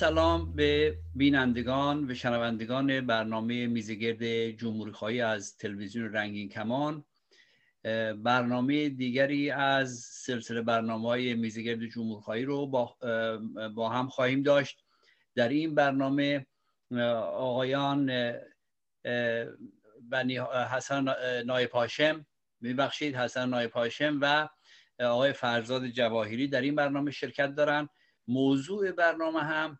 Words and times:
سلام 0.00 0.52
به 0.56 0.98
بینندگان 1.14 2.10
و 2.10 2.14
شنوندگان 2.14 3.06
برنامه 3.06 3.66
میزگرد 3.66 4.50
جمهوری 4.50 5.20
از 5.20 5.56
تلویزیون 5.56 6.12
رنگین 6.12 6.48
کمان. 6.48 7.04
برنامه 8.22 8.88
دیگری 8.88 9.50
از 9.50 9.98
سلسله 9.98 10.62
برنامه 10.62 11.08
های 11.08 11.34
میزگرد 11.34 11.86
جمهوری 11.86 12.44
رو 12.44 12.66
با, 12.66 12.96
با 13.74 13.88
هم 13.88 14.08
خواهیم 14.08 14.42
داشت. 14.42 14.84
در 15.34 15.48
این 15.48 15.74
برنامه 15.74 16.46
آقایان 17.32 18.32
بنی 20.02 20.38
حسن 20.70 21.14
نایب 21.46 21.70
هاشم 21.70 22.26
میبخشید 22.60 23.16
حسن 23.16 23.48
نایب 23.48 23.72
هاشم 23.72 24.18
و 24.22 24.48
آقای 25.00 25.32
فرزاد 25.32 25.86
جواهری 25.86 26.48
در 26.48 26.60
این 26.60 26.74
برنامه 26.74 27.10
شرکت 27.10 27.54
دارن. 27.54 27.88
موضوع 28.28 28.92
برنامه 28.92 29.40
هم 29.40 29.78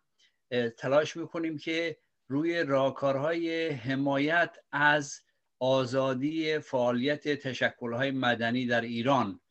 تلاش 0.77 1.17
می‌کنیم 1.17 1.57
که 1.57 1.97
روی 2.27 2.63
راکارهای 2.63 3.69
حمایت 3.69 4.57
از 4.71 5.21
آزادی 5.59 6.59
فعالیت 6.59 7.27
تشکلهای 7.27 8.11
مدنی 8.11 8.65
در 8.65 8.81
ایران. 8.81 9.41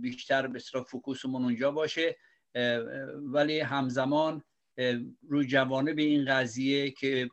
بیشتر 0.00 0.46
به 0.46 0.58
فوکوسمون 0.88 1.44
اونجا 1.44 1.70
باشه. 1.70 2.16
ولی 3.16 3.60
همزمان 3.60 4.44
روی 5.28 5.46
جوانب 5.46 5.98
این 5.98 6.24
قضیه 6.24 6.90
که 6.90 7.28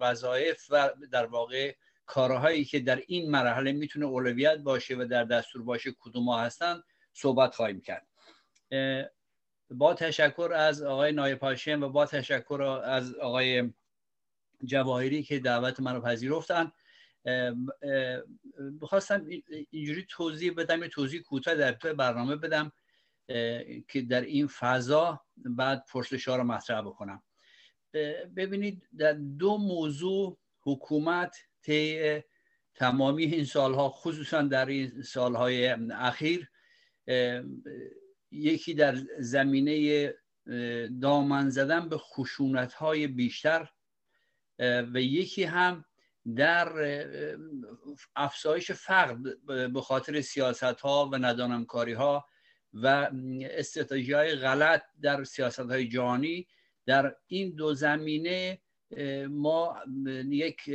وظایف 0.00 0.66
و 0.70 0.90
در 1.12 1.26
واقع 1.26 1.74
کارهایی 2.06 2.64
که 2.64 2.80
در 2.80 3.02
این 3.06 3.30
مرحله 3.30 3.72
می‌تونه 3.72 4.06
اولویت 4.06 4.58
باشه 4.58 4.96
و 4.96 5.04
در 5.10 5.24
دستور 5.24 5.62
باشه 5.62 5.90
کدوم 6.00 6.38
هستن 6.38 6.82
صحبت 7.12 7.54
خواهیم 7.54 7.80
کرد. 7.80 8.06
با 9.70 9.94
تشکر 9.94 10.52
از 10.56 10.82
آقای 10.82 11.12
نایب 11.12 11.38
و 11.68 11.88
با 11.88 12.06
تشکر 12.06 12.62
از 12.84 13.14
آقای 13.14 13.72
جواهری 14.64 15.22
که 15.22 15.38
دعوت 15.38 15.80
من 15.80 15.94
رو 15.94 16.00
پذیرفتن. 16.00 16.72
بخواستم 18.80 19.26
اینجوری 19.70 20.06
توضیح 20.08 20.54
بدم 20.56 20.82
یه 20.82 20.88
توضیح 20.88 21.20
کوتاه 21.20 21.54
در 21.54 21.72
برنامه 21.72 22.36
بدم 22.36 22.72
که 23.88 24.02
در 24.10 24.20
این 24.20 24.46
فضا 24.46 25.20
بعد 25.36 25.84
پرسش 25.92 26.28
ها 26.28 26.36
رو 26.36 26.44
مطرح 26.44 26.80
بکنم. 26.80 27.22
ببینید 28.36 28.88
در 28.98 29.12
دو 29.12 29.58
موضوع 29.58 30.38
حکومت 30.60 31.36
طی 31.62 32.20
تمامی 32.74 33.24
این 33.24 33.44
سالها 33.44 33.88
خصوصا 33.88 34.42
در 34.42 34.66
این 34.66 35.02
سالهای 35.02 35.66
اخیر 35.92 36.50
یکی 38.30 38.74
در 38.74 38.96
زمینه 39.18 40.14
دامن 41.00 41.50
زدن 41.50 41.88
به 41.88 41.98
خشونت 41.98 42.72
های 42.72 43.06
بیشتر 43.06 43.68
و 44.58 45.00
یکی 45.00 45.44
هم 45.44 45.84
در 46.36 46.72
افزایش 48.16 48.70
فقر 48.70 49.16
به 49.68 49.80
خاطر 49.80 50.20
سیاست 50.20 50.62
ها 50.62 51.10
و 51.12 51.16
ندانمکاری 51.16 51.92
ها 51.92 52.26
و 52.72 53.10
استراتژی 53.42 54.12
های 54.12 54.34
غلط 54.34 54.82
در 55.02 55.24
سیاست 55.24 55.60
های 55.60 55.88
جهانی. 55.88 56.46
در 56.86 57.16
این 57.26 57.54
دو 57.54 57.74
زمینه 57.74 58.58
ما 59.28 59.76
یک 60.30 60.70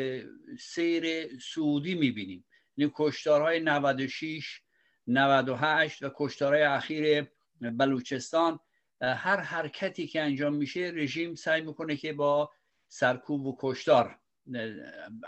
سیر 0.60 1.28
سعودی 1.40 1.96
می‌بینیم. 1.96 2.46
یعنی 2.78 2.92
کشتارهای 2.96 3.60
96 3.60 4.62
98 5.08 6.04
و 6.04 6.10
کشتارهای 6.16 6.64
اخیر 6.64 7.28
بلوچستان 7.72 8.60
هر 9.02 9.40
حرکتی 9.40 10.08
که 10.08 10.22
انجام 10.22 10.56
میشه 10.56 10.92
رژیم 10.96 11.36
سعی 11.36 11.62
می‌کنه 11.62 11.96
که 11.96 12.14
با 12.14 12.52
سرکوب 12.88 13.46
و 13.46 13.58
کشتار 13.60 14.20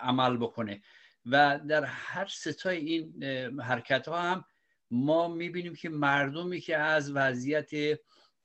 عمل 0.02 0.38
بکنه. 0.38 0.82
و 1.26 1.60
در 1.68 1.84
هر 1.84 2.26
ستای 2.26 2.78
این 2.78 3.24
حرکت 3.62 4.08
ها 4.08 4.22
هم 4.22 4.46
ما 4.92 5.28
می‌بینیم 5.28 5.76
که 5.76 5.90
مردمی 5.90 6.60
که 6.60 6.78
از 6.78 7.12
وضعیت 7.12 8.00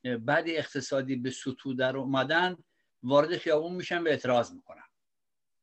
بد 0.05 0.45
اقتصادی 0.47 1.17
به 1.17 1.31
سطوح 1.31 1.77
در 1.77 1.97
اومدن 1.97 2.57
وارد 3.03 3.37
خیابون 3.37 3.73
میشن 3.73 4.03
و 4.03 4.09
اعتراض 4.09 4.53
می‌کنن. 4.53 4.83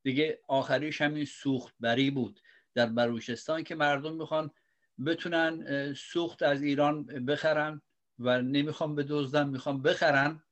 دیگه 0.03 0.39
آخریش 0.47 1.01
همین 1.01 1.25
سوخت 1.25 1.75
بری 1.79 2.11
بود 2.11 2.39
در 2.73 2.85
بلوچستان 2.85 3.63
که 3.63 3.75
مردم 3.75 4.15
می‌خوان 4.15 4.51
بتونن 5.05 5.93
سوخت 5.93 6.43
از 6.43 6.61
ایران 6.61 7.05
بخرن. 7.05 7.81
و 8.19 8.41
نمی‌خوان 8.41 8.95
بدزدن 8.95 9.49
می‌خوان 9.49 9.81
بخرن 9.81 10.43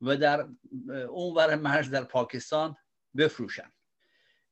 و 0.00 0.16
در 0.16 0.48
اون 1.08 1.34
ور 1.34 1.54
مرز 1.56 1.90
در 1.90 2.04
پاکستان 2.04 2.76
بفروشن. 3.16 3.72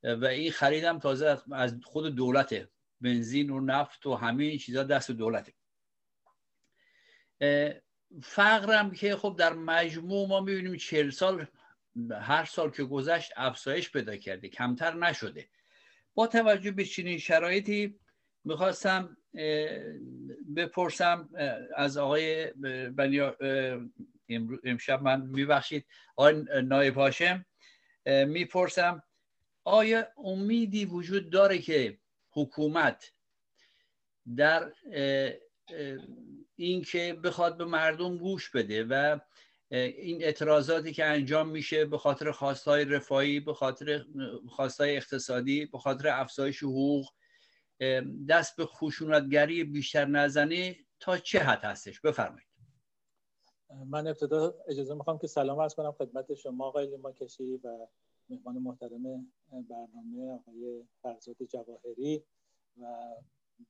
و 0.02 0.24
این 0.24 0.52
خریدم 0.52 0.98
تازه 0.98 1.42
از 1.52 1.76
خود 1.84 2.14
دولته. 2.14 2.68
بنزین 3.00 3.50
و 3.50 3.60
نفت 3.60 4.06
و 4.06 4.14
همه 4.14 4.44
این 4.44 4.58
چیزا 4.58 4.82
دست 4.82 5.10
دولته. 5.10 5.54
فقرم 8.22 8.90
که 8.90 9.16
خب 9.16 9.36
در 9.38 9.52
مجموع 9.52 10.28
ما 10.28 10.40
می‌بینیم 10.40 10.76
چهل 10.76 11.10
سال 11.10 11.46
هر 12.20 12.44
سال 12.44 12.70
که 12.70 12.84
گذشت 12.84 13.32
افزایش 13.36 13.90
پیدا 13.90 14.16
کرده 14.16 14.48
کمتر 14.48 14.94
نشده. 14.94 15.48
با 16.14 16.26
توجه 16.26 16.70
به 16.70 16.84
چنین 16.84 17.18
شرایطی 17.18 18.00
می‌خواستم 18.44 19.16
بپرسم 20.56 21.28
از 21.76 21.96
آقای 21.96 22.52
امشب 24.64 25.02
من 25.02 25.20
میبخشید. 25.20 25.86
آقای 26.16 26.44
نایب 26.64 26.94
هاشم 26.94 27.46
می‌پرسم 28.06 29.02
آیا 29.64 30.06
امیدی 30.16 30.84
وجود 30.84 31.30
داره 31.30 31.58
که 31.58 31.98
حکومت 32.30 33.12
در 34.36 34.72
اینکه 36.56 37.18
بخواد 37.24 37.58
به 37.58 37.64
مردم 37.64 38.18
گوش 38.18 38.50
بده 38.50 38.84
و 38.84 39.18
این 39.70 40.24
اعتراضاتی 40.24 40.92
که 40.92 41.04
انجام 41.04 41.48
میشه 41.48 41.84
به 41.84 41.98
خاطر 41.98 42.30
خواستهای 42.30 42.84
رفاهی 42.84 43.40
به 43.40 43.54
خاطر 43.54 44.04
خواستهای 44.48 44.96
اقتصادی 44.96 45.66
به 45.66 45.78
خاطر 45.78 46.08
افزایش 46.08 46.62
حقوق 46.62 47.06
دست 48.28 48.56
به 48.56 48.66
خشونتگری 48.66 49.64
بیشتر 49.64 50.04
نزنه 50.04 50.76
تا 51.00 51.18
چه 51.18 51.38
حد 51.38 51.64
هستش؟ 51.64 52.00
بفرمایید. 52.00 52.46
من 53.86 54.06
ابتدا 54.06 54.54
اجازه 54.68 54.94
می‌خوام 54.94 55.18
که 55.18 55.26
سلام 55.26 55.60
عرض 55.60 55.74
کنم 55.74 55.92
خدمت 55.92 56.34
شما 56.34 56.64
آقای 56.66 56.86
لیما 56.86 57.12
کشی 57.12 57.56
و 57.56 57.86
مهمان 58.28 58.58
محترم 58.58 59.32
برنامه 59.50 60.32
آقای 60.32 60.84
فرزاد 61.02 61.36
جواهری 61.48 62.24
و 62.80 63.14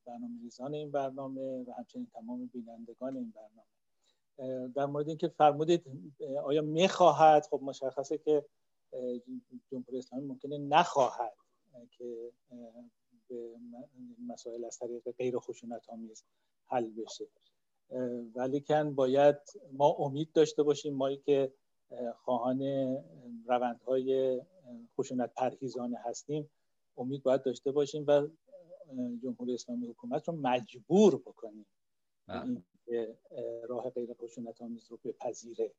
برنامه 0.07 0.43
ریزان 0.43 0.75
این 0.75 0.91
برنامه 0.91 1.63
و 1.63 1.73
همچنین 1.79 2.07
تمام 2.07 2.47
بینندگان 2.47 3.17
این 3.17 3.33
برنامه. 3.37 4.69
در 4.69 4.87
مورد 4.87 5.09
اینکه 5.09 5.29
فرمودید 5.29 5.85
آیا 6.45 6.63
می‌خواهد؟ 6.63 7.47
خب 7.51 7.61
مشخصه 7.63 8.19
که 8.19 8.45
جمهوری 9.71 9.99
اسلامی 9.99 10.27
ممکنه 10.27 10.59
نخواهد 10.59 11.37
که 11.91 12.33
مسائل 14.27 14.65
از 14.65 14.79
طریق 14.79 15.11
غیر 15.11 15.39
خشونت 15.39 15.83
آمیز 15.89 16.25
حل 16.67 16.91
بشه 16.91 17.27
ولی 18.35 18.61
کن 18.61 18.95
باید 18.95 19.37
ما 19.73 19.89
امید 19.89 20.33
داشته 20.33 20.63
باشیم 20.63 20.95
مایی 20.95 21.17
که 21.17 21.53
خواهان 22.17 22.63
روندهای 23.47 24.41
خشونت 24.99 25.35
پرهیزانه 25.35 25.99
هستیم 26.05 26.51
امید 26.99 27.23
باید 27.23 27.43
داشته 27.43 27.73
باشیم 27.73 28.05
و 28.09 28.29
جمهوری 29.23 29.55
اسلامی 29.55 29.87
حکومت 29.87 30.29
رو 30.29 30.37
مجبور 30.37 31.17
بکنیم 31.17 31.67
بله. 32.27 32.63
که 32.87 33.17
راه 33.69 33.91
غیر 33.91 34.15
خشونت 34.15 34.63
آمیز 34.63 34.91
رو 34.91 34.99
بپذیره 35.05 35.73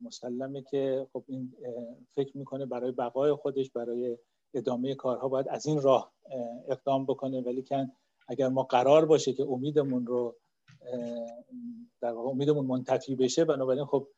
مسلمه 0.00 0.62
که 0.62 1.06
خب 1.12 1.24
این 1.26 1.54
فکر 2.14 2.36
می‌کنه 2.36 2.66
برای 2.66 2.92
بقای 2.92 3.34
خودش 3.34 3.70
برای 3.70 4.18
ادامه 4.54 4.94
کارها 4.94 5.28
باید 5.28 5.48
از 5.48 5.66
این 5.66 5.82
راه 5.82 6.12
اقدام 6.68 7.06
بکنه. 7.06 7.40
ولی 7.40 7.62
کن 7.62 7.92
اگر 8.28 8.48
ما 8.48 8.62
قرار 8.62 9.04
باشه 9.04 9.32
که 9.32 9.42
امیدمون 9.42 10.06
رو 10.06 10.36
در 12.00 12.12
واقع 12.12 12.28
امیدمون 12.28 12.66
منتفی 12.66 13.14
بشه 13.14 13.44
بنابراین 13.44 13.84
خب 13.84 14.08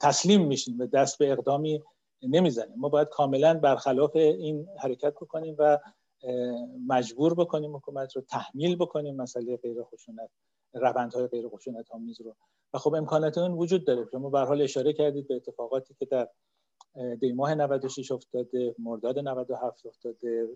تسلیم 0.00 0.46
میشیم. 0.46 0.78
و 0.78 0.86
دست 0.86 1.18
به 1.18 1.32
اقدامی 1.32 1.82
نمی‌زنیم. 2.22 2.74
ما 2.76 2.88
باید 2.88 3.08
کاملا 3.08 3.54
برخلاف 3.54 4.16
این 4.16 4.68
حرکت 4.78 5.14
بکنیم 5.14 5.56
و 5.58 5.78
مجبور 6.88 7.34
بکنیم 7.34 7.76
حکومت 7.76 8.16
رو 8.16 8.22
تحمیل 8.22 8.76
بکنیم 8.76 9.16
مسئله 9.16 9.56
غیر 9.56 9.82
خشونت 9.82 10.30
روندهای 10.72 11.26
غیر 11.26 11.48
خشونت 11.48 11.90
آمیز 11.90 12.20
رو. 12.20 12.36
و 12.74 12.78
خب 12.78 12.94
امکانات 12.94 13.38
اون 13.38 13.52
وجود 13.52 13.86
داره. 13.86 14.06
شما 14.12 14.30
به 14.30 14.40
حال 14.40 14.62
اشاره 14.62 14.92
کردید 14.92 15.28
به 15.28 15.34
اتفاقاتی 15.34 15.94
که 15.94 16.04
در 16.06 16.28
دی 17.20 17.32
ماه 17.32 17.54
96 17.54 18.12
افتاده 18.12 18.74
مرداد 18.78 19.18
97 19.18 19.86
افتاده 19.86 20.48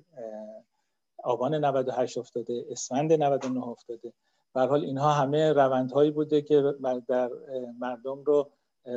آبان 1.24 1.54
98 1.54 2.18
افتاده 2.18 2.64
اسفند 2.70 3.12
99 3.12 3.68
افتاده. 3.68 4.12
به 4.54 4.60
حال 4.60 4.84
اینها 4.84 5.12
همه 5.12 5.52
روندهایی 5.52 6.10
بوده 6.10 6.42
که 6.42 6.74
در 7.08 7.30
مردم 7.78 8.22
رو 8.24 8.50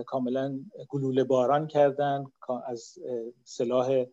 کاملا 0.05 0.59
گلوله 0.89 1.23
باران 1.23 1.67
کردن 1.67 2.25
از 2.65 2.99
سلاح 3.43 4.05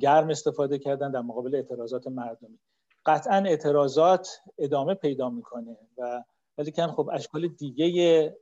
گرم 0.00 0.30
استفاده 0.30 0.78
کردن 0.78 1.10
در 1.10 1.20
مقابل 1.20 1.54
اعتراضات 1.54 2.06
مردمی. 2.06 2.58
قطعا 3.06 3.36
اعتراضات 3.36 4.28
ادامه 4.58 4.94
پیدا 4.94 5.30
می‌کنه 5.30 5.76
و 5.98 6.24
ولی 6.58 6.72
خب 6.72 7.10
اشکال 7.12 7.48
دیگه 7.48 8.36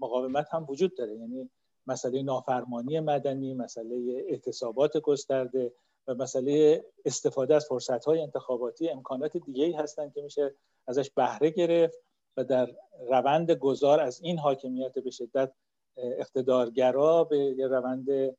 مقاومت 0.00 0.46
هم 0.52 0.66
وجود 0.68 0.96
داره. 0.96 1.16
یعنی 1.16 1.50
مسئله 1.88 2.22
نافرمانی 2.22 3.00
مدنی 3.00 3.54
مسئله 3.54 4.24
اعتصابات 4.28 4.96
گسترده 4.96 5.72
و 6.06 6.14
مسئله 6.14 6.84
استفاده 7.04 7.54
از 7.54 7.66
فرصت 7.66 8.04
های 8.04 8.22
انتخاباتی 8.22 8.90
امکانات 8.90 9.36
دیگه 9.36 9.64
ای 9.64 9.72
هستن 9.72 10.10
که 10.10 10.22
میشه 10.22 10.54
ازش 10.86 11.10
بهره 11.10 11.50
گرفت 11.50 11.98
و 12.36 12.44
در 12.44 12.76
روند 13.10 13.50
گذار 13.50 14.00
از 14.00 14.20
این 14.22 14.38
حاکمیت 14.38 14.98
به 14.98 15.10
شدت 15.10 15.52
اقتدارگرا 15.96 17.24
به 17.24 17.38
یه 17.38 17.66
روند 17.66 18.36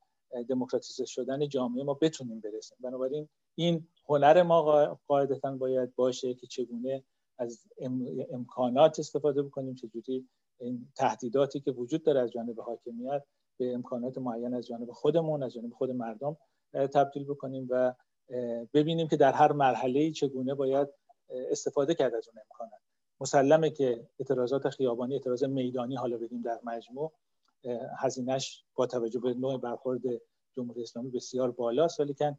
دموکراتیزه 0.49 1.05
شدن 1.05 1.47
جامعه 1.47 1.83
ما 1.83 1.93
بتونیم 1.93 2.39
برسیم. 2.39 2.77
بنابراین 2.81 3.29
این 3.55 3.87
هنر 4.09 4.43
ما 4.43 4.99
قاعدتا 5.07 5.51
باید 5.51 5.95
باشه 5.95 6.33
که 6.33 6.47
چگونه 6.47 7.03
از 7.37 7.63
امکانات 8.31 8.99
استفاده 8.99 9.41
بکنیم 9.41 9.75
چجوری 9.75 10.27
این 10.59 10.87
تهدیداتی 10.95 11.59
که 11.59 11.71
وجود 11.71 12.03
داره 12.03 12.19
از 12.19 12.31
جانب 12.31 12.59
حاکمیت 12.59 13.23
به 13.59 13.73
امکانات 13.73 14.17
معین 14.17 14.53
از 14.53 14.67
جانب 14.67 14.91
خودمون 14.91 15.43
از 15.43 15.53
جانب 15.53 15.73
خود 15.73 15.91
مردم 15.91 16.37
تبدیل 16.73 17.23
بکنیم 17.23 17.67
و 17.69 17.93
ببینیم 18.73 19.07
که 19.07 19.17
در 19.17 19.31
هر 19.31 19.51
مرحله 19.51 20.11
چگونه 20.11 20.53
باید 20.53 20.87
استفاده 21.29 21.95
کرد 21.95 22.15
از 22.15 22.27
اون 22.27 22.41
امکانات. 22.49 22.81
مسلمه 23.21 23.69
که 23.69 24.07
اعتراضات 24.19 24.69
خیابانی 24.69 25.13
اعتراض 25.13 25.43
میدانی 25.43 25.95
حالا 25.95 26.17
بگیم 26.17 26.41
در 26.41 26.59
مجموع 26.63 27.11
هزینهش 27.97 28.63
با 28.75 28.85
توجه 28.85 29.19
به 29.19 29.33
نوع 29.33 29.57
برخورد 29.57 30.01
جمهوری 30.55 30.81
اسلامی 30.81 31.09
بسیار 31.09 31.51
بالاست 31.51 31.99
ولی 31.99 32.13
که 32.13 32.37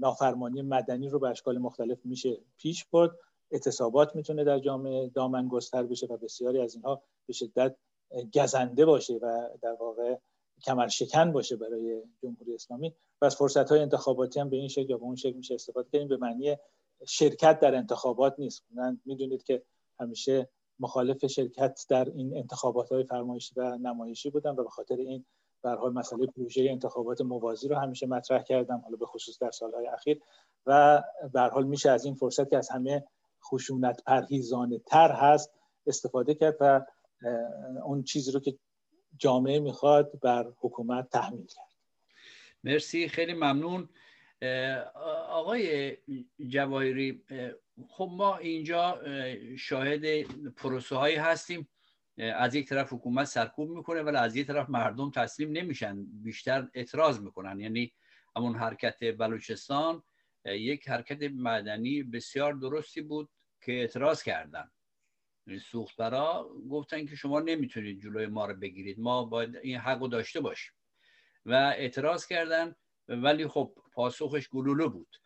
نافرمانی 0.00 0.62
مدنی 0.62 1.08
رو 1.08 1.18
به 1.18 1.28
اشکال 1.28 1.58
مختلف 1.58 1.98
میشه 2.04 2.38
پیش 2.56 2.84
برد. 2.84 3.10
اعتصابات 3.50 4.16
می‌تونه 4.16 4.44
در 4.44 4.58
جامعه 4.58 5.08
دامن 5.08 5.48
گستر 5.48 5.82
بشه 5.82 6.06
و 6.06 6.16
بسیاری 6.16 6.60
از 6.60 6.74
اینها 6.74 7.02
به 7.26 7.32
شدت 7.32 7.76
گزنده 8.34 8.84
باشه 8.84 9.14
و 9.14 9.48
در 9.62 9.72
واقع 9.80 10.16
کمر 10.62 10.88
شکن 10.88 11.32
باشه 11.32 11.56
برای 11.56 12.02
جمهوری 12.22 12.54
اسلامی. 12.54 12.94
و 13.22 13.24
از 13.24 13.36
فرصت 13.36 13.70
های 13.70 13.80
انتخاباتی 13.80 14.40
هم 14.40 14.50
به 14.50 14.56
این 14.56 14.68
شکل 14.68 14.90
یا 14.90 14.96
به 14.96 15.02
اون 15.02 15.16
شکل 15.16 15.36
میشه 15.36 15.54
استفاده 15.54 15.88
کنیم 15.92 16.08
به 16.08 16.16
معنی 16.16 16.56
شرکت 17.06 17.60
در 17.60 17.74
انتخابات 17.74 18.34
نیست. 18.38 18.64
من 18.74 19.00
می‌دونید 19.04 19.42
که 19.42 19.62
همیشه 20.00 20.48
مخالف 20.80 21.26
شرکت 21.26 21.80
در 21.88 22.04
این 22.04 22.36
انتخابات 22.36 22.92
های 22.92 23.04
فرمایشی 23.04 23.54
و 23.56 23.78
نمایشی 23.78 24.30
بودم 24.30 24.56
و 24.56 24.62
به 24.62 24.70
خاطر 24.70 24.96
این 24.96 25.24
به 25.62 25.70
حال 25.70 25.92
مسئله 25.92 26.26
پروژه 26.26 26.66
انتخابات 26.70 27.20
موازی 27.20 27.68
رو 27.68 27.76
همیشه 27.76 28.06
مطرح 28.06 28.42
کردم 28.42 28.80
حالا 28.84 28.96
به 28.96 29.06
خصوص 29.06 29.38
در 29.38 29.50
سالهای 29.50 29.86
اخیر. 29.86 30.20
و 30.66 31.02
به 31.32 31.40
حال 31.40 31.66
میشه 31.66 31.90
از 31.90 32.04
این 32.04 32.14
فرصت 32.14 32.50
که 32.50 32.56
از 32.56 32.68
همه 32.70 33.04
خشونت 33.44 34.02
پرهیزانه 34.06 34.78
تر 34.78 35.12
هست 35.12 35.52
استفاده 35.86 36.34
کرد 36.34 36.56
و 36.60 36.86
اون 37.84 38.02
چیزی 38.02 38.32
رو 38.32 38.40
که 38.40 38.58
جامعه 39.18 39.60
می‌خواد 39.60 40.20
بر 40.22 40.52
حکومت 40.60 41.10
تحمیل 41.10 41.46
کرد. 41.46 41.66
مرسی 42.64 43.08
خیلی 43.08 43.34
ممنون. 43.34 43.88
آقای 45.28 45.96
جواهری 46.48 47.24
خب 47.88 48.10
ما 48.12 48.36
اینجا 48.36 49.00
شاهد 49.58 50.22
پروسه 50.50 50.96
هایی 50.96 51.16
هستیم 51.16 51.68
از 52.18 52.54
یک 52.54 52.68
طرف 52.68 52.92
حکومت 52.92 53.24
سرکوب 53.24 53.70
می‌کنه 53.70 54.02
ولی 54.02 54.16
از 54.16 54.36
یک 54.36 54.46
طرف 54.46 54.70
مردم 54.70 55.10
تسلیم 55.10 55.52
نمیشن 55.52 56.04
بیشتر 56.04 56.68
اعتراض 56.74 57.20
می‌کنن. 57.20 57.60
یعنی 57.60 57.92
همون 58.36 58.54
حرکت 58.54 59.16
بلوچستان 59.18 60.02
یک 60.44 60.88
حرکت 60.88 61.22
مدنی 61.22 62.02
بسیار 62.02 62.52
درستی 62.52 63.00
بود 63.00 63.28
که 63.60 63.72
اعتراض 63.72 64.22
کردن. 64.22 64.70
یعنی 65.46 65.58
سوختبرا 65.60 66.50
گفتن 66.70 67.06
که 67.06 67.16
شما 67.16 67.40
نمی‌تونید 67.40 68.02
جلوی 68.02 68.26
ما 68.26 68.46
رو 68.46 68.54
بگیرید. 68.54 69.00
ما 69.00 69.24
باید 69.24 69.56
این 69.56 69.76
حق 69.76 70.00
رو 70.00 70.08
داشته 70.08 70.40
باشیم. 70.40 70.72
و 71.46 71.52
اعتراض 71.54 72.26
کردن 72.26 72.74
ولی 73.08 73.46
خب 73.46 73.74
پاسخش 73.92 74.48
گلوله 74.48 74.86
بود. 74.86 75.16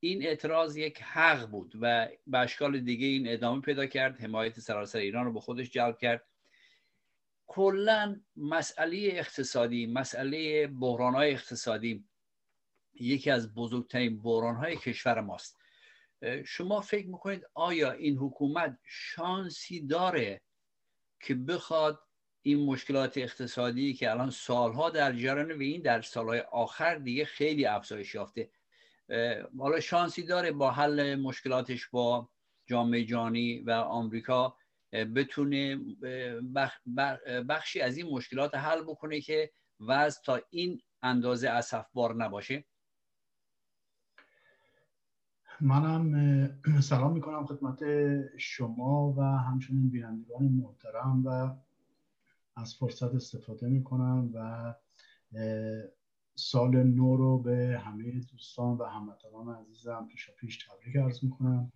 این 0.00 0.26
اعتراض 0.26 0.76
یک 0.76 1.02
حق 1.02 1.46
بود 1.50 1.72
و 1.80 2.08
به 2.26 2.38
اشکال 2.38 2.80
دیگه 2.80 3.06
این 3.06 3.28
ادامه 3.28 3.60
پیدا 3.60 3.86
کرد. 3.86 4.20
حمایت 4.20 4.60
سراسر 4.60 4.98
ایران 4.98 5.24
رو 5.24 5.32
به 5.32 5.40
خودش 5.40 5.70
جلب 5.70 5.98
کرد. 5.98 6.26
کلا 7.46 8.20
مسئله 8.36 9.08
اقتصادی 9.12 9.86
مسئله 9.86 10.66
بحران 10.66 11.14
های 11.14 11.32
اقتصادی 11.32 12.04
یکی 12.94 13.30
از 13.30 13.54
بزرگترین 13.54 14.22
بحران 14.22 14.54
های 14.54 14.76
کشور 14.76 15.20
ماست. 15.20 15.57
شما 16.44 16.80
فکر 16.80 17.06
می‌کنید 17.06 17.46
آیا 17.54 17.92
این 17.92 18.16
حکومت 18.16 18.78
شانسی 18.84 19.86
داره 19.86 20.40
که 21.20 21.34
بخواد 21.34 22.00
این 22.42 22.66
مشکلات 22.66 23.18
اقتصادی 23.18 23.94
که 23.94 24.10
الان 24.10 24.30
سالها 24.30 24.90
در 24.90 25.12
جریان 25.12 25.52
و 25.52 25.60
این 25.60 25.82
در 25.82 26.02
سالهای 26.02 26.40
آخر 26.40 26.94
دیگه 26.94 27.24
خیلی 27.24 27.66
افزایش 27.66 28.14
یافته 28.14 28.50
حالا 29.58 29.80
شانسی 29.80 30.22
داره 30.22 30.52
با 30.52 30.70
حل 30.70 31.14
مشکلاتش 31.14 31.88
با 31.88 32.30
جامعه 32.66 33.04
جانی 33.04 33.58
و 33.58 33.70
آمریکا 33.70 34.56
بتونه 34.92 35.80
بخشی 37.48 37.80
از 37.80 37.96
این 37.96 38.06
مشکلات 38.06 38.54
حل 38.54 38.82
بکنه 38.82 39.20
که 39.20 39.50
وضع 39.80 40.22
تا 40.22 40.40
این 40.50 40.80
اندازه 41.02 41.50
اصفبار 41.50 42.14
نباشه؟ 42.14 42.64
منم 45.60 46.50
سلام 46.80 47.12
می‌کنم 47.12 47.46
خدمت 47.46 47.78
شما 48.36 49.14
و 49.16 49.22
همچنین 49.22 49.90
بینندگان 49.90 50.44
محترم 50.44 51.26
و 51.26 51.56
از 52.56 52.74
فرصت 52.74 53.14
استفاده 53.14 53.68
می‌کنم 53.68 54.30
و 54.34 54.74
سال 56.34 56.82
نو 56.82 57.16
رو 57.16 57.38
به 57.38 57.80
همه 57.84 58.20
دوستان 58.32 58.76
و 58.76 58.84
هموطنان 58.84 59.54
عزیزم 59.54 60.08
پیشا 60.10 60.32
پیش 60.32 60.66
تبریک 60.66 60.96
عرض 60.96 61.24
می‌کنم. 61.24 61.72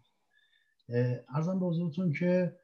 ارزم 1.28 1.60
به 1.60 1.66
حضورتون 1.66 2.12
که 2.12 2.56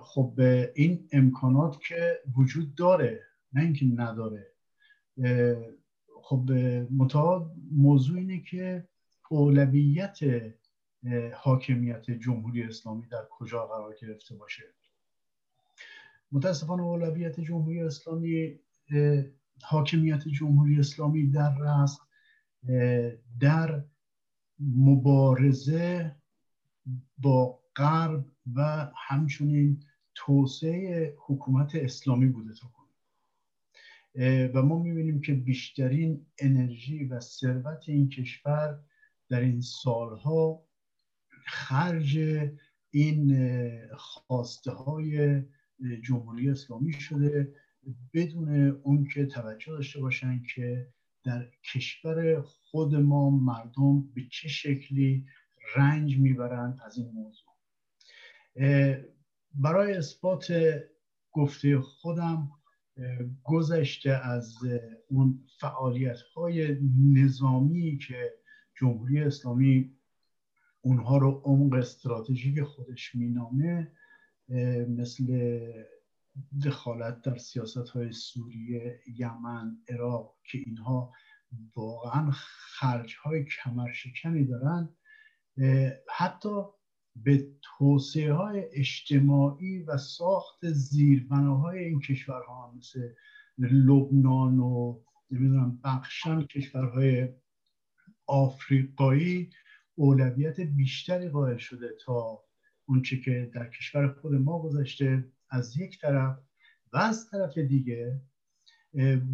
خب 0.00 0.34
این 0.74 1.08
امکانات 1.12 1.80
که 1.80 2.18
وجود 2.36 2.74
داره 2.74 3.20
نه 3.52 3.62
اینکه 3.62 3.86
نداره 3.86 4.46
خب 6.22 6.50
متا 6.96 7.50
موضوع 7.72 8.18
اینه 8.18 8.40
که 8.40 8.88
اولویت 9.32 10.18
حاکمیت 11.34 12.10
جمهوری 12.10 12.62
اسلامی 12.62 13.06
در 13.06 13.24
کجا 13.30 13.66
قرار 13.66 13.94
گرفته 14.02 14.34
باشه؟ 14.34 14.62
متاسفانه 16.32 16.82
اولویت 16.82 17.40
جمهوری 17.40 17.82
اسلامی 17.82 18.58
حاکمیت 19.62 20.28
جمهوری 20.28 20.80
اسلامی 20.80 21.26
در 21.26 21.54
رست 21.58 22.00
در 23.40 23.84
مبارزه 24.60 26.16
با 27.18 27.60
غرب 27.76 28.24
و 28.56 28.90
همچنین 28.96 29.84
توسعه 30.14 31.16
حکومت 31.18 31.74
اسلامی 31.74 32.26
بوده 32.26 32.54
تا 32.54 32.68
و 34.54 34.62
ما 34.62 34.78
می‌بینیم 34.78 35.20
که 35.20 35.34
بیشترین 35.34 36.26
انرژی 36.38 37.04
و 37.04 37.20
ثروت 37.20 37.88
این 37.88 38.08
کشور 38.08 38.78
در 39.28 39.40
این 39.40 39.60
سالها 39.60 40.64
خرج 41.46 42.18
این 42.90 43.36
خواسته 43.96 44.70
های 44.70 45.42
جمهوری 46.02 46.50
اسلامی 46.50 46.92
شده 46.92 47.54
بدون 48.14 48.70
اون 48.70 49.08
که 49.14 49.26
توجه 49.26 49.72
داشته 49.72 50.00
باشن 50.00 50.42
که 50.54 50.88
در 51.24 51.50
کشور 51.72 52.40
خود 52.40 52.94
ما 52.94 53.30
مردم 53.30 54.02
به 54.14 54.22
چه 54.30 54.48
شکلی 54.48 55.26
رنج 55.76 56.18
می‌برند 56.18 56.80
از 56.84 56.98
این 56.98 57.10
موضوع. 57.10 57.52
برای 59.54 59.92
اثبات 59.92 60.52
گفته 61.32 61.80
خودم 61.80 62.50
گذشته 63.42 64.10
از 64.10 64.54
اون 65.08 65.46
فعالیت 65.60 66.20
های 66.20 66.78
نظامی 67.14 67.98
که 67.98 68.32
جمهوری 68.82 69.20
اسلامی 69.20 69.96
اونها 70.80 71.18
رو 71.18 71.42
عمق 71.44 71.74
استراتژیک 71.74 72.62
خودش 72.62 73.14
مینامه 73.14 73.92
مثل 74.88 75.24
دخالت 76.64 77.22
در 77.22 77.36
سیاست 77.36 77.88
های 77.88 78.12
سوریه، 78.12 79.00
یمن، 79.18 79.78
عراق 79.88 80.34
که 80.44 80.58
اینها 80.58 81.12
واقعا 81.76 82.30
خرج 82.30 83.16
های 83.24 83.44
کمرشکنی 83.44 84.44
دارن. 84.44 84.88
حتی 86.08 86.62
به 87.16 87.48
توسعه 87.62 88.32
های 88.32 88.64
اجتماعی 88.72 89.82
و 89.82 89.96
ساخت 89.96 90.70
زیربناهای 90.70 91.84
این 91.84 92.00
کشورها 92.00 92.74
مثل 92.76 93.14
لبنان 93.58 94.58
و 94.58 95.00
نمی‌دونم 95.30 95.80
بخشن 95.84 96.42
کشورهای 96.42 97.28
آفریقایی 98.32 99.50
اولویت 99.94 100.60
بیشتری 100.60 101.28
قائل 101.28 101.56
شده 101.56 101.88
تا 102.04 102.44
اونچه 102.86 103.20
که 103.20 103.50
در 103.54 103.70
کشور 103.70 104.08
خود 104.08 104.34
ما 104.34 104.62
گذشته 104.62 105.24
از 105.50 105.76
یک 105.76 106.00
طرف 106.00 106.38
و 106.92 106.96
از 106.96 107.30
طرف 107.30 107.58
دیگه 107.58 108.20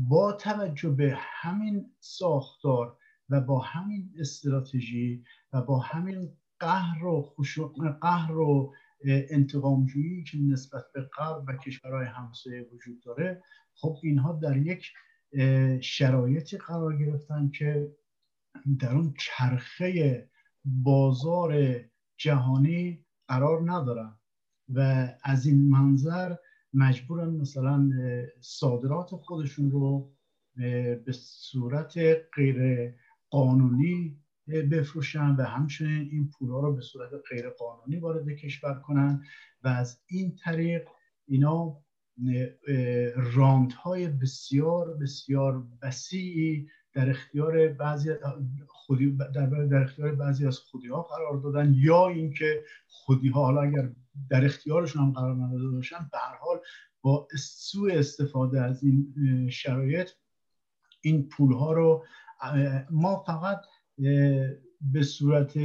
با 0.08 0.32
توجه 0.32 0.90
به 0.90 1.14
همین 1.16 1.90
ساختار 2.00 2.96
و 3.28 3.40
با 3.40 3.58
همین 3.58 4.14
استراتژی 4.18 5.24
و 5.52 5.62
با 5.62 5.78
همین 5.78 6.32
قهر 6.58 7.04
و 7.04 7.34
قهر 8.00 8.36
و 8.36 8.74
انتقامجویی 9.30 10.24
که 10.24 10.38
نسبت 10.38 10.84
به 10.94 11.00
غرب 11.18 11.44
و 11.48 11.56
کشورهای 11.56 12.06
همسایه 12.06 12.68
وجود 12.72 13.00
داره 13.00 13.42
خب 13.74 13.96
اینها 14.02 14.32
در 14.32 14.56
یک 14.56 14.92
شرایطی 15.80 16.56
قرار 16.56 16.96
گرفتن 16.96 17.50
که 17.50 17.92
در 18.78 18.92
اون 18.94 19.14
چرخه 19.18 20.28
بازار 20.64 21.80
جهانی 22.16 23.04
قرار 23.28 23.70
ندارن 23.70 24.18
و 24.68 25.08
از 25.24 25.46
این 25.46 25.68
منظر 25.68 26.36
مجبورن 26.74 27.30
مثلا 27.30 27.90
صادرات 28.40 29.10
خودشون 29.10 29.70
رو 29.70 30.12
به 31.04 31.12
صورت 31.12 31.98
غیر 32.34 32.90
قانونی 33.30 34.20
بفروشن 34.46 35.36
و 35.36 35.42
همچنین 35.42 36.08
این 36.10 36.30
پولها 36.30 36.60
رو 36.60 36.74
به 36.74 36.80
صورت 36.80 37.10
غیر 37.30 37.50
قانونی 37.50 37.96
وارد 37.96 38.28
کشور 38.28 38.74
کنن. 38.74 39.22
و 39.64 39.68
از 39.68 40.02
این 40.06 40.36
طریق 40.36 40.88
اینا 41.26 41.82
راندهای 43.16 44.08
بسیار 44.08 44.94
بسیار 44.94 45.66
وسیعی 45.82 46.68
در 46.92 47.10
اختیار 47.10 47.68
بعضی 47.68 48.10
خودی 48.66 49.16
در, 49.34 49.46
در 49.46 49.82
اختیار 49.82 50.14
بعضی 50.14 50.46
از 50.46 50.58
خودی 50.58 50.88
ها 50.88 51.02
قرار 51.02 51.36
دادن 51.36 51.74
یا 51.76 52.08
اینکه 52.08 52.64
خودی 52.86 53.28
ها 53.28 53.42
حالا 53.42 53.62
اگر 53.62 53.90
در 54.30 54.44
اختیارشون 54.44 55.02
هم 55.02 55.12
قرار 55.12 55.34
نداده 55.34 55.68
باشن 55.68 56.08
به 56.12 56.18
هر 56.18 56.36
حال 56.40 56.60
با 57.02 57.28
سوء 57.36 57.98
استفاده 57.98 58.60
از 58.60 58.84
این 58.84 59.14
شرایط 59.50 60.10
این 61.00 61.28
پول 61.28 61.52
ها 61.52 61.72
رو 61.72 62.04
ما 62.90 63.16
فقط 63.16 63.60
به 64.80 65.02
صورت 65.02 65.58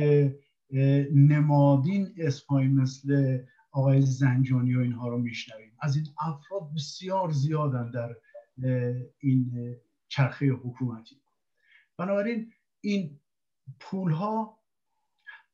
نمادین 1.14 2.14
اسمهایی 2.18 2.68
مثل 2.68 3.38
آقای 3.72 4.02
زنجانی 4.02 4.76
و 4.76 4.80
اینها 4.80 5.08
رو 5.08 5.18
میشنویم. 5.18 5.72
از 5.80 5.96
این 5.96 6.06
افراد 6.20 6.74
بسیار 6.76 7.32
زیادن 7.32 7.92
در 7.92 8.16
این 9.20 9.76
چرخه 10.14 10.46
حکومتی. 10.46 11.22
بنابراین 11.98 12.54
این 12.82 13.20
پول 13.80 14.12
ها 14.12 14.60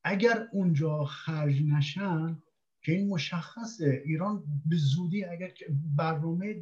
اگر 0.04 0.48
اونجا 0.52 1.06
خرج 1.06 1.62
نشن 1.62 2.44
که 2.82 2.92
این 2.92 3.10
مشخصه 3.10 4.04
ایران 4.06 4.44
به 4.70 4.76
زودی 4.76 5.26
اگر 5.26 5.54
برنامه 5.96 6.56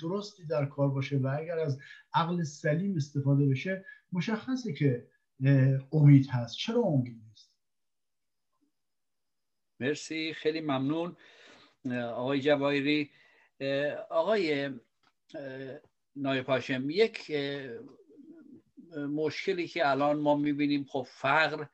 درستی 0.00 0.46
در 0.46 0.66
کار 0.66 0.88
باشه 0.88 1.18
و 1.18 1.36
اگر 1.38 1.58
از 1.58 1.78
عقل 2.14 2.42
سلیم 2.42 2.96
استفاده 2.96 3.46
بشه 3.46 3.84
مشخصه 4.12 4.72
که 4.72 5.08
امید 5.92 6.26
هست. 6.30 6.56
چرا 6.56 6.80
امید 6.80 7.22
نیست؟ 7.28 7.54
مرسی 9.80 10.32
خیلی 10.34 10.60
ممنون 10.60 11.16
آقای 11.94 12.40
جوایری 12.40 13.10
آقای 14.10 14.70
نایب 16.16 16.46
هاشم 16.46 16.90
یک 16.90 17.32
مشکلی 18.96 19.68
که 19.68 19.88
الان 19.88 20.18
ما 20.18 20.36
می‌بینیم 20.36 20.84
خب 20.84 21.06
فقر 21.10 21.66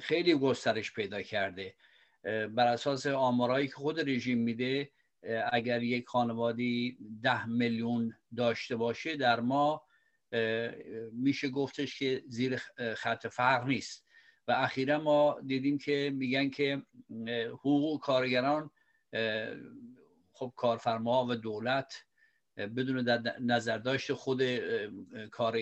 خیلی 0.00 0.34
گسترش 0.34 0.92
پیدا 0.92 1.22
کرده. 1.22 1.74
بر 2.24 2.66
اساس 2.66 3.06
آمارایی 3.06 3.68
که 3.68 3.74
خود 3.74 4.10
رژیم 4.10 4.38
میده 4.38 4.90
اگر 5.52 5.82
یک 5.82 6.06
خانوادی 6.06 6.98
ده 7.22 7.46
میلیون 7.46 8.14
داشته 8.36 8.76
باشه 8.76 9.16
در 9.16 9.40
ما 9.40 9.82
میشه 11.12 11.48
گفتش 11.48 11.98
که 11.98 12.22
زیر 12.26 12.56
خط 12.94 13.26
فقر 13.26 13.66
نیست. 13.66 14.08
و 14.48 14.52
اخیرا 14.52 14.98
ما 15.00 15.40
دیدیم 15.46 15.78
که 15.78 16.12
میگن 16.14 16.50
که 16.50 16.82
حقوق 17.52 18.00
کارگران 18.00 18.70
خب 20.32 20.52
کارفرما 20.56 21.26
و 21.26 21.34
دولت 21.34 22.04
بدون 22.58 23.02
در 23.02 23.38
نظر 23.40 23.78
داشت 23.78 24.12
خود 24.12 24.42
کار 25.30 25.58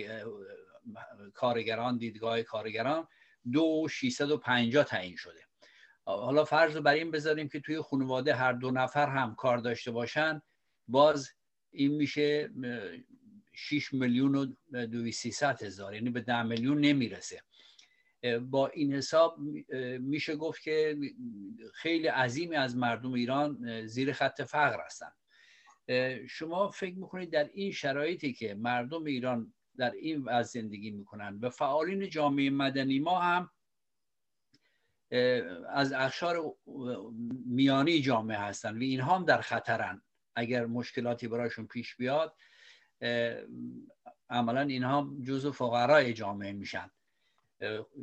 کارگران 1.34 1.98
دیدگاه 1.98 2.42
کارگران 2.42 3.08
دو 3.52 3.86
و 4.20 4.36
پنجاه 4.36 4.84
تعیین 4.84 5.16
شده. 5.16 5.40
حالا 6.04 6.44
فرض 6.44 6.76
رو 6.76 6.82
بر 6.82 6.94
این 6.94 7.10
بذاریم 7.10 7.48
که 7.48 7.60
توی 7.60 7.80
خانواده 7.80 8.34
هر 8.34 8.52
دو 8.52 8.70
نفر 8.70 9.06
هم 9.06 9.34
کار 9.34 9.58
داشته 9.58 9.90
باشن 9.90 10.42
باز 10.88 11.30
این 11.70 11.94
میشه 11.94 12.50
6 13.54 13.92
میلیون 13.92 14.34
و 14.34 15.10
ست 15.12 15.42
هزار 15.42 15.94
یعنی 15.94 16.10
به 16.10 16.20
ده 16.20 16.42
میلیون 16.42 16.80
نمی‌رسه. 16.80 17.42
با 18.40 18.68
این 18.68 18.94
حساب 18.94 19.38
میشه 20.00 20.36
گفت 20.36 20.62
که 20.62 20.98
خیلی 21.74 22.06
عظیمی 22.06 22.56
از 22.56 22.76
مردم 22.76 23.12
ایران 23.12 23.86
زیر 23.86 24.12
خط 24.12 24.42
فقر 24.42 24.84
هستن. 24.84 25.10
شما 26.28 26.68
فکر 26.68 26.94
می‌کنید 26.94 27.30
در 27.30 27.50
این 27.54 27.72
شرایطی 27.72 28.32
که 28.32 28.54
مردم 28.54 29.04
ایران 29.04 29.54
در 29.76 29.90
این 29.90 30.22
وضع 30.24 30.60
زندگی 30.60 30.90
می‌کنن 30.90 31.38
و 31.42 31.50
فعالین 31.50 32.10
جامعه 32.10 32.50
مدنی 32.50 32.98
ما 32.98 33.20
هم 33.20 33.50
از 35.68 35.92
اخشار 35.92 36.56
میانی 37.46 38.00
جامعه 38.00 38.38
هستن 38.38 38.78
و 38.78 38.80
اینها 38.80 39.16
هم 39.16 39.24
در 39.24 39.40
خطرن. 39.40 40.02
اگر 40.34 40.66
مشکلاتی 40.66 41.28
برایشون 41.28 41.66
پیش 41.66 41.96
بیاد 41.96 42.36
عملا 44.30 44.60
اینها 44.60 45.16
جزو 45.22 45.52
فقرای 45.52 46.12
جامعه 46.12 46.52
میشن. 46.52 46.90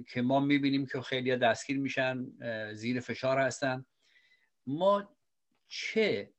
که 0.07 0.21
ما 0.21 0.39
می‌بینیم 0.39 0.85
که 0.85 1.01
خیلی 1.01 1.35
دستگیر 1.35 1.79
میشن 1.79 2.25
زیر 2.73 2.99
فشار 2.99 3.39
هستن. 3.39 3.85
ما 4.67 5.15
چه 5.67 6.33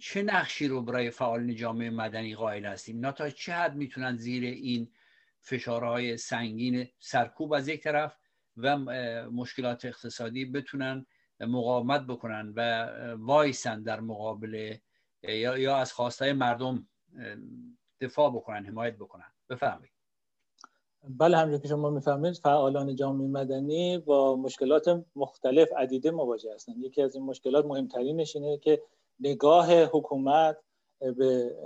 چه 0.00 0.22
نقشی 0.22 0.68
رو 0.68 0.82
برای 0.82 1.10
فعالین 1.10 1.56
جامعه 1.56 1.90
مدنی 1.90 2.34
قائل 2.34 2.66
هستیم؟ 2.66 2.96
اینا 2.96 3.12
تا 3.12 3.30
چه 3.30 3.52
حد 3.52 3.74
می‌تونن 3.74 4.16
زیر 4.16 4.44
این 4.44 4.92
فشارهای 5.40 6.16
سنگین 6.16 6.88
سرکوب 6.98 7.52
از 7.52 7.68
یک 7.68 7.82
طرف 7.82 8.16
و 8.56 8.78
مشکلات 9.30 9.84
اقتصادی 9.84 10.44
بتونن 10.44 11.06
مقاومت 11.40 12.06
بکنن 12.06 12.52
و 12.56 12.88
وایسن 13.18 13.82
در 13.82 14.00
مقابل 14.00 14.76
یا, 15.22 15.76
از 15.76 15.92
خواستای 15.92 16.32
مردم 16.32 16.88
دفاع 18.00 18.30
بکنن 18.30 18.66
حمایت 18.66 18.96
بکنن؟ 18.96 19.32
بفرمایید. 19.48 19.95
بله 21.04 21.36
همونجور 21.36 21.60
که 21.60 21.68
شما 21.68 21.90
می‌فهمید 21.90 22.36
فعالان 22.36 22.94
جامعه 22.94 23.28
مدنی 23.28 23.98
با 23.98 24.36
مشکلات 24.36 25.04
مختلف 25.16 25.68
عدیده 25.76 26.10
مواجه 26.10 26.54
هستند. 26.54 26.84
یکی 26.84 27.02
از 27.02 27.14
این 27.14 27.24
مشکلات 27.24 27.64
مهمترینش 27.64 28.36
اینه 28.36 28.58
که 28.58 28.82
نگاه 29.20 29.82
حکومت 29.82 30.56
به 31.00 31.56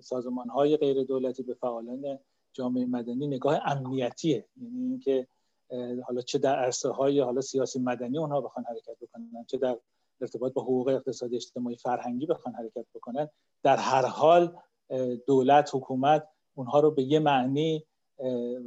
سازمان 0.00 0.48
های 0.48 0.76
غیر 0.76 1.04
دولتی 1.04 1.42
به 1.42 1.54
فعالان 1.54 2.18
جامعه 2.52 2.86
مدنی 2.86 3.26
نگاه 3.26 3.60
امنیتیه. 3.64 4.46
یعنی 4.62 4.80
اینکه 4.80 5.26
حالا 6.06 6.20
چه 6.20 6.38
در 6.38 6.56
عرصه 6.56 6.88
های 6.88 7.20
حالا 7.20 7.40
سیاسی 7.40 7.78
مدنی 7.78 8.18
اونها 8.18 8.40
بخوان 8.40 8.64
حرکت 8.68 8.96
بکنن 9.00 9.44
چه 9.46 9.58
در 9.58 9.78
ارتباط 10.20 10.52
با 10.52 10.62
حقوق 10.62 10.88
اقتصادی 10.88 11.36
اجتماعی 11.36 11.76
فرهنگی 11.76 12.26
بخوان 12.26 12.54
حرکت 12.54 12.86
بکنن 12.94 13.28
در 13.62 13.76
هر 13.76 14.06
حال 14.06 14.56
دولت 15.26 15.70
حکومت 15.74 16.28
اونها 16.54 16.80
رو 16.80 16.90
به 16.90 17.02
یه 17.02 17.18
معنی 17.18 17.84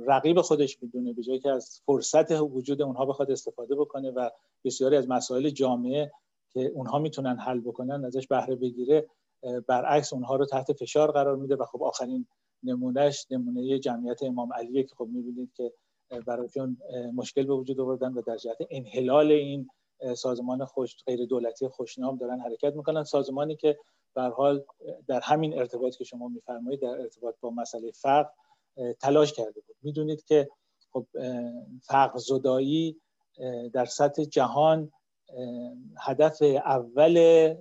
رقیب 0.08 0.42
خودش 0.42 0.84
می‌دونه 0.84 1.14
به 1.14 1.24
جایی 1.24 1.40
که 1.40 1.50
از 1.50 1.82
فرصت 1.86 2.32
وجود 2.32 2.82
اونها 2.82 3.06
بخواد 3.06 3.32
استفاده 3.32 3.76
بکنه 3.76 4.12
و 4.12 4.30
بسیاری 4.64 4.96
از 4.96 5.10
مسائل 5.10 5.50
جامعه 5.50 6.12
که 6.50 6.72
اونها 6.76 7.00
می‌تونن 7.00 7.38
حل 7.38 7.60
بکنن 7.60 8.06
ازش 8.06 8.28
بهره 8.28 8.56
بگیره 8.56 9.10
برعکس 9.68 10.14
اونها 10.14 10.36
رو 10.36 10.46
تحت 10.46 10.74
فشار 10.74 11.12
قرار 11.12 11.36
میده 11.36 11.56
و 11.56 11.66
خب 11.66 11.84
آخرین 11.84 12.28
نمونهش 12.64 13.28
نمونه 13.32 13.80
جمعیت 13.80 14.24
امام 14.24 14.54
علیه 14.54 14.84
که 14.84 14.96
خب 14.96 15.08
می‌بینید 15.12 15.54
که 15.54 15.74
برایشون 16.26 16.78
مشکل 17.16 17.44
به 17.44 17.54
وجود 17.54 17.80
آوردن 17.80 18.14
و 18.14 18.22
در 18.22 18.38
جهت 18.38 18.58
انحلال 18.70 19.32
این 19.32 19.70
سازمان 20.16 20.66
خوش 20.66 20.96
غیر 21.06 21.26
دولتی 21.26 21.68
خوشنام 21.68 22.18
دارن 22.18 22.40
حرکت 22.40 22.76
می‌کنن. 22.76 23.04
سازمانی 23.04 23.56
که 23.56 23.80
به 24.16 24.22
حال 24.22 24.64
در 25.08 25.20
همین 25.24 25.60
ارتباط 25.60 25.96
که 25.96 26.04
شما 26.04 26.28
میفرمایید 26.28 26.82
در 26.82 26.88
ارتباط 26.88 27.36
با 27.42 27.50
مسئله 27.50 27.92
فقر 27.92 28.30
تلاش 29.00 29.34
کرده 29.34 29.62
بود. 29.62 29.76
می‌دونید 29.82 30.24
که 30.24 30.50
خب 30.92 31.06
فقر 31.84 32.18
زدایی 32.18 33.02
در 33.74 33.86
سطح 33.86 34.24
جهان 34.24 34.92
هدف 35.98 36.42
اول 36.66 37.56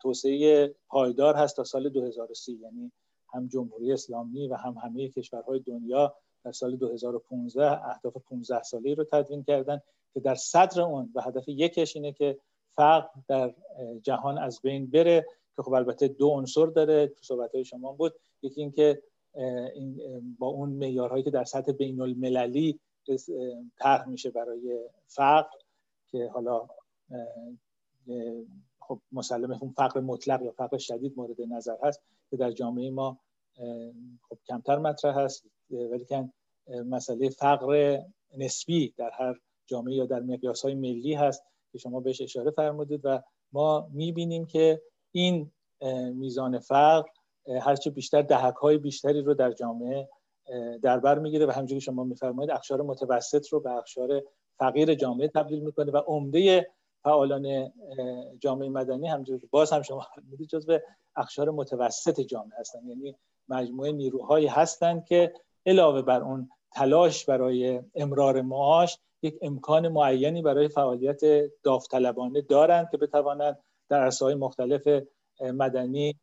توسعه 0.00 0.74
پایدار 0.88 1.36
هست 1.36 1.56
تا 1.56 1.64
سال 1.64 1.88
2030 1.88 2.52
یعنی 2.52 2.92
هم 3.34 3.48
جمهوری 3.48 3.92
اسلامی 3.92 4.48
و 4.48 4.54
هم 4.54 4.72
همه 4.72 5.08
کشورهای 5.08 5.60
دنیا 5.60 6.14
در 6.44 6.52
سال 6.52 6.76
2015 6.76 7.86
اهداف 7.86 8.16
15 8.16 8.62
ساله 8.62 8.94
رو 8.94 9.04
تدوین 9.04 9.42
کردن 9.42 9.80
که 10.14 10.20
در 10.20 10.34
صدر 10.34 10.80
اون 10.80 11.12
و 11.14 11.20
هدف 11.20 11.48
یکش 11.48 11.96
اینه 11.96 12.12
که 12.12 12.38
فقر 12.76 13.08
در 13.28 13.54
جهان 14.02 14.38
از 14.38 14.60
بین 14.62 14.90
بره 14.90 15.26
که 15.56 15.62
خب 15.62 15.72
البته 15.72 16.08
دو 16.08 16.28
عنصر 16.28 16.66
داره 16.66 17.06
تو 17.06 17.22
صحبت 17.22 17.54
های 17.54 17.64
شما 17.64 17.92
بود. 17.92 18.14
یکی 18.42 18.60
اینکه 18.60 19.02
این 19.74 20.00
با 20.38 20.46
اون 20.46 20.70
معیارهایی 20.70 21.22
که 21.22 21.30
در 21.30 21.44
سطح 21.44 21.72
بین 21.72 22.00
المللی 22.00 22.80
طرح 23.78 24.08
میشه 24.08 24.30
برای 24.30 24.88
فقر 25.06 25.58
که 26.06 26.30
حالا 26.34 26.68
خب 28.80 29.00
مسلمه 29.12 29.62
اون 29.62 29.70
فقر 29.70 30.00
مطلق 30.00 30.42
یا 30.42 30.52
فقر 30.52 30.78
شدید 30.78 31.12
مورد 31.16 31.40
نظر 31.48 31.76
هست 31.82 32.00
که 32.30 32.36
در 32.36 32.50
جامعه 32.50 32.90
ما 32.90 33.18
خب 34.28 34.38
کمتر 34.46 34.78
مطرح 34.78 35.18
هست. 35.18 35.44
ولی 35.70 36.04
که 36.04 36.28
مسئله 36.68 37.28
فقر 37.28 38.02
نسبی 38.36 38.94
در 38.96 39.10
هر 39.10 39.40
جامعه 39.66 39.94
یا 39.94 40.06
در 40.06 40.20
مقیاس 40.20 40.62
های 40.62 40.74
ملی 40.74 41.14
هست 41.14 41.42
که 41.72 41.78
شما 41.78 42.00
بهش 42.00 42.20
اشاره 42.20 42.50
فرمودید 42.50 43.00
و 43.04 43.22
ما 43.52 43.88
می‌بینیم 43.92 44.46
که 44.46 44.82
این 45.12 45.50
میزان 46.14 46.58
فقر 46.58 47.08
هرچه 47.62 47.90
بیشتر 47.90 48.22
دهک 48.22 48.54
های 48.54 48.78
بیشتری 48.78 49.22
رو 49.22 49.34
در 49.34 49.52
جامعه 49.52 50.08
در 50.82 50.98
بر 50.98 51.18
می‌گیره 51.18 51.46
و 51.46 51.50
همجوری 51.50 51.80
شما 51.80 52.04
میفرمایید 52.04 52.50
اخشار 52.50 52.82
متوسط 52.82 53.48
رو 53.48 53.60
به 53.60 53.70
اخشار 53.70 54.22
فقیر 54.58 54.94
جامعه 54.94 55.28
تبدیل 55.28 55.60
می‌کنه 55.60 55.92
و 55.92 55.96
عمده 55.96 56.66
فعالان 57.04 57.72
جامعه 58.40 58.68
مدنی 58.68 59.08
همجوری 59.08 59.48
باز 59.50 59.72
هم 59.72 59.82
شما 59.82 60.00
فرمودید 60.00 60.48
جزو 60.48 60.78
اخشار 61.16 61.50
متوسط 61.50 62.20
جامعه 62.20 62.58
هستن. 62.60 62.86
یعنی 62.86 63.16
مجموعه 63.48 63.92
نیروهایی 63.92 64.46
هستند 64.46 65.04
که 65.04 65.32
علاوه 65.66 66.02
بر 66.02 66.22
اون 66.22 66.48
تلاش 66.72 67.24
برای 67.24 67.82
امرار 67.94 68.42
معاش 68.42 68.98
یک 69.22 69.38
امکان 69.42 69.88
معینی 69.88 70.42
برای 70.42 70.68
فعالیت 70.68 71.20
داوطلبانه 71.62 72.42
دارند 72.42 72.90
که 72.90 72.96
بتوانند 72.96 73.58
در 73.88 74.00
عرصه‌های 74.00 74.34
مختلف 74.34 75.02
مدنی 75.40 76.20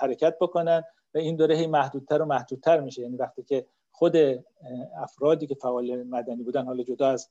حرکت 0.00 0.36
بکنن 0.40 0.84
و 1.14 1.18
این 1.18 1.36
دوره 1.36 1.56
هی 1.56 1.66
محدودتر 1.66 2.22
و 2.22 2.24
محدودتر 2.24 2.80
میشه. 2.80 3.02
یعنی 3.02 3.16
وقتی 3.16 3.42
که 3.42 3.66
خود 3.90 4.16
افرادی 4.96 5.46
که 5.46 5.54
فعال 5.54 6.02
مدنی 6.02 6.42
بودن 6.42 6.64
حالا 6.64 6.82
جدا 6.82 7.08
از 7.08 7.28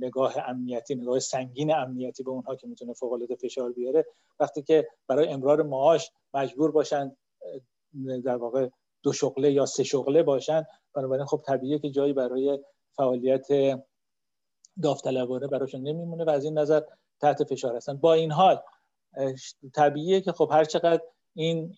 نگاه 0.00 0.34
امنیتی 0.48 0.94
نگاه 0.94 1.18
سنگین 1.18 1.74
امنیتی 1.74 2.22
به 2.22 2.30
اونها 2.30 2.56
که 2.56 2.66
می‌تونه 2.66 2.92
فوق 2.92 3.12
العاده 3.12 3.34
فشار 3.34 3.72
بیاره 3.72 4.06
وقتی 4.40 4.62
که 4.62 4.88
برای 5.08 5.28
امرار 5.28 5.62
معاش 5.62 6.10
مجبور 6.34 6.70
باشن 6.70 7.16
در 8.24 8.36
واقع 8.36 8.68
دو 9.02 9.12
شغله 9.12 9.52
یا 9.52 9.66
سه 9.66 9.84
شغله 9.84 10.22
باشن 10.22 10.66
بنابراین 10.94 11.26
خب 11.26 11.42
طبیعیه 11.46 11.78
که 11.78 11.90
جایی 11.90 12.12
برای 12.12 12.58
فعالیت 12.92 13.46
داوطلبانه 14.82 15.46
براشون 15.46 15.80
نمیمونه 15.80 16.24
و 16.24 16.30
از 16.30 16.44
این 16.44 16.58
نظر 16.58 16.82
تحت 17.20 17.44
فشار 17.44 17.76
هستن. 17.76 17.96
با 17.96 18.14
این 18.14 18.32
حال 18.32 18.60
طبیعیه 19.74 20.20
که 20.20 20.32
خب 20.32 20.48
هر 20.52 20.64
چقدر 20.64 21.02
این 21.34 21.74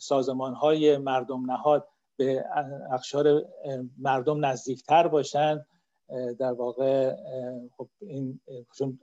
سازمان 0.00 0.54
های 0.54 0.98
مردم 0.98 1.50
نهاد 1.50 1.88
به 2.16 2.44
اخشار 2.92 3.42
مردم 3.98 4.44
نزدیکتر 4.44 5.08
باشن 5.08 5.64
در 6.38 6.52
واقع 6.52 7.16
خب 7.76 7.88
این 8.00 8.40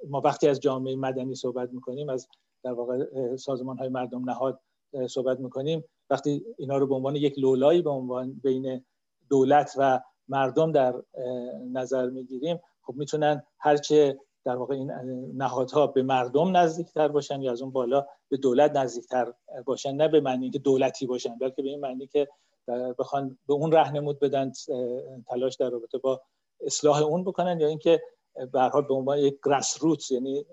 ما 0.10 0.22
وقتی 0.22 0.48
از 0.48 0.60
جامعه 0.60 0.96
مدنی 0.96 1.36
صحبت 1.36 1.70
می‌کنیم 1.74 2.10
از 2.10 2.28
در 2.64 2.72
واقع 2.72 3.06
سازمان 3.36 3.78
های 3.78 3.90
مردم 3.90 4.30
نهاد 4.30 4.60
صحبت 5.10 5.40
می‌کنیم 5.40 5.84
وقتی 6.10 6.46
اینا 6.58 6.78
رو 6.78 6.88
به 6.88 6.96
عنوان 6.96 7.16
یک 7.16 7.40
لولایی 7.40 7.82
به 7.82 7.90
عنوان 7.90 8.34
بین 8.44 8.86
دولت 9.30 9.74
و 9.78 10.00
مردم 10.28 10.72
در 10.72 10.94
نظر 11.72 12.10
می‌گیریم 12.10 12.60
خب 12.82 12.94
می‌تونن 12.96 13.44
هرچه 13.60 14.20
در 14.46 14.56
واقع 14.56 14.76
این 14.76 14.92
نهادها 15.36 15.88
به 15.88 16.04
مردم 16.04 16.58
نزدیکتر 16.58 17.08
باشن 17.08 17.42
یا 17.42 17.52
از 17.52 17.62
اون 17.62 17.72
بالا 17.72 18.06
به 18.30 18.38
دولت 18.38 18.72
نزدیکتر 18.72 19.34
باشن 19.66 19.96
نه 19.96 20.08
به 20.08 20.22
معنی 20.22 20.50
که 20.50 20.60
دولتی 20.60 21.08
باشن 21.08 21.38
بلکه 21.38 21.62
به 21.62 21.70
این 21.70 21.80
معنی 21.80 22.08
که 22.08 22.28
بخوان 23.00 23.38
به 23.48 23.54
اون 23.54 23.72
رهنمود 23.72 24.20
بدن 24.20 24.52
تلاش 25.28 25.56
در 25.56 25.70
رابطه 25.70 25.98
با 25.98 26.22
اصلاح 26.66 27.02
اون 27.02 27.24
بکنن 27.24 27.60
یا 27.60 27.68
اینکه 27.68 28.02
به 28.54 28.62
حال 28.62 28.82
به 28.82 28.94
عنوان 28.94 29.18
یک 29.18 29.38
گراس 29.46 29.78
روتس 29.82 30.12
یعنی 30.12 30.46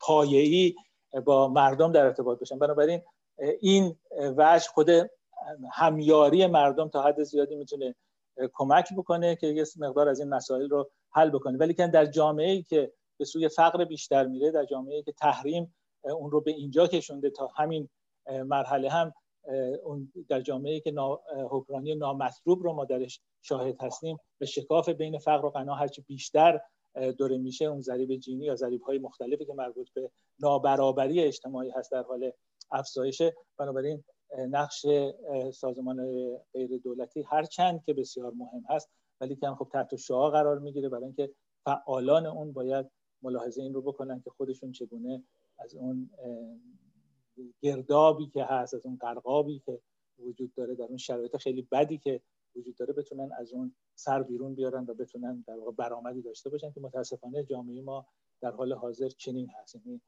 پایه‌ای 0.00 0.74
با 1.24 1.48
مردم 1.48 1.92
در 1.92 2.04
ارتباط 2.04 2.38
باشن. 2.38 2.58
بنابراین 2.58 3.02
این 3.60 3.96
وجه 4.36 4.68
خود 4.68 4.90
همیاری 5.72 6.46
مردم 6.46 6.88
تا 6.88 7.02
حد 7.02 7.22
زیادی 7.22 7.54
می‌تونه 7.54 7.94
کمک 8.52 8.94
بکنه 8.96 9.36
که 9.36 9.46
یه 9.46 9.64
مقدار 9.76 10.08
از 10.08 10.20
این 10.20 10.28
مسائل 10.28 10.68
رو 10.68 10.90
حل 11.10 11.30
بکنه. 11.30 11.58
ولی 11.58 11.74
که 11.74 11.86
در 11.86 12.06
جامعه 12.06 12.50
ای 12.50 12.62
که 12.62 12.92
به 13.20 13.26
سوی 13.26 13.48
فقر 13.48 13.84
بیشتر 13.84 14.26
میره 14.26 14.50
در 14.50 14.64
جامعه 14.64 15.02
که 15.02 15.12
تحریم 15.12 15.74
اون 16.04 16.30
رو 16.30 16.40
به 16.40 16.50
اینجا 16.50 16.86
کشونده 16.86 17.30
تا 17.30 17.46
همین 17.56 17.88
مرحله 18.44 18.90
هم 18.90 19.12
اون 19.84 20.12
در 20.28 20.40
جامعه 20.40 20.80
که 20.80 20.94
حکمرانی 21.50 21.94
نامطلوب 21.94 22.62
رو 22.62 22.72
ما 22.72 22.84
درش 22.84 23.20
شاهد 23.42 23.82
هستیم. 23.82 24.16
به 24.38 24.46
شکاف 24.46 24.88
بین 24.88 25.18
فقر 25.18 25.46
و 25.46 25.50
غنا 25.50 25.74
هرچی 25.74 26.02
بیشتر 26.02 26.60
دوره 27.18 27.38
میشه 27.38 27.64
اون 27.64 27.80
ضریب 27.80 28.16
جینی 28.16 28.44
یا 28.44 28.54
ضریب 28.54 28.82
های 28.82 28.98
مختلفی 28.98 29.44
که 29.44 29.52
مربوط 29.52 29.90
به 29.94 30.10
نابرابری 30.38 31.20
اجتماعی 31.20 31.70
هست 31.70 31.92
در 31.92 32.02
حال 32.02 32.32
افزایشه. 32.72 33.34
بنابراین 33.58 34.04
نقش 34.38 34.86
سازمان 35.54 36.06
غیر 36.52 36.78
دولتی 36.78 37.22
هرچند 37.22 37.84
که 37.84 37.94
بسیار 37.94 38.32
مهم 38.32 38.64
هست 38.68 38.90
ولی 39.20 39.36
که 39.36 39.46
خب 39.46 39.68
تحت 39.72 39.96
شعا 39.96 40.30
قرار 40.30 40.58
می‌گیره 40.58 40.88
برای 40.88 41.04
اینکه 41.04 41.30
فعالان 41.64 42.26
اون 42.26 42.52
باید 42.52 42.90
ملاحظه 43.22 43.62
این 43.62 43.74
رو 43.74 43.82
بکنن 43.82 44.20
که 44.20 44.30
خودشون 44.30 44.72
چگونه 44.72 45.22
از 45.58 45.74
اون 45.74 46.10
گردابی 47.60 48.26
که 48.26 48.44
هست 48.44 48.74
از 48.74 48.86
اون 48.86 48.96
قرقابی 48.96 49.58
که 49.58 49.80
وجود 50.18 50.54
داره 50.54 50.74
در 50.74 50.84
اون 50.84 50.96
شرایط 50.96 51.36
خیلی 51.36 51.62
بدی 51.62 51.98
که 51.98 52.20
وجود 52.56 52.76
داره 52.76 52.92
بتونن 52.92 53.30
از 53.38 53.52
اون 53.52 53.74
سر 53.94 54.22
بیرون 54.22 54.54
بیارن 54.54 54.84
و 54.88 54.94
بتونن 54.94 55.44
در 55.46 55.58
واقع 55.58 55.72
برآمدی 55.72 56.22
داشته 56.22 56.50
باشن 56.50 56.72
که 56.72 56.80
متاسفانه 56.80 57.44
جامعه 57.44 57.82
ما 57.82 58.06
در 58.40 58.50
حال 58.50 58.72
حاضر 58.72 59.08
چنین 59.08 59.48
هست. 59.48 59.74
یعنی 59.74 60.00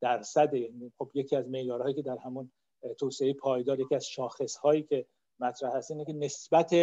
درصد 0.00 0.54
یعنی 0.54 0.92
خب 0.98 1.10
یکی 1.14 1.36
از 1.36 1.48
معیارهایی 1.48 1.94
که 1.94 2.02
در 2.02 2.18
همون 2.18 2.52
توسعه 2.98 3.32
پایدار 3.32 3.80
یکی 3.80 3.94
از 3.94 4.06
شاخص 4.06 4.56
هایی 4.56 4.82
که 4.82 5.06
مطرح 5.40 5.76
هست 5.76 5.90
اینه 5.90 6.04
که 6.04 6.12
نسبت 6.12 6.74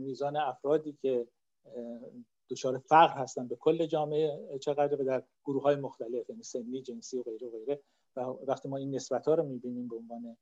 میزان 0.00 0.36
افرادی 0.36 0.98
که 1.02 1.26
دچار 2.50 2.78
فقر 2.78 3.14
هستن 3.18 3.48
به 3.48 3.56
کل 3.56 3.86
جامعه 3.86 4.58
چقدر 4.58 5.02
و 5.02 5.04
در 5.04 5.22
گروه 5.44 5.62
های 5.62 5.76
مختلف 5.76 6.30
یعنی 6.30 6.42
سنی 6.42 6.82
جنسی 6.82 7.18
و 7.18 7.22
غیره 7.22 7.48
و 7.48 7.50
غیره. 7.50 7.80
و 8.16 8.20
وقتی 8.20 8.68
ما 8.68 8.76
این 8.76 8.94
نسبت 8.94 9.28
ها 9.28 9.34
رو 9.34 9.42
می‌بینیم 9.44 9.88
به 9.88 9.96
عنوان 9.96 10.36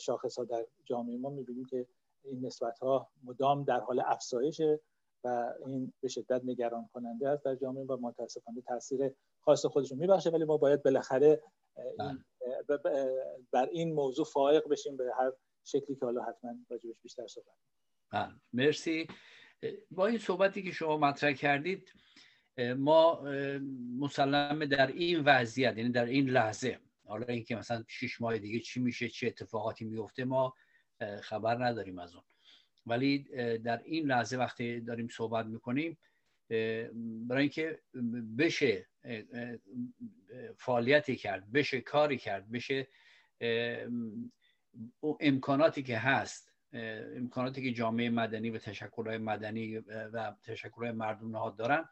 شاخص 0.00 0.38
ها 0.38 0.44
در 0.44 0.66
جامعه 0.84 1.16
ما 1.16 1.30
می‌بینیم 1.30 1.64
که 1.64 1.86
این 2.24 2.46
نسبت 2.46 2.78
ها 2.78 3.08
مدام 3.24 3.64
در 3.64 3.80
حال 3.80 4.02
افزایشه 4.06 4.80
و 5.24 5.52
این 5.66 5.92
به 6.00 6.08
شدت 6.08 6.42
نگران 6.44 6.88
کننده 6.92 7.28
است 7.28 7.44
در 7.44 7.54
جامعه 7.54 7.84
و 7.84 7.96
متاسفانه 7.96 8.60
تاثیر 8.60 9.12
خاص 9.40 9.66
خودش 9.66 9.90
رو 9.90 9.96
میبخشه. 9.96 10.30
ولی 10.30 10.44
ما 10.44 10.56
باید 10.56 10.82
بالاخره 10.82 11.42
این 11.98 12.24
بر 13.52 13.68
این 13.72 13.92
موضوع 13.92 14.24
فائق 14.24 14.68
بشیم 14.68 14.96
به 14.96 15.04
هر 15.18 15.32
شکلی 15.64 15.96
که 15.96 16.04
حالا 16.04 16.22
حتما 16.22 16.54
راجبش 16.70 17.00
بیشتر 17.02 17.26
صحبت 17.26 17.54
بله. 18.12 18.32
مرسی. 18.52 19.06
با 19.90 20.06
این 20.06 20.18
صحبتی 20.18 20.62
که 20.62 20.72
شما 20.72 20.98
مطرح 20.98 21.32
کردید 21.32 21.92
ما 22.76 23.22
مسلمه 23.98 24.66
در 24.66 24.86
این 24.86 25.20
وضعیت 25.24 25.78
یعنی 25.78 25.90
در 25.90 26.04
این 26.04 26.30
لحظه 26.30 26.78
حالا 27.04 27.26
اینکه 27.26 27.56
مثلا 27.56 27.84
شش 27.88 28.20
ماه 28.20 28.38
دیگه 28.38 28.60
چی 28.60 28.80
میشه 28.80 29.08
چه 29.08 29.26
اتفاقاتی 29.26 29.84
میفته 29.84 30.24
ما 30.24 30.54
خبر 31.22 31.64
نداریم 31.64 31.98
از 31.98 32.14
اون. 32.14 32.24
ولی 32.86 33.18
در 33.58 33.82
این 33.84 34.06
لحظه 34.06 34.36
وقتی 34.36 34.80
داریم 34.80 35.08
صحبت 35.08 35.46
می‌کنیم 35.46 35.98
برای 37.28 37.40
اینکه 37.40 37.80
بشه 38.38 38.86
فعالیتی 40.56 41.16
کرد 41.16 41.52
بشه 41.52 41.80
کاری 41.80 42.18
کرد 42.18 42.50
بشه 42.50 42.88
امکاناتی 45.20 45.82
که 45.82 45.98
هست 45.98 46.55
امکاناتی 47.16 47.62
که 47.62 47.72
جامعه 47.72 48.10
مدنی 48.10 48.50
و 48.50 48.58
تشکلهای 48.58 49.18
مدنی 49.18 49.78
و 50.12 50.34
تشکلهای 50.44 50.92
مردم 50.92 51.30
نهاد 51.30 51.56
دارن 51.56 51.88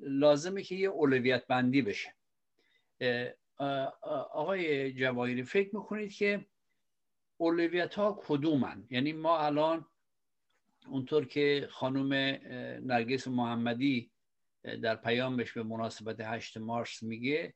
لازمه 0.00 0.62
که 0.62 0.74
یه 0.74 0.88
اولویت 0.88 1.46
بندی 1.46 1.82
بشه 1.82 2.14
آقای 4.32 4.92
جواهری 4.92 5.42
فکر 5.42 5.76
می‌کنید 5.76 6.12
که 6.12 6.46
اولویت 7.36 7.94
ها 7.94 8.22
کدومن؟ 8.26 8.86
یعنی 8.90 9.12
ما 9.12 9.38
الان 9.38 9.86
اونطور 10.86 11.26
که 11.26 11.68
خانم 11.70 12.12
نرگس 12.86 13.28
محمدی 13.28 14.10
در 14.82 14.96
پیامش 14.96 15.52
به 15.52 15.62
مناسبت 15.62 16.20
8 16.20 16.56
مارس 16.56 17.02
میگه 17.02 17.54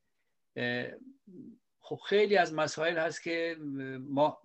خب 1.89 1.95
خیلی 1.95 2.37
از 2.37 2.53
مسائل 2.53 2.97
هست 2.97 3.23
که 3.23 3.57
ما 3.99 4.41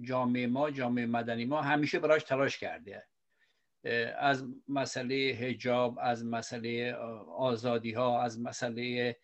جامعه 0.00 0.46
ما 0.46 0.70
جامعه 0.70 1.06
مدنی 1.06 1.44
ما 1.44 1.62
همیشه 1.62 1.98
براش 1.98 2.22
تلاش 2.22 2.58
کرده. 2.58 3.06
از 4.18 4.44
مسئله 4.68 5.14
هجاب 5.14 5.98
از 6.02 6.24
مسئله 6.26 6.92
آزادی 7.36 7.92
ها 7.92 8.22
از 8.22 8.40
مسئله 8.40 9.16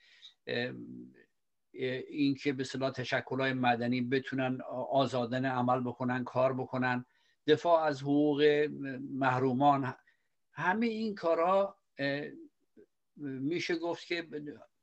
اینکه 2.08 2.52
به 2.52 2.64
صلاح 2.64 2.90
تشکل 2.90 3.52
مدنی 3.52 4.00
بتونن 4.00 4.60
آزادانه 4.90 5.48
عمل 5.48 5.80
بکنن 5.80 6.24
کار 6.24 6.52
بکنن 6.52 7.04
دفاع 7.46 7.82
از 7.82 8.02
حقوق 8.02 8.68
محرومان 9.10 9.94
همه 10.52 10.86
این 10.86 11.14
کارها 11.14 11.78
میشه 13.16 13.76
گفت 13.76 14.06
که 14.06 14.28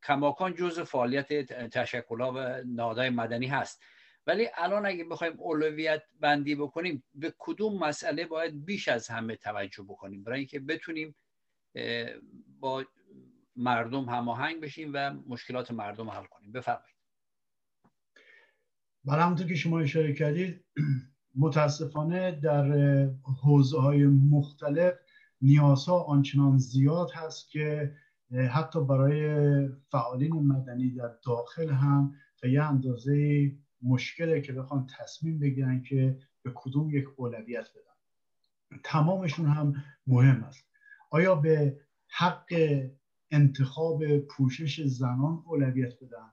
کماکان 0.08 0.54
جز 0.54 0.80
فعالیت 0.80 1.34
تشکلها 1.54 2.34
و 2.36 2.64
نهادهای 2.68 3.10
مدنی 3.10 3.48
هست. 3.48 3.82
ولی 4.28 4.48
الان 4.58 4.86
اگه 4.86 5.04
بخوایم 5.04 5.34
اولویت 5.38 6.04
بندی 6.20 6.56
بکنیم 6.56 7.04
به 7.14 7.34
کدوم 7.38 7.78
مسئله 7.78 8.26
باید 8.26 8.66
بیش 8.66 8.88
از 8.88 9.08
همه 9.08 9.36
توجه 9.36 9.84
بکنیم؟ 9.84 10.24
برای 10.24 10.40
اینکه 10.40 10.60
بتونیم 10.60 11.16
با 12.60 12.86
مردم 13.56 14.04
هماهنگ 14.06 14.62
بشیم 14.62 14.92
و 14.94 15.14
مشکلات 15.28 15.72
مردم 15.72 16.10
حل 16.10 16.26
کنیم. 16.26 16.52
بفرمایید. 16.52 16.96
بله 19.06 19.22
همونطور 19.22 19.48
که 19.48 19.56
شما 19.56 19.80
اشاره 19.80 20.14
کردید 20.14 20.66
متاسفانه 21.36 22.32
در 22.32 22.66
حوزه 23.44 23.80
های 23.80 24.06
مختلف 24.06 24.94
نیازها 25.42 26.04
آنچنان 26.04 26.58
زیاد 26.58 27.12
هست 27.12 27.52
که 27.52 27.96
حتی 28.36 28.86
برای 28.86 29.70
فعالین 29.92 30.34
مدنی 30.34 30.92
در 30.92 31.12
داخل 31.26 31.70
هم 31.70 32.14
تا 32.38 32.48
یه 32.48 32.64
اندازه 32.64 33.52
مشکله 33.82 34.42
که 34.42 34.54
بخوان 34.54 34.88
تصمیم 35.00 35.40
بگیرن 35.40 35.82
که 35.82 36.20
به 36.44 36.52
کدوم 36.56 36.90
یک 36.90 37.06
اولویت 37.16 37.68
بدن. 37.70 38.80
تمامشون 38.84 39.46
هم 39.46 39.74
مهم 40.08 40.44
است. 40.44 40.66
آیا 41.10 41.36
به 41.36 41.80
حق 42.08 42.54
انتخاب 43.32 44.18
پوشش 44.18 44.82
زنان 44.82 45.44
اولویت 45.46 45.94
بدن 46.04 46.32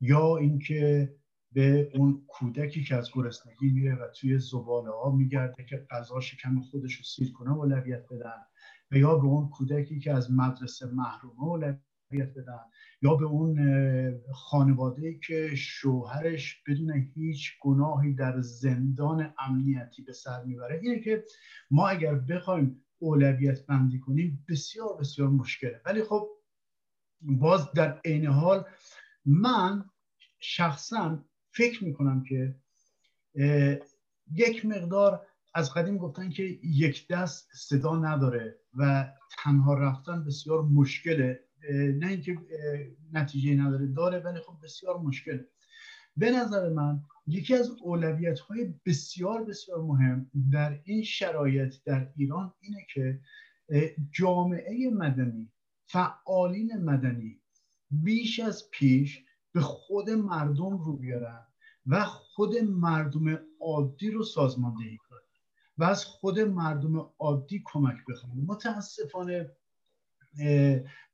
یا 0.00 0.36
اینکه 0.36 1.14
به 1.52 1.90
اون 1.94 2.24
کودکی 2.28 2.84
که 2.84 2.94
از 2.94 3.10
گرسنگی 3.14 3.70
میره 3.70 3.94
و 3.94 4.08
توی 4.20 4.38
زباله 4.38 4.90
ها 4.90 5.10
میگرده 5.10 5.64
که 5.64 5.86
غذا 5.90 6.20
شکم 6.20 6.60
خودش 6.60 6.94
رو 6.94 7.04
سیر 7.04 7.32
کنه 7.32 7.52
اولویت 7.52 8.06
بدن؟ 8.10 8.42
و 8.90 8.96
یا 8.96 9.14
به 9.18 9.26
اون 9.26 9.48
کودکی 9.48 10.00
که 10.00 10.12
از 10.12 10.30
مدرسه 10.30 10.86
محرومه 10.86 11.42
اولویت 11.42 12.34
بدن 12.36 12.60
یا 13.02 13.14
به 13.14 13.24
اون 13.24 13.58
خانواده 14.32 15.18
که 15.26 15.54
شوهرش 15.54 16.62
بدون 16.66 17.12
هیچ 17.14 17.52
گناهی 17.60 18.14
در 18.14 18.40
زندان 18.40 19.34
امنیتی 19.38 20.02
به 20.02 20.12
سر 20.12 20.44
می‌بره. 20.44 20.80
اینه 20.82 21.00
که 21.00 21.24
ما 21.70 21.88
اگر 21.88 22.14
بخوایم 22.14 22.84
اولویت 22.98 23.66
بندی 23.66 23.98
کنیم 23.98 24.44
بسیار 24.48 24.96
بسیار 25.00 25.28
مشکله. 25.28 25.80
ولی 25.86 26.02
خب 26.02 26.28
باز 27.20 27.72
در 27.72 28.00
عین 28.04 28.26
حال 28.26 28.64
من 29.24 29.84
شخصا 30.40 31.24
فکر 31.50 31.84
می‌کنم 31.84 32.22
که 32.22 32.56
یک 34.32 34.66
مقدار 34.66 35.26
از 35.54 35.74
قدیم 35.74 35.98
گفتن 35.98 36.30
که 36.30 36.42
یک 36.62 37.08
دست 37.08 37.48
صدا 37.54 37.96
نداره. 37.96 38.63
و 38.78 39.12
تنها 39.38 39.74
رفتن 39.74 40.24
بسیار 40.24 40.62
مشکله. 40.62 41.40
نه 41.72 42.06
اینکه 42.06 42.38
نتیجه 43.12 43.54
نداره 43.54 43.86
داره 43.86 44.18
ولی 44.18 44.40
خب 44.40 44.56
بسیار 44.62 44.98
مشکله. 44.98 45.48
به 46.16 46.30
نظر 46.30 46.68
من 46.68 47.02
یکی 47.26 47.54
از 47.54 47.70
اولویت 47.82 48.40
های 48.40 48.74
بسیار 48.86 49.44
بسیار 49.44 49.82
مهم 49.82 50.30
در 50.52 50.80
این 50.84 51.02
شرایط 51.02 51.74
در 51.84 52.12
ایران 52.16 52.54
اینه 52.60 52.86
که 52.94 53.20
جامعه 54.12 54.90
مدنی 54.90 55.52
فعالین 55.86 56.76
مدنی 56.76 57.40
بیش 57.90 58.40
از 58.40 58.70
پیش 58.70 59.24
به 59.52 59.60
خود 59.60 60.10
مردم 60.10 60.78
رو 60.78 60.96
بیارن 60.96 61.46
و 61.86 62.04
خود 62.04 62.56
مردم 62.56 63.40
عادی 63.60 64.10
رو 64.10 64.24
سازماندهی 64.24 64.98
و 65.78 65.84
از 65.84 66.04
خود 66.04 66.40
مردم 66.40 67.10
عادی 67.18 67.62
کمک 67.64 67.96
بخوان 68.08 68.36
متاسفانه 68.46 69.50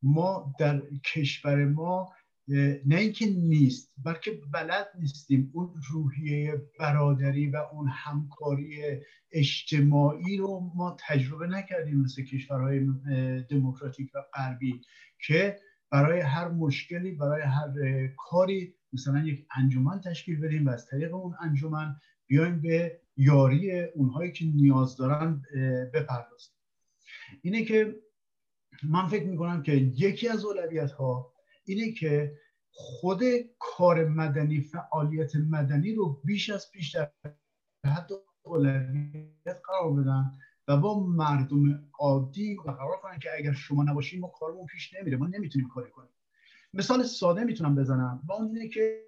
ما 0.03 0.55
در 0.59 0.83
کشور 1.05 1.65
ما 1.65 2.13
نه 2.87 2.97
اینکه 2.97 3.27
نیست 3.27 3.93
بلکه 4.05 4.41
بلد 4.53 4.89
نیستیم. 4.99 5.51
اون 5.55 5.75
روحیه 5.91 6.63
برادری 6.79 7.47
و 7.47 7.57
اون 7.57 7.89
همکاری 7.89 9.01
اجتماعی 9.33 10.37
رو 10.37 10.73
ما 10.75 10.97
تجربه 11.09 11.47
نکردیم 11.47 12.01
مثل 12.01 12.23
کشورهای 12.23 12.87
دموکراتیک 13.51 14.11
و 14.15 14.19
غربی 14.35 14.81
که 15.27 15.59
برای 15.91 16.21
هر 16.21 16.49
مشکلی 16.49 17.11
برای 17.11 17.43
هر 17.43 17.69
کاری 18.19 18.75
مثلا 18.93 19.19
یک 19.19 19.47
انجمن 19.57 20.01
تشکیل 20.01 20.41
بدیم 20.41 20.67
و 20.67 20.71
از 20.71 20.87
طریق 20.87 21.15
اون 21.15 21.35
انجمن 21.41 21.97
بیایم 22.27 22.61
به 22.61 23.00
یاری 23.21 23.83
اونهایی 23.83 24.33
که 24.33 24.45
نیاز 24.45 24.97
دارن 24.97 25.43
بپردازیم 25.95 26.55
اینه 27.43 27.65
که 27.65 28.01
من 28.83 29.07
فکر 29.07 29.27
می‌کنم 29.27 29.63
که 29.63 29.73
یکی 29.73 30.29
از 30.29 30.45
اولویت 30.45 30.91
ها 30.91 31.33
اینه 31.65 31.93
که 31.93 32.37
خود 32.73 33.23
کار 33.59 34.05
مدنی 34.05 34.61
فعالیت 34.61 35.37
مدنی 35.37 35.95
رو 35.95 36.21
بیش 36.25 36.51
از 36.51 36.71
پیش 36.71 36.95
در 36.95 37.11
حد 37.87 38.09
اولویت 38.43 39.61
قرار 39.65 39.93
بدن 39.93 40.33
و 40.69 40.77
با 40.77 41.01
مردم 41.01 41.89
عادی 41.99 42.57
قرار 42.65 42.97
کنن 43.03 43.19
که 43.19 43.29
اگر 43.39 43.53
شما 43.53 43.83
نباشین 43.83 44.21
ما 44.21 44.29
کارمون 44.29 44.67
پیش 44.67 44.95
نمیره. 44.95 45.17
ما 45.17 45.27
نمی‌تونیم 45.27 45.69
کاری 45.69 45.91
کنیم. 45.91 46.11
مثال 46.75 47.03
ساده 47.03 47.45
می‌تونم 47.45 47.75
بزنم 47.75 48.23
اون 48.31 48.57
اینه 48.57 48.69
که 48.69 49.07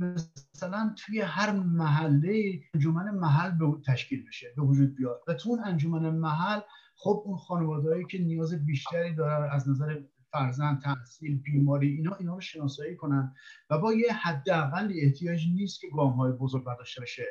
مثلا 0.00 0.94
توی 0.98 1.20
هر 1.20 1.52
محله 1.52 2.60
انجمن 2.74 3.10
محل 3.10 3.50
به 3.50 3.66
تشکیل 3.86 4.26
بشه 4.28 4.46
به 4.56 4.62
وجود 4.62 4.94
بیاد. 4.94 5.20
و 5.28 5.34
تو 5.34 5.48
اون 5.48 5.64
انجمن 5.64 6.10
محل 6.10 6.60
خب 6.96 7.22
اون 7.24 7.36
خانوادهایی 7.36 8.04
که 8.04 8.18
نیاز 8.18 8.66
بیشتری 8.66 9.14
دارن 9.14 9.48
از 9.52 9.68
نظر 9.68 10.00
فرزند 10.32 10.82
تحصیل 10.82 11.38
بیماری 11.38 11.96
اینا 11.96 12.14
اینا 12.14 12.34
رو 12.34 12.40
شناسایی 12.40 12.96
کنن. 12.96 13.34
و 13.70 13.78
با 13.78 13.92
یه 13.92 14.12
حداقل 14.12 14.92
احتیاج 15.02 15.46
نیست 15.54 15.80
که 15.80 15.86
گام 15.96 16.12
های 16.12 16.32
بزرگ 16.32 16.64
برداشته 16.64 17.02
بشه. 17.02 17.26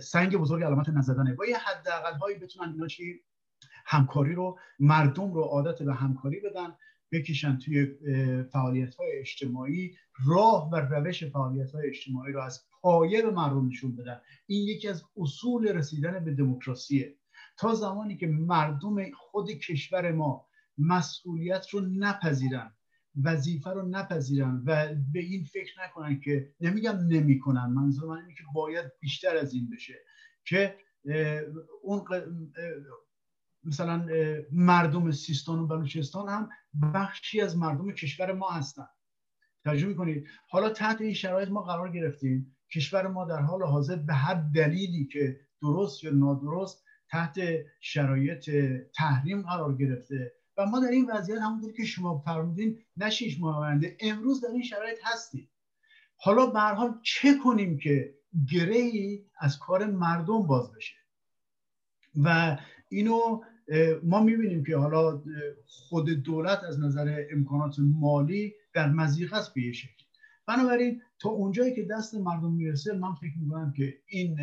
سنگ 0.00 0.36
بزرگ 0.36 0.62
علامت 0.62 0.88
نزدنه. 0.88 1.34
با 1.34 1.46
یه 1.46 1.58
حداقل 1.58 2.18
هایی 2.18 2.38
بتونن 2.38 2.72
اینا 2.72 2.86
چی؟ 2.86 3.20
همکاری 3.86 4.34
رو 4.34 4.58
مردم 4.78 5.32
رو 5.32 5.42
عادت 5.42 5.82
به 5.82 5.94
همکاری 5.94 6.40
بدن. 6.40 6.76
بکشن 7.12 7.58
توی 7.58 7.86
فعالیت 8.52 8.94
های 8.94 9.08
اجتماعی. 9.18 9.94
راه 10.26 10.70
و 10.72 10.76
روش 10.76 11.24
فعالیت 11.24 11.72
های 11.72 11.88
اجتماعی 11.88 12.32
رو 12.32 12.40
از 12.40 12.66
پایه 12.80 13.22
به 13.22 13.30
مردم 13.30 13.68
نشون 13.68 13.96
بدن. 13.96 14.20
این 14.46 14.68
یکی 14.68 14.88
از 14.88 15.04
اصول 15.16 15.68
رسیدن 15.68 16.24
به 16.24 16.34
دموکراسیه. 16.34 17.16
تا 17.56 17.74
زمانی 17.74 18.16
که 18.16 18.26
مردم 18.26 19.10
خود 19.10 19.50
کشور 19.50 20.12
ما 20.12 20.46
مسئولیت 20.78 21.68
رو 21.70 21.80
نپذیرن 21.80 22.72
وظیفه 23.24 23.70
رو 23.70 23.88
نپذیرن 23.88 24.62
و 24.66 24.94
به 25.12 25.20
این 25.20 25.44
فکر 25.44 25.82
نکنن 25.84 26.20
که 26.20 26.54
نمیگم 26.60 26.98
نمی‌کنن 27.08 27.66
منظور 27.66 28.08
من 28.08 28.16
اینه 28.16 28.34
که 28.34 28.44
باید 28.54 28.92
بیشتر 29.00 29.36
از 29.36 29.54
این 29.54 29.70
بشه 29.70 29.94
که 30.44 30.76
اون 31.82 32.04
مثلا 33.64 34.06
مردم 34.52 35.10
سیستان 35.10 35.58
و 35.58 35.66
بلوچستان 35.66 36.28
هم 36.28 36.48
بخشی 36.94 37.40
از 37.40 37.56
مردم 37.56 37.92
کشور 37.92 38.32
ما 38.32 38.50
هستن. 38.50 38.86
توجه 39.64 39.86
می‌کنید؟ 39.86 40.26
حالا 40.48 40.70
تحت 40.70 41.00
این 41.00 41.14
شرایط 41.14 41.48
ما 41.48 41.62
قرار 41.62 41.92
گرفتیم. 41.92 42.56
کشور 42.74 43.06
ما 43.06 43.24
در 43.24 43.40
حال 43.40 43.62
حاضر 43.62 43.96
به 43.96 44.14
هر 44.14 44.34
دلیلی 44.34 45.06
که 45.06 45.40
درست 45.62 46.04
یا 46.04 46.10
نادرست 46.10 46.84
تحت 47.08 47.38
شرایط 47.80 48.50
تحریم 48.94 49.42
قرار 49.42 49.76
گرفته. 49.76 50.32
و 50.56 50.66
ما 50.66 50.80
در 50.80 50.88
این 50.88 51.10
وضعیت 51.10 51.40
همونطور 51.40 51.72
که 51.72 51.84
شما 51.84 52.18
فرمودین 52.18 52.78
نه 52.96 53.10
شیش 53.10 53.38
امروز 54.00 54.40
در 54.40 54.48
این 54.48 54.62
شرایط 54.62 54.98
هستیم. 55.04 55.48
حالا 56.16 56.46
به 56.46 56.60
حال 56.60 57.00
چه 57.02 57.38
کنیم 57.44 57.78
که 57.78 58.14
گرهی 58.52 59.26
از 59.38 59.58
کار 59.58 59.86
مردم 59.86 60.46
باز 60.46 60.72
بشه؟ 60.72 60.94
و 62.24 62.58
اینو 62.92 63.40
ما 64.02 64.22
می‌بینیم 64.22 64.64
که 64.64 64.76
حالا 64.76 65.22
خود 65.66 66.10
دولت 66.10 66.64
از 66.64 66.80
نظر 66.80 67.24
امکانات 67.32 67.76
مالی 67.78 68.54
در 68.74 68.90
مزیق 68.90 69.34
است 69.34 69.54
به 69.54 69.62
یه 69.62 69.72
شکل. 69.72 70.04
بنابراین 70.46 71.02
تا 71.18 71.28
اونجایی 71.28 71.74
که 71.74 71.86
دست 71.90 72.14
مردم 72.14 72.52
می‌رسه 72.52 72.94
من 72.94 73.14
فکر 73.14 73.38
می‌کنم 73.40 73.72
که 73.76 73.94
این 74.06 74.38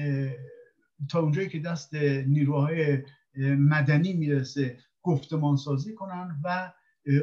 تا 1.09 1.19
اونجایی 1.19 1.49
که 1.49 1.59
دست 1.59 1.95
نیروهای 2.27 3.03
مدنی 3.57 4.13
می‌رسه 4.13 4.77
گفتمان 5.03 5.55
سازی 5.57 5.93
کنن 5.93 6.39
و 6.43 6.71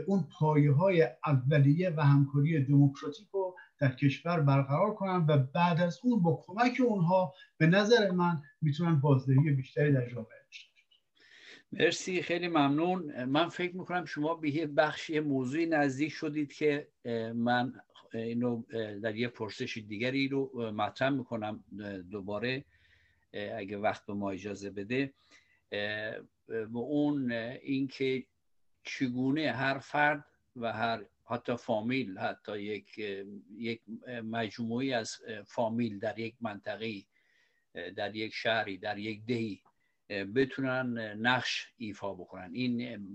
اون 0.06 0.24
پایه 0.38 0.72
های 0.72 1.08
اولیه 1.26 1.90
و 1.96 2.00
همکاری 2.00 2.64
دموکراتیک 2.64 3.28
رو 3.32 3.56
در 3.80 3.94
کشور 3.94 4.40
برقرار 4.40 4.94
کنن 4.94 5.26
و 5.28 5.38
بعد 5.54 5.80
از 5.80 5.98
اون 6.02 6.22
با 6.22 6.44
کمک 6.46 6.80
اونها 6.86 7.32
به 7.58 7.66
نظر 7.66 8.10
من 8.10 8.42
می‌تونن 8.62 9.00
بازدهی 9.00 9.50
بیشتری 9.50 9.92
در 9.92 10.08
جامعه 10.08 10.35
مرسی 11.78 12.22
خیلی 12.22 12.48
ممنون. 12.48 13.24
من 13.24 13.48
فکر 13.48 13.76
می‌کنم 13.76 14.04
شما 14.04 14.34
به 14.34 14.50
یه 14.50 14.66
بخشی 14.66 15.20
موضوعی 15.20 15.66
نزدیک 15.66 16.12
شدید 16.12 16.52
که 16.52 16.88
من 17.34 17.80
اینو 18.14 18.62
در 19.02 19.16
یه 19.16 19.28
پرسش 19.28 19.78
دیگری 19.88 20.28
رو 20.28 20.72
مطرح 20.72 21.08
می‌کنم 21.08 21.64
دوباره 22.10 22.64
اگه 23.32 23.78
وقت 23.78 24.06
به 24.06 24.12
ما 24.12 24.30
اجازه 24.30 24.70
بده. 24.70 25.12
و 26.48 26.78
اون 26.78 27.32
اینکه 27.32 28.24
چگونه 28.82 29.52
هر 29.52 29.78
فرد 29.78 30.24
و 30.56 30.72
هر 30.72 31.04
حتی 31.24 31.56
فامیل 31.56 32.18
حتی 32.18 32.62
یک 32.62 32.98
یک 33.56 33.82
مجموعی 34.24 34.92
از 34.92 35.16
فامیل 35.46 35.98
در 35.98 36.18
یک 36.18 36.34
منطقه 36.40 37.02
در 37.96 38.16
یک 38.16 38.34
شهری 38.34 38.78
در 38.78 38.98
یک 38.98 39.24
دهی 39.26 39.62
بتونن 40.08 40.98
نقش 41.26 41.72
ایفا 41.76 42.14
بکنن. 42.14 42.50
این 42.52 43.08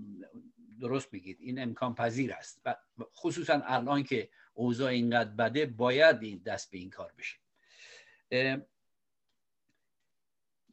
درست 0.80 1.12
میگید. 1.12 1.38
این 1.40 1.62
امکان 1.62 1.94
پذیر 1.94 2.32
است. 2.32 2.60
و 2.64 2.74
خصوصا 3.14 3.62
الان 3.64 4.02
که 4.02 4.30
اوضاع 4.54 4.90
اینقدر 4.90 5.30
بده 5.30 5.66
باید 5.66 6.22
این 6.22 6.38
دست 6.38 6.70
به 6.70 6.78
این 6.78 6.90
کار 6.90 7.12
بشه. 7.18 7.38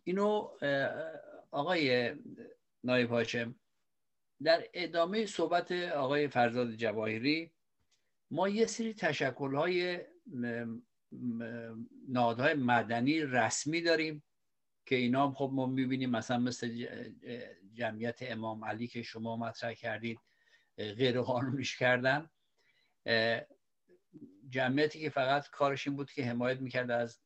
اینو 0.03 0.49
آقای 1.51 2.15
نایب 2.83 3.09
هاشم 3.09 3.55
در 4.43 4.67
ادامه 4.73 5.25
صحبت 5.25 5.71
آقای 5.71 6.27
فرزاد 6.27 6.75
جواهری 6.75 7.51
ما 8.31 8.49
یه 8.49 8.65
سری 8.65 8.93
تشکلهای 8.93 9.99
نهادهای 12.07 12.53
مدنی 12.53 13.21
رسمی 13.21 13.81
داریم. 13.81 14.23
که 14.89 14.95
اینا 14.95 15.31
خب 15.31 15.51
ما 15.53 15.65
می‌بینیم 15.65 16.09
مثلا 16.09 16.37
مثل 16.37 16.87
جمعیت 17.73 18.19
امام 18.21 18.65
علی 18.65 18.87
که 18.87 19.01
شما 19.01 19.37
مطرح 19.37 19.73
کردید 19.73 20.19
غیر 20.77 21.21
قانونیش 21.21 21.77
کردن. 21.77 22.29
جمعیتی 24.49 24.99
که 24.99 25.09
فقط 25.09 25.49
کارش 25.49 25.87
این 25.87 25.95
بود 25.95 26.11
که 26.11 26.25
حمایت 26.25 26.59
می‌کرد 26.59 26.91
از 26.91 27.21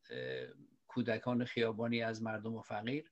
کودکان 0.88 1.45
خیابانی 1.45 2.02
از 2.02 2.23
مردم 2.23 2.56
و 2.56 2.62
فقیر. 2.62 3.12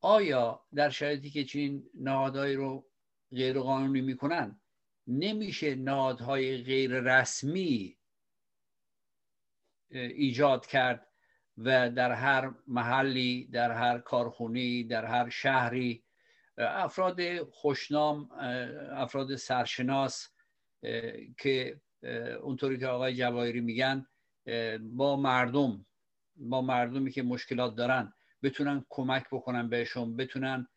آیا 0.00 0.66
در 0.74 0.90
شرایطی 0.90 1.30
که 1.30 1.44
چین 1.44 1.90
نهادهایی 1.94 2.54
رو 2.54 2.86
غیر 3.30 3.58
قانونی 3.58 4.00
می‌کنن 4.00 4.60
نمیشه 5.06 5.74
نهادهای 5.74 6.62
غیر 6.62 7.00
رسمی 7.00 7.98
ایجاد 9.90 10.66
کرد 10.66 11.15
و 11.58 11.90
در 11.90 12.12
هر 12.12 12.50
محلی 12.66 13.48
در 13.52 13.72
هر 13.72 13.98
کارخونی 13.98 14.84
در 14.84 15.04
هر 15.04 15.28
شهری. 15.28 16.04
افراد 16.58 17.42
خوشنام 17.42 18.30
افراد 18.92 19.36
سرشناس 19.36 20.28
که 21.38 21.80
اونطوری 22.42 22.78
که 22.78 22.86
آقای 22.86 23.14
جواهری 23.14 23.60
میگن 23.60 24.06
با 24.80 25.16
مردم 25.16 25.86
با 26.36 26.62
مردمی 26.62 27.10
که 27.10 27.22
مشکلات 27.22 27.74
دارن 27.74 28.12
بتونن 28.42 28.84
کمک 28.88 29.24
بکنن 29.32 29.68
بهشون 29.68 30.16
بتونن 30.16 30.68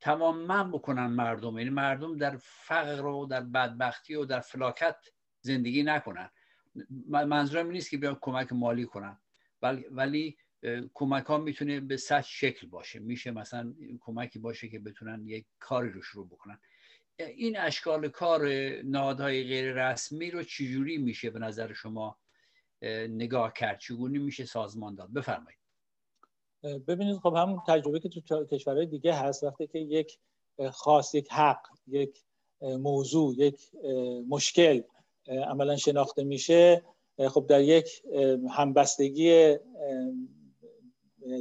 تماما 0.00 0.64
بکنن 0.64 1.06
مردم. 1.06 1.58
یعنی 1.58 1.70
مردم 1.70 2.18
در 2.18 2.36
فقر 2.40 3.06
و 3.06 3.26
در 3.26 3.40
بدبختی 3.40 4.14
و 4.14 4.24
در 4.24 4.40
فلاکت 4.40 4.96
زندگی 5.40 5.82
نکنن. 5.82 6.30
منظورم 7.08 7.70
نیست 7.70 7.90
که 7.90 7.98
بیان 7.98 8.18
کمک 8.20 8.52
مالی 8.52 8.84
کنن. 8.84 9.18
ولی 9.90 10.36
کمک 10.94 11.24
ها 11.24 11.38
می‌تونه 11.38 11.80
به 11.80 11.96
صد 11.96 12.20
شکل 12.20 12.66
باشه. 12.66 12.98
میشه 12.98 13.30
مثلا 13.30 13.74
کمکی 14.00 14.38
باشه 14.38 14.68
که 14.68 14.78
بتونن 14.78 15.26
یک 15.26 15.46
کاری 15.58 15.90
رو 15.90 16.02
شروع 16.02 16.26
بکنن. 16.26 16.58
این 17.18 17.58
اشکال 17.58 18.08
کار 18.08 18.48
نهادهای 18.82 19.44
غیر 19.44 19.72
رسمی 19.72 20.30
رو 20.30 20.42
چجوری 20.42 20.98
میشه 20.98 21.30
به 21.30 21.38
نظر 21.38 21.72
شما 21.72 22.18
نگاه 23.08 23.52
کرد؟ 23.52 23.78
چگونه 23.78 24.18
میشه 24.18 24.44
سازمان 24.44 24.94
داد؟ 24.94 25.12
بفرمایید. 25.12 25.58
ببینید 26.62 27.16
خب 27.16 27.34
همون 27.36 27.60
تجربه 27.68 28.00
که 28.00 28.08
تو 28.08 28.44
کشورهای 28.44 28.86
دیگه 28.86 29.14
هست. 29.14 29.44
وقتی 29.44 29.66
که 29.66 29.78
یک 29.78 30.18
خاص 30.72 31.14
یک 31.14 31.32
حق 31.32 31.66
یک 31.86 32.22
موضوع 32.60 33.34
یک 33.38 33.60
مشکل 34.28 34.82
عملا 35.28 35.76
شناخته 35.76 36.24
میشه. 36.24 36.82
خب 37.28 37.46
در 37.46 37.60
یک 37.60 38.02
همبستگی 38.50 39.56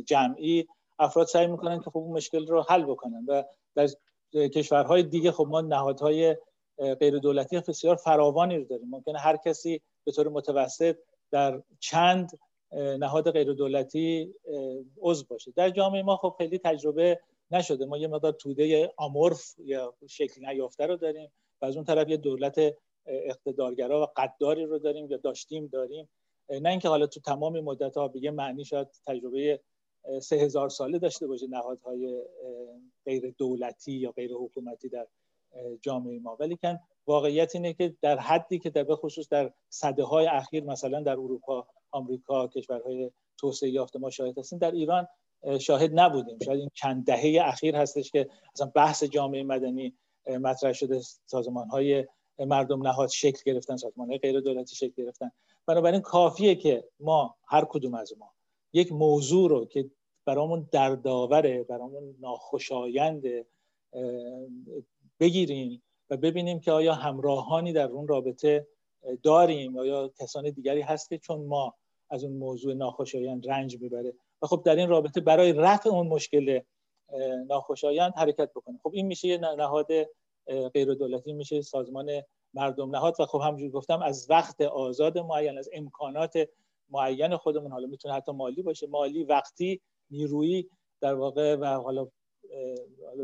جمعی 0.05 0.67
افراد 0.99 1.27
سعی 1.27 1.47
می‌کنن 1.47 1.79
که 1.79 1.89
خب 1.89 1.97
اون 1.97 2.17
مشکل 2.17 2.47
رو 2.47 2.61
حل 2.61 2.83
بکنن 2.83 3.25
و 3.27 3.43
در 3.75 3.87
کشورهای 4.47 5.03
دیگه 5.03 5.31
خب 5.31 5.47
ما 5.49 5.61
نهادهای 5.61 6.35
غیر 6.99 7.17
دولتی 7.17 7.59
بسیار 7.59 7.95
فراوانی 7.95 8.57
رو 8.57 8.63
داریم. 8.63 8.89
ممکنه 8.89 9.19
هر 9.19 9.37
کسی 9.37 9.81
به 10.05 10.11
طور 10.11 10.29
متوسط 10.29 10.97
در 11.31 11.61
چند 11.79 12.39
نهاد 12.71 13.31
غیر 13.31 13.53
دولتی 13.53 14.33
عضو 15.01 15.25
باشه. 15.29 15.51
در 15.55 15.69
جامعه 15.69 16.03
ما 16.03 16.17
خب 16.17 16.35
خیلی 16.37 16.57
تجربه 16.57 17.19
نشده. 17.51 17.85
ما 17.85 17.97
یه 17.97 18.07
مقدار 18.07 18.31
توده 18.31 18.93
آمورف 18.97 19.55
یا 19.57 19.93
شکل 20.07 20.45
نیافته 20.45 20.85
رو 20.85 20.95
داریم 20.95 21.31
و 21.61 21.65
از 21.65 21.75
اون 21.75 21.85
طرف 21.85 22.09
یه 22.09 22.17
دولت 22.17 22.75
اقتدارگرا 23.09 24.01
و 24.01 24.05
قداری 24.17 24.65
رو 24.65 24.79
داریم 24.79 25.11
یا 25.11 25.17
داشتیم 25.17 25.67
داریم. 25.67 26.09
نه 26.49 26.69
اینکه 26.69 26.89
حالا 26.89 27.07
تو 27.07 27.19
تمام 27.19 27.59
مدت 27.59 27.97
ها 27.97 28.07
به 28.07 28.31
معنی 28.31 28.65
شاید 28.65 28.87
تجربه 29.07 29.59
سه 30.21 30.35
هزار 30.35 30.69
ساله 30.69 30.99
داشته 30.99 31.27
باشه 31.27 31.47
نهادهای 31.47 32.21
غیر 33.05 33.35
دولتی 33.37 33.91
یا 33.91 34.11
غیر 34.11 34.33
حکومتی 34.33 34.89
در 34.89 35.07
جامعه 35.81 36.19
ما. 36.19 36.37
ولی 36.39 36.55
کن 36.55 36.79
واقعیت 37.07 37.55
اینه 37.55 37.73
که 37.73 37.95
در 38.01 38.19
حدی 38.19 38.59
که 38.59 38.69
در 38.69 38.85
خصوص 38.95 39.29
در 39.29 39.51
صده 39.69 40.03
های 40.03 40.27
اخیر 40.27 40.63
مثلا 40.63 41.01
در 41.01 41.11
اروپا 41.11 41.67
آمریکا 41.91 42.47
کشورهای 42.47 43.11
توسعه 43.37 43.69
یافته 43.69 43.99
ما 43.99 44.09
شاهد 44.09 44.37
هستیم. 44.37 44.59
در 44.59 44.71
ایران 44.71 45.07
شاهد 45.59 45.99
نبودیم. 45.99 46.39
شاید 46.45 46.59
این 46.59 46.69
چند 46.73 47.05
دهه 47.05 47.39
اخیر 47.43 47.75
هستش 47.75 48.11
که 48.11 48.29
اصلا 48.55 48.71
بحث 48.75 49.03
جامعه 49.03 49.43
مدنی 49.43 49.93
مطرح 50.27 50.73
شده 50.73 50.99
سازمان 51.25 51.67
های 51.67 52.05
مردم 52.45 52.87
نهاد 52.87 53.09
شکل 53.09 53.41
گرفتن 53.45 53.75
سازمان 53.75 54.17
غیر 54.17 54.39
دولتی 54.39 54.75
شکل 54.75 55.03
گرفتن. 55.03 55.31
بنابراین 55.65 56.01
کافیه 56.01 56.55
که 56.55 56.83
ما 56.99 57.35
هر 57.47 57.65
کدوم 57.65 57.93
از 57.93 58.13
ما 58.17 58.31
یک 58.73 58.91
موضوع 58.91 59.49
رو 59.49 59.65
که 59.65 59.91
برامون 60.25 60.69
دردآوره 60.71 61.63
برامون 61.63 62.15
ناخوشایند 62.19 63.23
بگیریم 65.19 65.83
و 66.09 66.17
ببینیم 66.17 66.59
که 66.59 66.71
آیا 66.71 66.93
همراهانی 66.93 67.73
در 67.73 67.87
اون 67.87 68.07
رابطه 68.07 68.67
داریم 69.23 69.75
یا 69.75 70.11
کسان 70.19 70.49
دیگری 70.49 70.81
هست 70.81 71.09
که 71.09 71.17
چون 71.17 71.45
ما 71.45 71.73
از 72.09 72.23
اون 72.23 72.33
موضوع 72.33 72.73
ناخوشایند 72.73 73.49
رنج 73.49 73.81
می‌بره. 73.81 74.13
و 74.41 74.47
خب 74.47 74.61
در 74.65 74.75
این 74.75 74.89
رابطه 74.89 75.21
برای 75.21 75.53
رفع 75.53 75.89
اون 75.89 76.07
مشکل 76.07 76.59
ناخوشایند 77.47 78.13
حرکت 78.15 78.49
بکنه 78.55 78.79
خب 78.83 78.91
این 78.93 79.05
میشه 79.07 79.27
یه 79.27 79.37
نهاد 79.37 79.87
غیر 80.73 80.93
دولتی 80.93 81.33
میشه 81.33 81.61
سازمان 81.61 82.21
مردم 82.53 82.95
نهاد 82.95 83.15
و 83.19 83.25
خب 83.25 83.41
همونجور 83.43 83.69
گفتم 83.69 84.01
از 84.01 84.27
وقت 84.29 84.61
آزاد 84.61 85.17
معین 85.17 85.57
از 85.57 85.69
امکانات 85.73 86.49
معین 86.89 87.37
خودمون 87.37 87.71
حالا 87.71 87.87
می‌تونه 87.87 88.13
حتی 88.13 88.31
مالی 88.31 88.61
باشه. 88.61 88.87
مالی 88.87 89.23
وقتی 89.23 89.81
نیرویی 90.11 90.69
در 91.01 91.13
واقع 91.13 91.55
و 91.55 91.65
حالا 91.65 92.07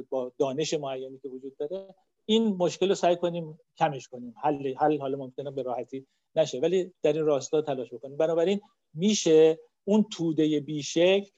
با 0.09 0.31
دانش 0.37 0.73
معینی 0.73 1.19
که 1.19 1.29
وجود 1.29 1.57
داره 1.57 1.95
این 2.25 2.55
مشکل 2.55 2.89
رو 2.89 2.95
سعی 2.95 3.15
کنیم 3.15 3.59
کمش 3.77 4.07
کنیم. 4.07 4.33
حل 4.43 4.73
حل 4.73 4.99
حالا 4.99 5.17
ممکنه 5.17 5.51
به 5.51 5.61
راحتی 5.61 6.07
نشه 6.35 6.59
ولی 6.59 6.93
در 7.01 7.13
این 7.13 7.25
راستا 7.25 7.61
تلاش 7.61 7.93
بکنیم. 7.93 8.17
بنابراین 8.17 8.61
میشه 8.93 9.59
اون 9.83 10.05
توده 10.11 10.59
بیشکل 10.59 11.29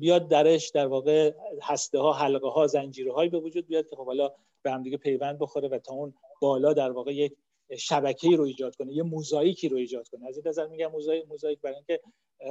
بیاد 0.00 0.28
درش 0.28 0.70
در 0.70 0.86
واقع 0.86 1.34
هسته 1.62 1.98
ها 1.98 2.12
حلقه 2.12 2.48
ها 2.48 2.66
زنجیره 2.66 3.28
به 3.28 3.38
وجود 3.38 3.66
بیاد 3.66 3.88
که 3.88 3.96
خب 3.96 4.06
حالا 4.06 4.32
به 4.62 4.70
هم 4.70 4.82
دیگه 4.82 4.96
پیوند 4.96 5.38
بخوره 5.38 5.68
و 5.68 5.78
تا 5.78 5.94
اون 5.94 6.14
بالا 6.40 6.72
در 6.72 6.90
واقع 6.90 7.14
یک 7.14 7.36
شبکه 7.78 8.36
رو 8.36 8.44
ایجاد 8.44 8.76
کنه 8.76 8.92
یه 8.92 9.02
موزاییکی 9.02 9.68
رو 9.68 9.76
ایجاد 9.76 10.08
کنه. 10.08 10.28
از 10.28 10.36
این 10.36 10.48
نظر 10.48 10.66
میگم 10.66 10.90
موزاییک 10.90 11.28
موزاییک 11.28 11.60
برای 11.60 11.76
اینکه 11.76 12.00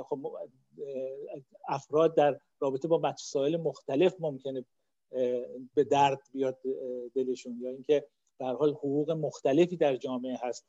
خب 0.04 0.38
افراد 1.68 2.16
در 2.16 2.40
رابطه 2.60 2.88
با 2.88 3.00
مسائل 3.00 3.58
مختلف 3.58 4.16
ممکنه 4.20 4.66
به 5.74 5.84
درد 5.92 6.20
بیاد 6.32 6.60
دلشون 7.16 7.58
یا 7.62 7.70
اینکه 7.70 8.08
در 8.40 8.54
حال 8.54 8.70
حقوق 8.70 9.12
مختلفی 9.12 9.78
در 9.78 9.96
جامعه 9.96 10.40
هست. 10.42 10.66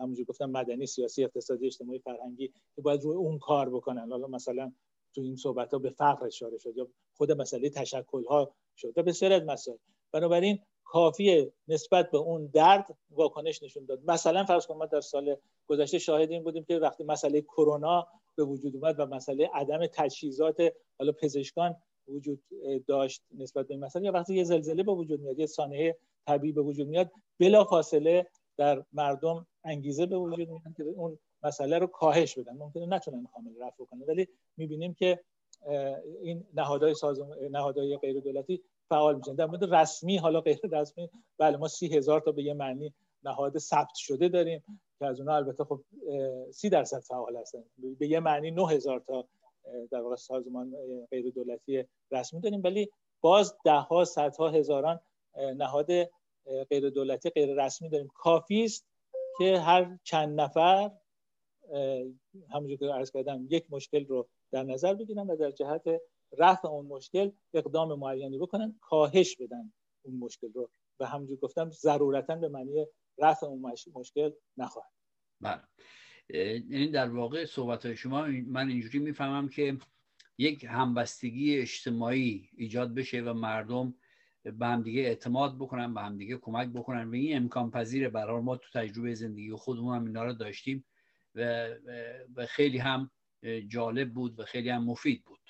همونجور 0.00 0.24
گفتم 0.24 0.50
مدنی 0.50 0.86
سیاسی 0.86 1.24
اقتصادی 1.24 1.66
اجتماعی 1.66 1.98
فرهنگی 1.98 2.52
که 2.76 2.82
باید 2.82 3.02
روی 3.02 3.16
اون 3.16 3.38
کار 3.38 3.70
بکنن. 3.70 4.10
حالا 4.10 4.26
مثلا 4.26 4.72
تو 5.14 5.20
این 5.20 5.36
صحبت 5.36 5.72
ها 5.72 5.78
به 5.78 5.90
فقر 5.90 6.26
اشاره 6.26 6.58
شد 6.58 6.76
یا 6.76 6.88
خود 7.16 7.32
مسئله 7.32 7.70
تشکل 7.70 8.24
ها 8.24 8.54
شد 8.76 8.92
و 8.96 9.02
بسیار 9.02 9.32
از 9.32 9.42
مسائل. 9.42 9.78
بنابراین 10.12 10.58
کافیه 10.84 11.52
نسبت 11.68 12.10
به 12.10 12.18
اون 12.18 12.46
درد 12.46 12.98
واکنش 13.10 13.62
نشون 13.62 13.84
داد. 13.84 14.00
مثلا 14.10 14.44
فرض 14.44 14.66
کنید 14.66 14.78
ما 14.78 14.86
در 14.86 15.00
سال 15.00 15.36
گذشته 15.66 15.98
شاهد 15.98 16.30
این 16.30 16.42
بودیم 16.42 16.64
که 16.64 16.78
وقتی 16.78 17.04
مسئله 17.04 17.40
کرونا 17.40 18.06
به 18.36 18.44
وجود 18.44 18.76
اومد 18.76 19.00
و 19.00 19.06
مسئله 19.06 19.50
عدم 19.54 19.86
تجهیزات 19.86 20.56
حالا 20.98 21.12
پزشکان 21.12 21.76
وجود 22.08 22.42
داشت 22.86 23.22
نسبت 23.38 23.66
به 23.66 23.74
این 23.74 23.84
مسئله 23.84 24.04
یا 24.04 24.12
وقتی 24.12 24.34
یه 24.34 24.44
زلزله 24.44 24.82
به 24.82 24.92
وجود 24.92 25.20
میاد 25.20 25.38
یه 25.38 25.46
سانحه 25.46 25.96
طبیعی 26.26 26.52
به 26.52 26.62
وجود 26.62 26.88
میاد 26.88 27.10
بلا 27.40 27.64
فاصله 27.64 28.26
در 28.56 28.84
مردم 28.92 29.46
انگیزه 29.64 30.06
به 30.06 30.16
وجود 30.16 30.48
میاد 30.48 30.62
که 30.76 30.82
اون 30.82 31.18
مسئله 31.42 31.78
رو 31.78 31.86
کاهش 31.86 32.38
بدن. 32.38 32.56
ممکنه 32.56 32.86
نتونن 32.86 33.26
کامل 33.34 33.50
رفع 33.60 33.84
کنه 33.84 34.04
ولی 34.04 34.28
می‌بینیم 34.56 34.94
که 34.94 35.20
این 36.22 36.44
نهادهای 36.54 36.94
سازم... 36.94 37.28
نهادهای 37.50 37.96
غیر 37.96 38.20
دولتی 38.20 38.62
فعال 38.88 39.16
میشن. 39.16 39.34
در 39.34 39.46
مورد 39.46 39.74
رسمی 39.74 40.16
حالا 40.16 40.40
غیر 40.40 40.60
رسمی 40.72 41.10
بله 41.38 41.56
ما 41.56 41.68
سی 41.68 42.00
تا 42.00 42.32
به 42.32 42.42
یه 42.42 42.54
معنی 42.54 42.94
نهاد 43.24 43.58
ثبت 43.58 43.94
شده 43.94 44.28
داریم 44.28 44.64
که 44.98 45.06
از 45.06 45.20
اونها 45.20 45.36
البته 45.36 45.64
خب 45.64 45.80
سی 46.50 46.68
درصد 46.68 47.00
فعال 47.00 47.36
هستن. 47.36 47.64
به 47.98 48.08
یه 48.08 48.20
معنی 48.20 48.50
نه 48.50 48.68
هزار 48.68 49.00
تا 49.00 49.28
در 49.90 50.00
واقع 50.00 50.16
سازمان 50.16 50.72
غیر 51.10 51.30
دولتی 51.30 51.84
رسمی 52.10 52.40
داریم 52.40 52.60
ولی 52.64 52.90
باز 53.20 53.56
ده 53.64 53.72
ها 53.72 54.04
صدها 54.04 54.48
هزاران 54.48 55.00
نهاد 55.56 55.90
غیر 56.70 56.90
دولتی 56.90 57.30
غیر 57.30 57.64
رسمی 57.64 57.88
داریم. 57.88 58.08
کافی 58.14 58.64
است 58.64 58.86
که 59.38 59.58
هر 59.58 59.98
چند 60.04 60.40
نفر 60.40 60.90
همونجور 62.50 62.76
که 62.76 62.86
عرض 62.86 63.10
کردم 63.10 63.46
یک 63.50 63.66
مشکل 63.70 64.06
رو 64.06 64.28
در 64.50 64.62
نظر 64.62 64.94
بگیرن 64.94 65.26
و 65.26 65.36
در 65.36 65.50
جهت 65.50 65.84
رفع 66.38 66.68
اون 66.68 66.86
مشکل 66.86 67.30
اقدام 67.54 67.98
معینی 67.98 68.38
بکنن 68.38 68.78
کاهش 68.80 69.36
بدن 69.36 69.72
اون 70.02 70.18
مشکل 70.18 70.52
رو. 70.52 70.70
و 71.00 71.06
همونجور 71.06 71.36
گفتم 71.36 71.70
ضرورتا 71.70 72.36
به 72.36 72.48
معنی 72.48 72.86
رفع 73.18 73.46
اون 73.46 73.72
مشکل 73.94 74.30
نخواهد. 74.56 74.92
بله. 75.40 75.60
این 76.30 76.90
در 76.90 77.10
واقع 77.10 77.44
صحبت 77.44 77.86
های 77.86 77.96
شما 77.96 78.26
من 78.26 78.68
اینجوری 78.68 78.98
می‌فهمم 78.98 79.48
که 79.48 79.78
یک 80.38 80.64
همبستگی 80.64 81.58
اجتماعی 81.58 82.48
ایجاد 82.56 82.94
بشه 82.94 83.20
و 83.20 83.34
مردم 83.34 83.94
به 84.52 84.66
همدیگه 84.66 85.02
اعتماد 85.02 85.56
بکنن 85.56 85.94
به 85.94 86.00
همدیگه 86.00 86.36
کمک 86.36 86.68
بکنن. 86.68 87.10
و 87.10 87.14
این 87.14 87.36
امکان 87.36 87.70
پذیره 87.70 88.08
برای 88.08 88.40
ما 88.40 88.56
تو 88.56 88.80
تجربه 88.80 89.14
زندگی 89.14 89.52
خودمون 89.52 89.96
هم 89.96 90.06
اینا 90.06 90.24
رو 90.24 90.32
داشتیم 90.32 90.84
و, 91.34 91.68
و 92.34 92.46
خیلی 92.46 92.78
هم 92.78 93.10
جالب 93.68 94.12
بود 94.12 94.40
و 94.40 94.44
خیلی 94.44 94.68
هم 94.68 94.84
مفید 94.84 95.24
بود. 95.24 95.40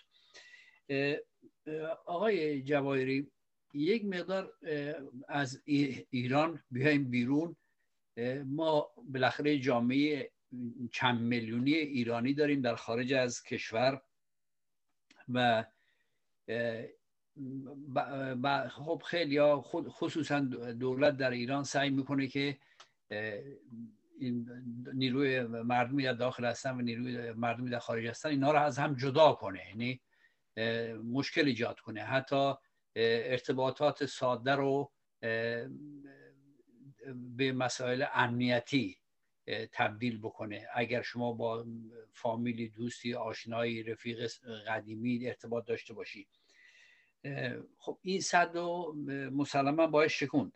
آقای 2.07 2.63
جواهری 2.63 3.31
یک 3.75 4.05
مقدار 4.05 4.53
از 5.29 5.63
ایران 6.11 6.63
بیایم 6.71 7.11
بیرون. 7.11 7.57
ما 8.45 8.91
بالاخره 9.05 9.59
جامعه 9.59 10.31
چند 10.93 11.21
میلیونی 11.21 11.75
ایرانی 11.75 12.35
داریم 12.35 12.61
در 12.61 12.75
خارج 12.75 13.13
از 13.13 13.43
کشور 13.43 14.03
و 15.29 15.65
خب 18.69 19.03
خیلی 19.07 19.37
ها 19.37 19.61
خصوصا 19.89 20.41
دولت 20.81 21.17
در 21.17 21.31
ایران 21.31 21.65
سعی 21.65 21.91
می‌کنه 21.91 22.27
که 22.27 22.59
این 24.19 24.49
نیروی 24.95 25.43
مردمی 25.43 26.03
در 26.03 26.13
داخل 26.13 26.45
هستن 26.45 26.77
و 26.77 26.83
نیروی 26.83 27.33
مردمی 27.33 27.71
در 27.71 27.79
خارج 27.79 28.07
هستن 28.07 28.29
اینا 28.29 28.53
رو 28.53 28.59
از 28.59 28.79
هم 28.79 28.95
جدا 28.95 29.33
کنه 29.33 29.61
یعنی 29.69 30.01
مشکل 31.13 31.47
ایجاد 31.47 31.81
کنه. 31.81 32.03
حتی 32.03 32.55
ارتباطات 32.97 34.07
ساده 34.07 34.53
رو 34.53 34.93
به 37.37 37.53
مسائل 37.53 38.05
امنیتی 38.15 38.97
تبدیل 39.73 40.19
بکنه. 40.19 40.67
اگر 40.75 41.03
شما 41.03 41.33
با 41.33 41.67
فامیلی 42.13 42.69
دوستی 42.69 43.15
آشنایی 43.15 43.83
رفیق 43.83 44.31
قدیمی 44.69 45.27
ارتباط 45.27 45.67
داشته 45.67 45.95
باشی. 45.95 46.27
خب 47.79 47.99
این 48.03 48.21
صد 48.21 48.51
رو 48.55 48.95
مسلما 49.33 49.87
باید 49.87 50.11
شکوند. 50.11 50.53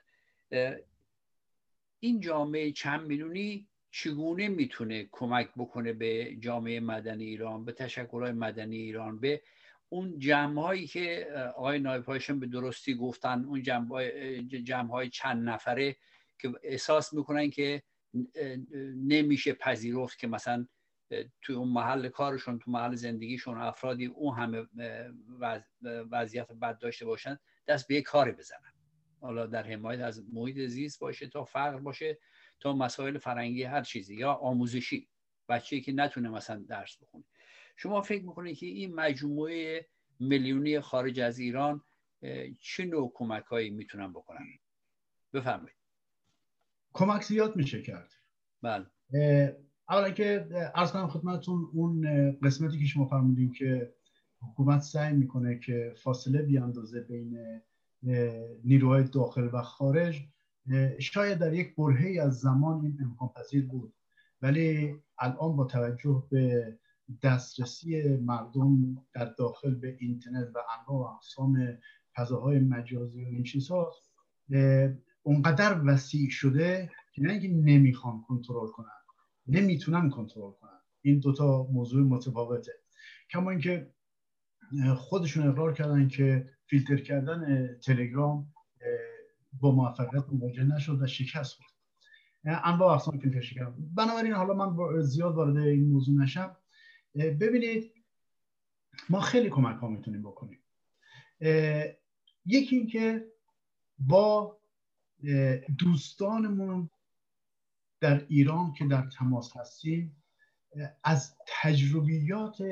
این 2.00 2.20
جامعه 2.20 2.72
چند 2.72 3.06
میلیونی 3.06 3.66
چگونه 3.90 4.48
می‌تونه 4.48 5.08
کمک 5.12 5.50
بکنه 5.56 5.92
به 5.92 6.36
جامعه 6.36 6.80
مدنی 6.80 7.24
ایران 7.24 7.64
به 7.64 7.72
تشکلهای 7.72 8.32
مدنی 8.32 8.76
ایران 8.76 9.20
به 9.20 9.42
اون 9.88 10.18
جمع 10.18 10.60
هایی 10.60 10.86
که 10.86 11.28
آقای 11.56 11.78
نایب 11.78 12.38
به 12.40 12.46
درستی 12.46 12.94
گفتن 12.94 13.44
اون 13.44 13.62
جمع 14.64 14.90
های 14.90 15.10
چند 15.10 15.48
نفره 15.48 15.96
که 16.38 16.52
احساس 16.62 17.12
می‌کنن 17.12 17.50
که 17.50 17.82
نمیشه 18.96 19.52
پذیرفت 19.52 20.18
که 20.18 20.26
مثلا 20.26 20.66
توی 21.42 21.54
اون 21.54 21.68
محل 21.68 22.08
کارشون 22.08 22.58
تو 22.58 22.70
محل 22.70 22.94
زندگیشون 22.94 23.58
افرادی 23.58 24.06
اون 24.06 24.36
همه 24.36 24.66
وضعیت 26.10 26.52
بد 26.52 26.78
داشته 26.78 27.04
باشن 27.04 27.38
دست 27.68 27.88
به 27.88 27.94
یه 27.94 28.02
کاری 28.02 28.32
بزنن. 28.32 28.72
حالا 29.20 29.46
در 29.46 29.62
حمایت 29.62 30.00
از 30.00 30.24
محیط 30.32 30.58
زیست 30.58 31.00
باشه 31.00 31.28
تا 31.28 31.44
فقر 31.44 31.78
باشه 31.78 32.18
تا 32.60 32.72
مسائل 32.72 33.18
فرنگی 33.18 33.62
هر 33.62 33.82
چیزی 33.82 34.16
یا 34.16 34.32
آموزشی. 34.32 35.08
بچه 35.48 35.80
که 35.80 35.92
نتونه 35.92 36.28
مثلا 36.28 36.64
درس 36.68 36.96
بخونه. 37.02 37.24
شما 37.76 38.02
فکر 38.02 38.24
می‌کنید 38.24 38.58
که 38.58 38.66
این 38.66 38.94
مجموعه 38.94 39.86
میلیونی 40.18 40.80
خارج 40.80 41.20
از 41.20 41.38
ایران 41.38 41.82
چه 42.60 42.84
نوع 42.84 43.12
کمک 43.14 43.44
هایی 43.44 43.70
می‌تونن 43.70 44.12
بکنن؟ 44.12 44.46
بفرمایید. 45.32 45.76
کمک 46.92 47.22
زیاد 47.22 47.56
میشه 47.56 47.82
کرد. 47.82 48.12
بله. 48.62 48.86
اولا 49.90 50.10
که 50.10 50.48
ارز 50.74 50.92
کنم 50.92 51.08
خدمتتون 51.08 51.68
اون 51.72 52.02
قسمتی 52.42 52.78
که 52.78 52.84
شما 52.84 53.06
فرمودین 53.06 53.52
که 53.52 53.94
حکومت 54.40 54.80
سعی 54.80 55.12
می‌کنه 55.12 55.58
که 55.58 55.94
فاصله 55.96 56.42
بیاندازه 56.42 57.00
بین 57.00 57.38
نیروهای 58.64 59.04
داخل 59.04 59.48
و 59.52 59.62
خارج 59.62 60.20
شاید 60.98 61.38
در 61.38 61.54
یک 61.54 61.76
برهی 61.76 62.18
از 62.18 62.40
زمان 62.40 62.84
این 62.84 62.98
امکان 63.02 63.28
پذیر 63.28 63.66
بود. 63.66 63.92
ولی 64.42 64.94
الان 65.18 65.56
با 65.56 65.64
توجه 65.64 66.24
به 66.30 66.78
دسترسی 67.22 68.16
مردم 68.16 68.98
در 69.14 69.24
داخل 69.24 69.74
به 69.74 69.96
اینترنت 70.00 70.48
و 70.54 70.58
انواع 70.78 71.10
و 71.10 71.14
اقسام 71.14 71.78
فضاهای 72.16 72.58
مجازی 72.58 73.24
و 73.24 73.28
این 73.28 73.42
چیزها 73.42 73.92
اونقدر 75.22 75.80
وسیع 75.86 76.30
شده 76.30 76.90
که 77.12 77.22
نه 77.22 77.32
اینکه 77.32 77.48
نمی‌خوان 77.48 78.22
کنترل 78.22 78.68
کنن. 78.68 78.99
نمی‌تونن 79.50 80.10
کنترل 80.10 80.50
کنن. 80.50 80.80
این 81.02 81.18
دوتا 81.18 81.62
موضوع 81.62 82.02
متفاوته. 82.02 82.72
کما 83.30 83.50
اینکه 83.50 83.94
خودشون 84.96 85.48
اقرار 85.48 85.74
کردن 85.74 86.08
که 86.08 86.50
فیلتر 86.66 86.96
کردن 86.96 87.68
تلگرام 87.76 88.52
با 89.60 89.70
موفقیت 89.72 90.24
مواجه 90.32 90.64
نشد 90.64 91.02
و 91.02 91.06
شکست 91.06 91.54
خورد. 91.54 91.70
انواع 92.44 92.94
اقسام 92.94 93.18
فیلتر 93.18 93.40
کردن 93.40 93.74
بنابراین 93.94 94.32
حالا 94.32 94.54
من 94.54 95.00
زیاد 95.00 95.34
وارد 95.34 95.56
این 95.56 95.88
موضوع 95.88 96.22
نشم. 96.22 96.56
ببینید 97.14 97.94
ما 99.08 99.20
خیلی 99.20 99.50
کمک 99.50 99.76
ها 99.76 99.88
می‌تونیم 99.88 100.22
بکنیم. 100.22 100.58
یکی 102.46 102.76
اینکه 102.76 103.26
با 103.98 104.60
دوستانمون 105.78 106.90
در 108.00 108.24
ایران 108.28 108.72
که 108.72 108.86
در 108.86 109.06
تماس 109.18 109.56
هستیم 109.56 110.16
از 111.04 111.36
تجربیات 111.62 112.62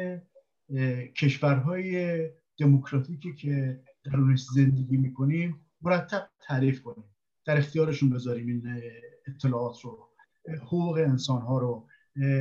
کشورهای 1.16 2.20
دموکراتیکی 2.58 3.34
که 3.34 3.80
درونش 4.04 4.44
زندگی 4.54 4.96
می‌کنیم 4.96 5.60
مرتب 5.82 6.28
تعریف 6.40 6.82
کنیم. 6.82 7.04
در 7.44 7.58
اختیارشون 7.58 8.10
بذاریم 8.10 8.46
این 8.46 8.82
اطلاعات 9.26 9.80
رو. 9.80 10.08
حقوق 10.62 10.96
انسان 10.96 11.42
ها 11.42 11.58
رو 11.58 11.88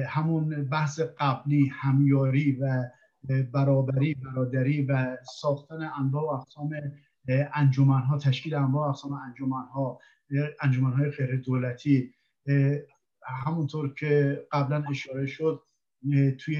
همون 0.07 0.63
بحث 0.69 0.99
قبلی 0.99 1.71
همیاری 1.73 2.51
و 2.51 2.83
برابری 3.53 4.13
برادری 4.13 4.81
و 4.81 5.17
ساختن 5.39 5.89
انواع 5.99 6.23
و 6.23 6.27
اقسام 6.27 6.69
انجمن 7.53 8.01
ها 8.01 8.17
تشکیل 8.17 8.55
انواع 8.55 8.88
و 8.88 8.89
اقسام 8.89 9.13
انجمن 9.13 9.65
ها 9.73 9.99
انجمن 10.61 10.93
های 10.93 11.38
دولتی 11.38 12.13
همونطور 13.45 13.93
که 13.93 14.43
قبلا 14.51 14.83
اشاره 14.89 15.25
شد 15.25 15.63
توی 16.39 16.57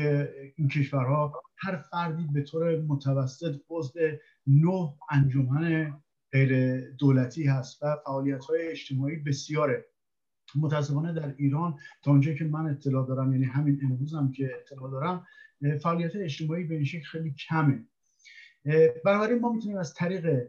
این 0.56 0.68
کشورها 0.68 1.42
هر 1.58 1.78
فردی 1.78 2.28
به 2.34 2.42
طور 2.42 2.82
متوسط 2.82 3.56
عضو 3.70 4.00
نه 4.48 4.94
انجمن 5.12 5.94
غیر 6.32 6.82
دولتی 6.92 7.44
هست 7.44 7.84
و 7.84 7.96
فعالیت 8.06 8.46
های 8.46 8.68
اجتماعی 8.68 9.16
بسیاره. 9.16 9.86
متاسفانه 10.56 11.14
در 11.14 11.36
ایران 11.38 11.76
تا 12.04 12.12
اونجایی 12.12 12.38
که 12.38 12.46
من 12.46 12.66
اطلاع 12.70 13.08
دارم 13.08 13.34
یعنی 13.34 13.46
همین 13.46 13.80
امروز 13.84 14.14
هم 14.14 14.32
که 14.32 14.52
اطلاع 14.62 14.92
دارم 14.92 15.26
فعالیت 15.84 16.16
اجتماعی 16.16 16.64
به 16.64 16.76
این 16.76 16.86
شکل 16.86 17.04
خیلی 17.04 17.34
کمه. 17.34 17.86
بنابراین 19.06 19.40
ما 19.40 19.52
می‌تونیم 19.52 19.78
از 19.78 19.94
طریق 19.94 20.48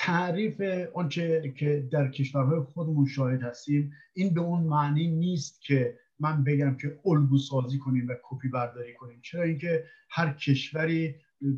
تعریف 0.00 0.62
آنچه 0.94 1.54
که 1.56 1.88
در 1.92 2.08
کشورهای 2.08 2.60
خودمون 2.60 3.06
شاهد 3.06 3.42
هستیم 3.42 3.92
این 4.12 4.34
به 4.34 4.40
اون 4.40 4.62
معنی 4.62 5.08
نیست 5.08 5.62
که 5.62 5.98
من 6.20 6.44
بگم 6.44 6.76
که 6.76 6.98
الگو 7.04 7.38
سازی 7.38 7.78
کنیم 7.78 8.08
و 8.08 8.14
کپی 8.22 8.48
برداری 8.48 8.94
کنیم. 8.94 9.20
چرا 9.22 9.42
اینکه 9.42 9.84
هر 10.10 10.32
کشوری 10.32 11.14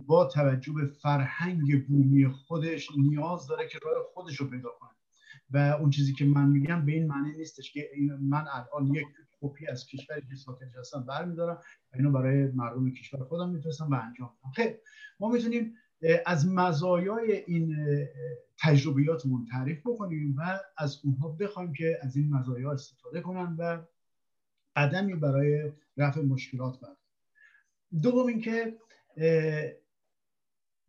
با 0.07 0.25
توجه 0.25 0.73
به 0.73 0.87
فرهنگ 0.87 1.87
بومی 1.87 2.29
خودش 2.29 2.89
نیاز 2.97 3.47
داره 3.47 3.69
که 3.69 3.79
راه 3.83 4.05
خودش 4.15 4.37
رو 4.37 4.47
پیدا 4.47 4.69
کنه. 4.81 4.91
و 5.51 5.77
اون 5.81 5.91
چیزی 5.91 6.13
که 6.13 6.25
من 6.25 6.49
میگم 6.49 6.87
به 6.87 6.93
این 6.93 7.07
معنی 7.07 7.37
نیستش 7.37 7.73
که 7.73 7.91
من 8.21 8.45
الان 8.53 8.95
یک 8.95 9.07
کپی 9.41 9.67
از 9.67 9.87
کشوری 9.87 10.21
که 10.31 10.37
ساکنش 10.37 10.77
هستم 10.77 11.05
برمیدارم 11.05 11.59
و 11.93 11.97
اینو 11.97 12.11
برای 12.13 12.47
مردم 12.47 12.91
کشور 12.91 13.25
خودم 13.25 13.51
می‌تونستم 13.51 13.91
و 13.91 13.95
انجام 13.95 14.31
بدم. 14.43 14.53
خیلی 14.53 14.75
ما 15.21 15.29
می‌تونیم 15.29 15.75
از 16.27 16.49
مزایای 16.49 17.33
این 17.33 17.77
تجربیاتمون 18.59 19.47
تعریف 19.51 19.81
بکنیم 19.87 20.35
و 20.39 20.61
از 20.77 21.01
اونها 21.05 21.29
بخوایم 21.29 21.73
که 21.73 21.99
از 22.03 22.17
این 22.17 22.35
مزایا 22.35 22.73
استفاده 22.73 23.21
کنن 23.21 23.57
و 23.59 23.83
قدمی 24.77 25.15
برای 25.15 25.73
رفع 25.97 26.21
مشکلات 26.21 26.81
بردارن 26.81 26.97
دوم 28.03 28.27
اینکه 28.27 28.79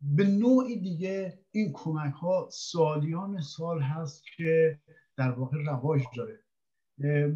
به 0.02 0.24
نوعی 0.24 0.80
دیگه 0.80 1.38
این 1.50 1.72
کمک 1.72 2.14
ها 2.14 2.48
سالیان 2.52 3.40
سال 3.40 3.80
هست 3.80 4.24
که 4.36 4.78
در 5.16 5.30
واقع 5.30 5.56
رواج 5.66 6.02
داره. 6.16 6.38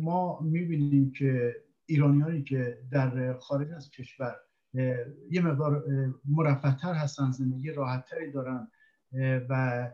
ما 0.00 0.40
می‌بینیم 0.40 1.12
که 1.12 1.56
ایرانیانی 1.86 2.42
که 2.42 2.78
در 2.90 3.38
خارج 3.38 3.72
از 3.72 3.90
کشور 3.90 4.36
یه 5.30 5.40
مقدار 5.42 5.84
مرفعتر 6.24 6.92
هستن 6.92 7.30
زندگی 7.30 7.72
راحتتری 7.72 8.32
دارن 8.32 8.68
و 9.48 9.90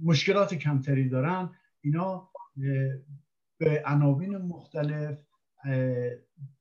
مشکلات 0.00 0.54
کمتری 0.54 1.08
دارن. 1.08 1.50
اینا 1.80 2.30
به 3.58 3.82
عناوین 3.86 4.36
مختلف 4.36 5.18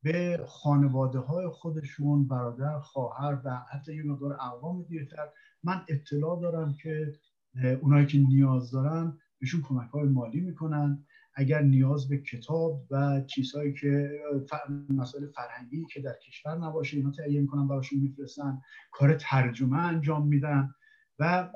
به 0.03 0.45
خانواده 0.47 1.19
های 1.19 1.47
خودشون 1.47 2.27
برادر 2.27 2.79
خواهر 2.79 3.41
و 3.45 3.55
حتی 3.71 3.95
یه 3.95 4.03
مقدار 4.03 4.33
اقوام 4.33 4.83
دیرتر 4.83 5.29
من 5.63 5.81
اطلاع 5.87 6.41
دارم 6.41 6.73
که 6.73 7.13
اونایی 7.81 8.05
که 8.05 8.17
نیاز 8.17 8.71
دارن 8.71 9.17
بهشون 9.39 9.61
کمک 9.61 9.89
های 9.89 10.09
مالی 10.09 10.41
می‌کنن. 10.41 11.05
اگر 11.35 11.61
نیاز 11.61 12.07
به 12.09 12.17
کتاب 12.17 12.87
و 12.91 13.21
چیزهایی 13.21 13.73
که 13.73 14.19
مسائل 14.89 15.27
فرهنگی 15.27 15.85
که 15.93 16.01
در 16.01 16.15
کشور 16.27 16.57
نباشه 16.57 16.97
اینا 16.97 17.11
تهیه 17.11 17.41
می‌کنن 17.41 17.67
براشون 17.67 17.99
میفرستن 17.99 18.61
کار 18.91 19.13
ترجمه 19.13 19.77
انجام 19.77 20.27
میدن 20.27 20.73
و 21.19 21.51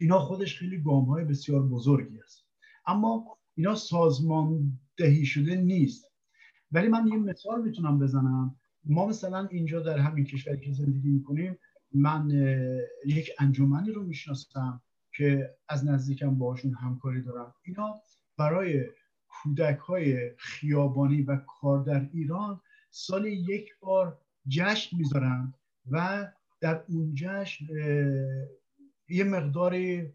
اینا 0.00 0.18
خودش 0.18 0.58
خیلی 0.58 0.82
گام 0.82 1.04
های 1.04 1.24
بسیار 1.24 1.62
بزرگی 1.62 2.20
است. 2.20 2.46
اما 2.86 3.38
اینا 3.54 3.74
سازماندهی 3.74 5.24
شده 5.24 5.56
نیست. 5.56 6.12
ولی 6.72 6.88
من 6.88 7.06
یه 7.06 7.16
مثال 7.16 7.62
می‌تونم 7.62 7.98
بزنم. 7.98 8.56
ما 8.84 9.06
مثلا 9.06 9.46
اینجا 9.46 9.80
در 9.80 9.98
همین 9.98 10.24
کشوری 10.24 10.60
که 10.60 10.72
زندگی 10.72 11.10
می‌کنیم 11.10 11.58
من 11.92 12.30
یک 13.06 13.30
انجمنی 13.38 13.90
رو 13.90 14.04
می‌شناسم 14.04 14.82
که 15.16 15.56
از 15.68 15.86
نزدیکم 15.86 16.34
باشون 16.38 16.74
همکاری 16.74 17.22
دارم. 17.22 17.54
اینا 17.64 17.94
برای 18.38 18.84
کودک 19.30 19.78
های 19.78 20.30
خیابانی 20.38 21.22
و 21.22 21.36
کار 21.36 21.84
در 21.84 22.08
ایران 22.12 22.60
سال 22.90 23.26
یک 23.26 23.70
بار 23.80 24.18
جشن 24.48 24.96
می‌ذارن 24.96 25.54
و 25.90 26.26
در 26.60 26.84
اون 26.88 27.14
جشن 27.14 27.66
یه 29.08 29.24
مقدار 29.24 29.74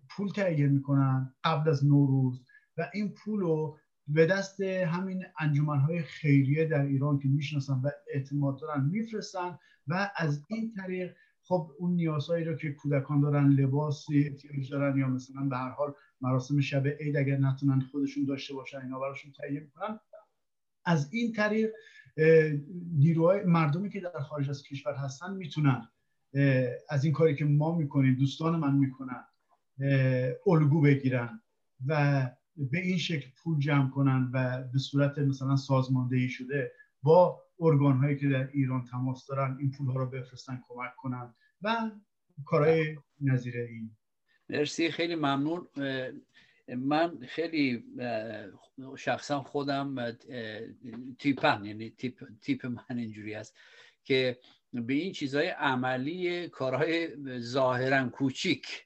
پول 0.09 0.29
تهیه 0.29 0.67
می‌کنن 0.67 1.33
قبل 1.43 1.69
از 1.69 1.85
نوروز 1.85 2.41
و 2.77 2.89
این 2.93 3.13
پول 3.13 3.39
رو 3.39 3.77
به 4.07 4.25
دست 4.25 4.61
همین 4.61 5.25
های 5.67 6.01
خیریه 6.01 6.65
در 6.65 6.81
ایران 6.81 7.19
که 7.19 7.27
می‌شناسن 7.27 7.73
و 7.73 7.89
اعتماد 8.13 8.59
دارن 8.59 8.85
میفرستن 8.85 9.57
و 9.87 10.11
از 10.15 10.43
این 10.47 10.73
طریق 10.73 11.15
خب 11.47 11.71
اون 11.77 11.91
نیازهایی 11.91 12.45
رو 12.45 12.55
که 12.55 12.71
کودکان 12.71 13.21
دارن 13.21 13.49
لباسی 13.49 14.23
احتیاج 14.23 14.71
دارن 14.71 14.97
یا 14.97 15.07
مثلا 15.07 15.41
به 15.41 15.57
هر 15.57 15.69
حال 15.69 15.93
مراسم 16.25 16.61
شب 16.61 16.87
عید 16.87 17.17
اگر 17.17 17.37
نتونن 17.37 17.79
خودشون 17.79 18.25
داشته 18.25 18.53
باشن 18.53 18.81
اینا 18.81 18.99
براشون 18.99 19.31
تهیه 19.31 19.59
می‌کنن. 19.59 19.99
از 20.85 21.13
این 21.13 21.31
طریق 21.31 21.69
نیروهای 22.91 23.43
مردمی 23.43 23.89
که 23.89 23.99
در 23.99 24.19
خارج 24.19 24.49
از 24.49 24.63
کشور 24.63 24.93
هستن 24.93 25.33
می‌تونن 25.33 25.87
از 26.89 27.03
این 27.03 27.13
کاری 27.13 27.35
که 27.35 27.45
ما 27.45 27.77
می‌کنیم 27.77 28.15
دوستان 28.15 28.59
من 28.59 28.75
می‌کنن 28.75 29.25
الگو 30.47 30.81
بگیرن 30.81 31.41
و 31.87 32.21
به 32.57 32.79
این 32.79 32.97
شکل 32.97 33.29
پول 33.43 33.59
جمع 33.59 33.89
کنن 33.89 34.31
و 34.33 34.63
به 34.73 34.79
صورت 34.79 35.17
مثلا 35.17 35.55
سازماندهی 35.55 36.29
شده 36.29 36.71
با 37.03 37.41
ارگان 37.59 37.97
هایی 37.97 38.17
که 38.17 38.29
در 38.29 38.49
ایران 38.53 38.85
تماس 38.85 39.27
دارن 39.27 39.57
این 39.59 39.71
پول 39.71 39.87
ها 39.87 39.99
رو 39.99 40.09
بفرستن 40.09 40.61
کمک 40.67 40.95
کنن 40.97 41.33
و 41.61 41.91
کارهای 42.45 42.97
نظیر 43.21 43.57
این. 43.57 43.97
مرسی 44.49 44.91
خیلی 44.91 45.15
ممنون. 45.15 45.67
من 46.67 47.17
خیلی 47.27 47.83
شخصا 48.97 49.41
خودم 49.41 50.11
تیپم 51.19 51.65
یعنی 51.65 51.89
تیپ, 51.89 52.27
تیپ 52.41 52.65
من 52.65 52.97
اینجوری 52.97 53.35
است 53.35 53.57
که 54.03 54.39
به 54.73 54.93
این 54.93 55.11
چیزهای 55.11 55.47
عملی 55.47 56.49
کارهای 56.49 57.09
ظاهرا 57.39 58.09
کوچیک 58.09 58.85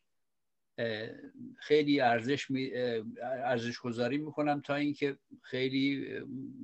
خیلی 1.57 2.01
ارزش 2.01 2.51
می، 2.51 2.71
ارزش 3.21 3.79
گذاری 3.79 4.17
می‌کنم 4.17 4.61
تا 4.61 4.75
اینکه 4.75 5.17
خیلی 5.41 6.07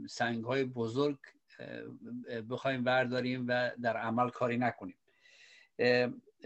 سنگ 0.10 0.43
های 0.43 0.64
بزرگ 0.64 1.18
بخوایم 2.50 2.84
برداریم 2.84 3.46
و 3.48 3.72
در 3.82 3.98
عمل 3.98 4.30
کاری 4.30 4.58
نکنیم. 4.58 4.96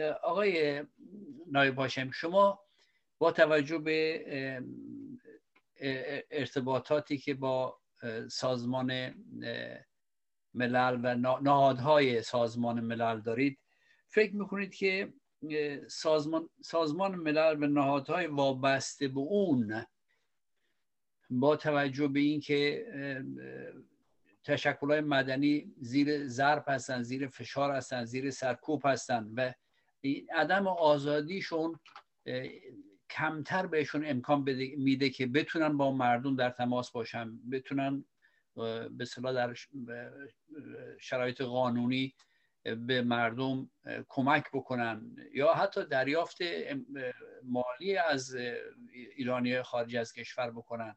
آقای 0.02 0.84
نایب 1.48 1.76
هاشم 1.76 2.12
شما 2.12 2.60
با 3.18 3.32
توجه 3.32 3.78
به 3.78 4.24
ارتباطاتی 6.32 7.18
که 7.18 7.34
با 7.34 7.80
سازمان 8.30 9.14
ملل 10.54 11.00
و 11.04 11.16
نهادهای 11.42 12.22
سازمان 12.22 12.80
ملل 12.80 13.22
دارید 13.22 13.60
فکر 14.08 14.36
می‌کنید 14.36 14.76
که 14.76 15.14
سازمان, 15.88 16.50
سازمان 16.62 17.16
ملل 17.16 17.64
و 17.64 17.68
نهادهای 17.68 18.28
وابسته 18.28 19.08
به 19.08 19.20
اون 19.20 19.86
با 21.30 21.56
توجه 21.56 22.08
به 22.08 22.20
اینکه 22.20 22.86
تشکلهای 24.44 25.02
مدنی 25.02 25.74
زیر 25.82 26.28
ضرب 26.28 26.64
هستن 26.68 27.04
زیر 27.04 27.28
فشار 27.28 27.72
هستن 27.72 28.06
زیر 28.06 28.32
سرکوب 28.32 28.82
هستن 28.86 29.32
و 29.36 29.54
عدم 30.34 30.68
آزادیشون 30.68 31.80
کمتر 33.10 33.66
بهشون 33.66 34.06
امکان 34.06 34.42
میده 34.78 35.10
که 35.10 35.28
بتونن 35.28 35.78
با 35.78 35.92
مردم 35.92 36.36
در 36.36 36.50
تماس 36.50 36.92
باشن 36.92 37.40
بتونن 37.52 38.06
به 38.90 39.06
صلاح 39.06 39.34
در 39.34 39.56
شرایط 41.00 41.42
قانونی 41.42 42.16
به 42.64 43.02
مردم 43.02 43.70
کمک 44.08 44.44
بکنن 44.54 45.16
یا 45.34 45.54
حتی 45.54 45.86
دریافت 45.86 46.38
مالی 47.44 47.98
از 47.98 48.38
ایرانی 49.16 49.62
خارج 49.62 49.96
از 49.96 50.14
کشور 50.14 50.52
بکنن 50.52 50.96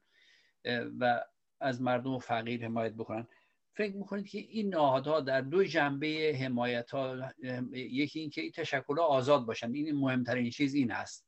و 0.98 1.24
از 1.60 1.82
مردم 1.82 2.18
فقیر 2.18 2.64
حمایت 2.64 2.92
بکنن. 2.92 3.26
فکر 3.74 3.96
می‌کنید 3.96 4.28
که 4.28 4.38
این 4.38 4.74
نهادها 4.74 5.20
در 5.20 5.40
دو 5.40 5.64
جنبه 5.64 6.38
حمایت 6.40 6.90
ها 6.90 7.32
یکی 7.72 8.20
اینکه 8.20 8.40
این 8.42 8.50
تشکل 8.50 9.00
آزاد 9.00 9.46
باشن. 9.46 9.72
این 9.72 9.96
مهمترین 9.96 10.50
چیز 10.50 10.74
این 10.74 10.90
هست 10.90 11.26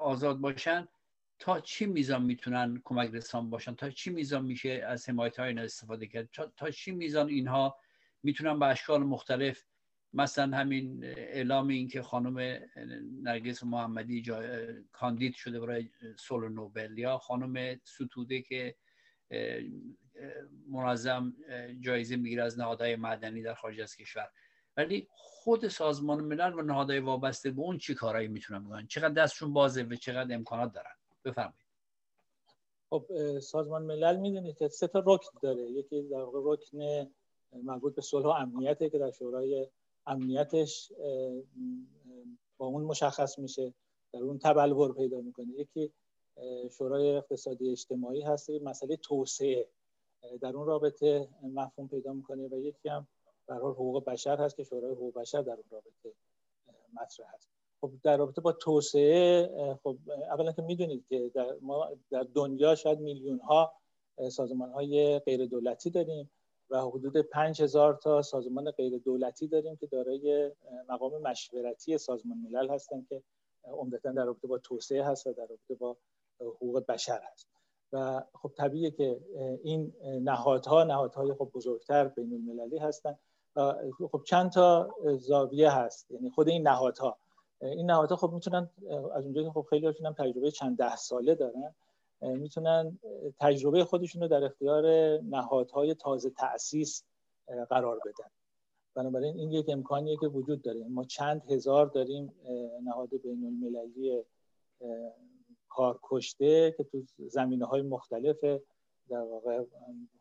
آزاد 0.00 0.38
باشن. 0.38 0.88
تا 1.38 1.60
چی 1.60 1.86
میزان 1.86 2.22
می‌تونن 2.22 2.80
کمک 2.84 3.10
رسان 3.10 3.50
باشن؟ 3.50 3.74
تا 3.74 3.90
چی 3.90 4.10
میزان 4.10 4.44
میشه 4.44 4.84
از 4.88 5.08
حمایت 5.08 5.38
های 5.38 5.58
استفاده 5.58 6.06
کرد؟ 6.06 6.28
تا 6.56 6.70
چی 6.70 6.90
میزان 6.90 7.28
اینها 7.28 7.76
می‌تونن 8.22 8.58
به 8.58 8.66
اشکال 8.66 9.02
مختلف 9.02 9.64
مثلا 10.12 10.56
همین 10.56 11.04
اعلام 11.04 11.68
این 11.68 11.88
که 11.88 12.02
خانم 12.02 12.60
نرگس 13.22 13.64
محمدی 13.64 14.22
جا... 14.22 14.42
کاندید 14.92 15.34
شده 15.34 15.60
برای 15.60 15.88
سول 16.18 16.48
نوبل 16.52 16.98
یا 16.98 17.18
خانم 17.18 17.80
ستوده 17.84 18.42
که 18.42 18.74
منظم 20.68 21.36
جایزه 21.80 22.16
می‌گیره 22.16 22.42
از 22.42 22.58
نهادهای 22.58 22.96
مدنی 22.96 23.42
در 23.42 23.54
خارج 23.54 23.80
از 23.80 23.96
کشور. 23.96 24.28
ولی 24.76 25.08
خود 25.10 25.68
سازمان 25.68 26.20
ملل 26.20 26.54
و 26.54 26.62
نهادهای 26.62 26.98
وابسته 26.98 27.50
به 27.50 27.60
اون 27.60 27.78
چی 27.78 27.94
کارایی 27.94 28.28
می‌تونن 28.28 28.64
بکنن؟ 28.64 28.86
چقدر 28.86 29.14
دستشون 29.14 29.52
بازه 29.52 29.82
و 29.82 29.94
چقدر 29.94 30.34
امکانات 30.34 30.72
دارن؟ 30.72 30.94
بفرمایید. 31.24 31.66
خب 32.90 33.06
سازمان 33.38 33.82
ملل 33.82 34.16
می‌دونید 34.16 34.56
که 34.56 34.68
سه 34.68 34.86
تا 34.86 35.02
رکن 35.06 35.38
داره. 35.42 35.62
یکی 35.62 36.02
در 36.02 36.22
واقع 36.22 36.40
رکن 36.42 37.10
مربوط 37.62 37.94
به 37.94 38.02
صلح 38.02 38.26
و 38.26 38.28
امنیته 38.28 38.90
که 38.90 38.98
در 38.98 39.10
شورای 39.10 39.68
امنیتش 40.06 40.92
با 42.58 42.66
اون 42.66 42.82
مشخص 42.82 43.38
میشه 43.38 43.74
در 44.12 44.20
اون 44.20 44.38
تبلور 44.38 44.94
پیدا 44.94 45.20
می‌کنه. 45.20 45.46
یکی 45.58 45.92
شورای 46.78 47.16
اقتصادی 47.16 47.70
اجتماعی 47.70 48.22
هست. 48.22 48.50
مسئله 48.50 48.96
توسعه. 48.96 49.68
در 50.40 50.56
اون 50.56 50.66
رابطه 50.66 51.28
مفهوم 51.42 51.88
پیدا 51.88 52.12
می‌کنه 52.12 52.48
و 52.48 52.58
یکی 52.58 52.88
هم 52.88 53.06
در 53.46 53.56
حقوق 53.56 54.04
بشر 54.04 54.36
هست 54.36 54.56
که 54.56 54.64
شورای 54.64 54.92
حقوق 54.92 55.14
بشر 55.14 55.42
در 55.42 55.52
اون 55.52 55.64
رابطه 55.70 56.12
مطرح 56.92 57.34
هست. 57.34 57.48
خب 57.80 57.90
در 58.02 58.16
رابطه 58.16 58.40
با 58.40 58.52
توسعه 58.52 59.78
خب 59.82 59.96
اولا 60.30 60.52
که 60.52 60.62
می‌دونید 60.62 61.06
که 61.08 61.30
در 61.34 61.56
ما 61.60 61.88
در 62.10 62.26
دنیا 62.34 62.74
شاید 62.74 63.00
میلیون 63.00 63.38
ها 63.38 63.72
سازمان 64.30 64.70
های 64.70 65.18
غیر 65.18 65.46
دولتی 65.46 65.90
داریم 65.90 66.30
و 66.70 66.80
حدود 66.80 67.16
5000 67.16 67.94
تا 67.94 68.22
سازمان 68.22 68.70
غیر 68.70 68.98
دولتی 68.98 69.48
داریم 69.48 69.76
که 69.76 69.86
دارای 69.86 70.52
مقام 70.88 71.22
مشورتی 71.22 71.98
سازمان 71.98 72.38
ملل 72.38 72.70
هستن 72.70 73.06
که 73.08 73.22
عمدتا 73.64 74.12
در 74.12 74.24
رابطه 74.24 74.46
با 74.46 74.58
توسعه 74.58 75.04
هست 75.04 75.26
و 75.26 75.32
در 75.32 75.46
رابطه 75.46 75.74
با 75.74 75.96
حقوق 76.40 76.86
بشر 76.86 77.20
هست. 77.32 77.55
و 77.96 78.22
خب 78.34 78.52
طبیعیه 78.56 78.90
که 78.90 79.20
این 79.62 79.92
نهادها 80.22 80.84
نهادهای 80.84 81.34
خب 81.34 81.50
بزرگتر 81.54 82.08
بین 82.08 82.32
المللی 82.32 82.78
هستن 82.78 83.18
خب 84.12 84.22
چند 84.26 84.50
تا 84.50 84.94
زاویه 85.18 85.70
هست. 85.70 86.10
یعنی 86.10 86.30
خود 86.30 86.48
این 86.48 86.68
نهادها. 86.68 87.18
این 87.62 87.90
نهادها 87.90 88.16
خب 88.16 88.32
می‌تونن 88.32 88.70
از 89.14 89.24
اونجایی 89.24 89.46
که 89.46 89.52
خب 89.52 89.66
خیلی 89.70 89.86
هاشون 89.86 90.12
تجربه 90.12 90.50
چند 90.50 90.78
ده 90.78 90.96
ساله 90.96 91.34
دارن 91.34 91.74
می‌تونن 92.20 92.98
تجربه 93.40 93.84
خودشون 93.84 94.22
رو 94.22 94.28
در 94.28 94.44
اختیار 94.44 94.86
نهادهای 95.18 95.94
تازه 95.94 96.30
تأسیس 96.30 97.04
قرار 97.70 97.98
بدن. 97.98 98.30
بنابراین 98.94 99.38
این 99.38 99.52
یک 99.52 99.66
امکانیه 99.68 100.16
که 100.16 100.26
وجود 100.26 100.62
داره. 100.62 100.88
ما 100.88 101.04
چند 101.04 101.50
هزار 101.50 101.86
داریم 101.86 102.32
نهاد 102.84 103.08
بین 103.22 103.46
المللی 103.46 104.22
کار 105.76 105.98
کشته 106.02 106.74
که 106.76 106.84
تو 106.84 107.02
زمینه 107.28 107.64
های 107.66 107.82
مختلف 107.82 108.44
در 109.08 109.20
واقع 109.20 109.64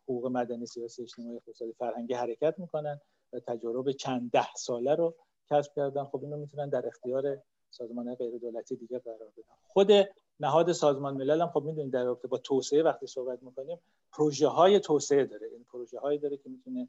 حقوق 0.04 0.28
مدنی 0.28 0.66
سیاسی 0.66 1.02
اجتماعی 1.02 1.36
اقتصادی 1.36 1.74
فرهنگی 1.74 2.14
حرکت 2.14 2.56
می‌کنن 2.58 3.02
و 3.34 3.40
تجربه 3.40 3.94
چند 3.94 4.32
ده 4.32 4.54
ساله 4.56 4.96
رو 4.96 5.16
کسب 5.50 5.72
کردن. 5.76 6.04
خب 6.04 6.24
اینو 6.24 6.38
می‌تونن 6.38 6.70
در 6.70 6.88
اختیار 6.88 7.38
سازمان 7.70 8.16
غیر 8.16 8.38
دولتی 8.38 8.76
دیگه 8.76 9.00
قرار 9.00 9.32
بدن. 9.38 9.56
خود 9.68 9.92
نهاد 10.40 10.72
سازمان 10.72 11.14
ملل 11.14 11.42
هم 11.42 11.48
خب 11.48 11.64
می‌دونید 11.64 11.94
در 11.94 12.04
رابطه 12.04 12.28
با 12.28 12.38
توسعه 12.38 12.84
وقتی 12.84 13.08
صحبت 13.08 13.44
می‌کنیم 13.44 13.80
پروژه 14.12 14.48
های 14.48 14.80
توسعه 14.80 15.26
داره. 15.26 15.48
این 15.48 15.64
پروژه 15.64 16.00
هایی 16.00 16.20
داره 16.20 16.38
که 16.38 16.50
می‌تونه 16.50 16.88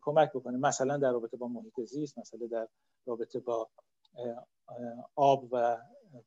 کمک 0.00 0.32
بکنه. 0.32 0.56
مثلا 0.58 0.96
در 0.96 1.12
رابطه 1.12 1.36
با 1.36 1.48
محیط 1.48 1.80
زیست 1.80 2.18
مثلا 2.18 2.46
در 2.46 2.68
رابطه 3.06 3.40
با 3.40 3.68
آب 5.14 5.48
و 5.52 5.78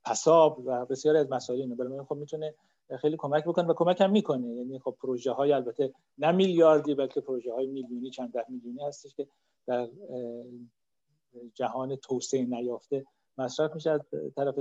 پساب 0.05 0.59
و 0.65 0.85
بسیاری 0.85 1.17
از 1.17 1.31
مسائل 1.31 1.59
اینو 1.59 1.75
برای 1.75 2.03
خب 2.03 2.15
می‌تونه 2.15 2.53
خیلی 3.01 3.17
کمک 3.17 3.43
بکنه 3.43 3.67
و 3.67 3.73
کمک 3.73 4.01
هم 4.01 4.11
می‌کنه. 4.11 4.47
یعنی 4.47 4.79
خب 4.79 4.95
پروژه 5.01 5.31
های 5.31 5.53
البته 5.53 5.93
نه 6.17 6.31
میلیاردی 6.31 6.95
بلکه 6.95 7.21
پروژه 7.21 7.53
های 7.53 7.67
میلیونی 7.67 8.09
چند 8.09 8.31
ده 8.31 8.45
میلیونی 8.49 8.83
هستش 8.83 9.15
که 9.15 9.27
در 9.67 9.89
جهان 11.53 11.95
توسعه 11.95 12.45
نیافته 12.45 13.05
مصرف 13.37 13.75
میشه 13.75 13.91
از 13.91 14.01
طرف 14.35 14.55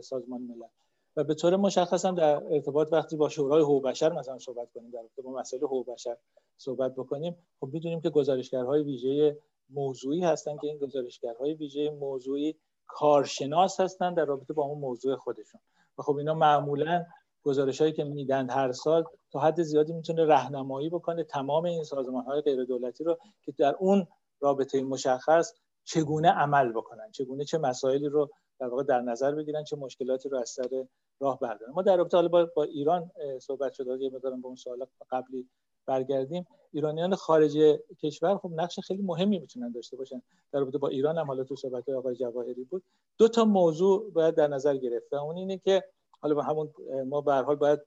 سازمان 0.00 0.42
ملل. 0.42 0.68
و 1.16 1.24
به 1.24 1.34
طور 1.34 1.56
مشخص 1.56 2.04
هم 2.04 2.14
در 2.14 2.42
ارتباط 2.50 2.88
وقتی 2.92 3.16
با 3.16 3.28
شورای 3.28 3.62
حقوق 3.62 3.84
بشر 3.84 4.12
مثلا 4.12 4.38
صحبت 4.38 4.72
کنیم 4.72 4.90
در 4.90 4.98
ارتباط 4.98 5.24
با 5.24 5.40
مسائل 5.40 5.62
حقوق 5.62 5.92
بشر 5.92 6.16
صحبت 6.56 6.94
بکنیم 6.94 7.36
خب 7.60 7.68
می‌دونیم 7.72 8.00
که 8.00 8.10
گزارشگرهای 8.10 8.82
ویژه 8.82 9.38
موضوعی 9.70 10.20
هستن 10.20 10.56
که 10.56 10.66
این 10.66 10.78
گزارشگرهای 10.78 11.54
ویژه 11.54 11.90
موضوعی 11.90 12.54
کارشناس 12.88 13.80
هستن 13.80 14.14
در 14.14 14.24
رابطه 14.24 14.54
با 14.54 14.64
اون 14.64 14.78
موضوع 14.78 15.16
خودشون. 15.16 15.60
و 15.98 16.02
خب 16.02 16.16
اینا 16.16 16.34
معمولا 16.34 17.04
گزارش 17.42 17.80
هایی 17.80 17.92
که 17.92 18.04
میدن 18.04 18.50
هر 18.50 18.72
سال 18.72 19.04
تا 19.32 19.40
حد 19.40 19.62
زیادی 19.62 19.92
می‌تونه 19.92 20.24
راهنمایی 20.24 20.88
بکنه 20.88 21.24
تمام 21.24 21.64
این 21.64 21.84
سازمان 21.84 22.24
های 22.24 22.40
غیر 22.40 22.64
دولتی 22.64 23.04
رو 23.04 23.18
که 23.42 23.52
در 23.52 23.74
اون 23.78 24.06
رابطه 24.40 24.82
مشخص 24.82 25.52
چگونه 25.84 26.30
عمل 26.30 26.72
بکنن 26.72 27.10
چگونه 27.12 27.44
چه 27.44 27.58
مسائلی 27.58 28.08
رو 28.08 28.30
در 28.60 28.66
واقع 28.66 28.82
در 28.82 29.00
نظر 29.00 29.34
بگیرن 29.34 29.64
چه 29.64 29.76
مشکلاتی 29.76 30.28
رو 30.28 30.38
از 30.38 30.50
سر 30.50 30.86
راه 31.20 31.38
بردارن. 31.38 31.72
ما 31.72 31.82
در 31.82 31.96
رابطه 31.96 32.28
با, 32.28 32.48
با 32.56 32.62
ایران 32.62 33.10
صحبت 33.40 33.72
شده 33.72 34.04
یه 34.04 34.10
مقدارم 34.10 34.40
به 34.40 34.46
اون 34.46 34.56
سوال 34.56 34.86
قبلی 35.10 35.48
برگردیم 35.88 36.46
ایرانیان 36.72 37.14
خارج 37.14 37.58
کشور 38.02 38.38
خب 38.38 38.50
نقش 38.54 38.80
خیلی 38.80 39.02
مهمی 39.02 39.38
می‌تونن 39.38 39.72
داشته 39.72 39.96
باشن. 39.96 40.22
در 40.52 40.60
رابطه 40.60 40.78
با 40.78 40.88
ایران 40.88 41.18
هم 41.18 41.26
حالا 41.26 41.44
تو 41.44 41.56
صحبت 41.56 41.88
آقای 41.88 42.14
جواهری 42.16 42.64
بود. 42.64 42.82
دو 43.18 43.28
تا 43.28 43.44
موضوع 43.44 44.10
باید 44.10 44.34
در 44.34 44.46
نظر 44.48 44.76
گرفت 44.76 45.14
اون 45.14 45.36
اینه 45.36 45.58
که 45.58 45.84
حالا 46.20 46.34
با 46.34 46.42
همون 46.42 46.72
ما 47.06 47.20
به 47.20 47.34
حال 47.34 47.56
باید 47.56 47.80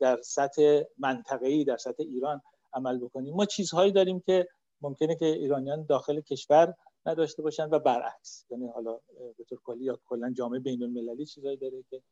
در 0.00 0.20
سطح 0.22 0.82
منطقه‌ای 0.98 1.64
در 1.64 1.76
سطح 1.76 2.02
ایران 2.02 2.40
عمل 2.72 2.98
بکنیم. 2.98 3.34
ما 3.34 3.44
چیزهایی 3.44 3.92
داریم 3.92 4.20
که 4.20 4.48
ممکنه 4.82 5.16
که 5.16 5.26
ایرانیان 5.26 5.86
داخل 5.88 6.20
کشور 6.20 6.74
نداشته 7.06 7.42
باشن 7.42 7.68
و 7.70 7.78
برعکس 7.78 8.46
یعنی 8.50 8.66
حالا 8.66 8.98
به 9.38 9.44
طور 9.44 9.58
کلی 9.64 9.84
یا 9.84 9.98
کلا 10.08 10.32
جامعه 10.32 10.60
بین 10.60 10.82
المللی 10.82 11.26
چیزهایی 11.26 11.56
داره 11.56 11.84
که 11.90 12.02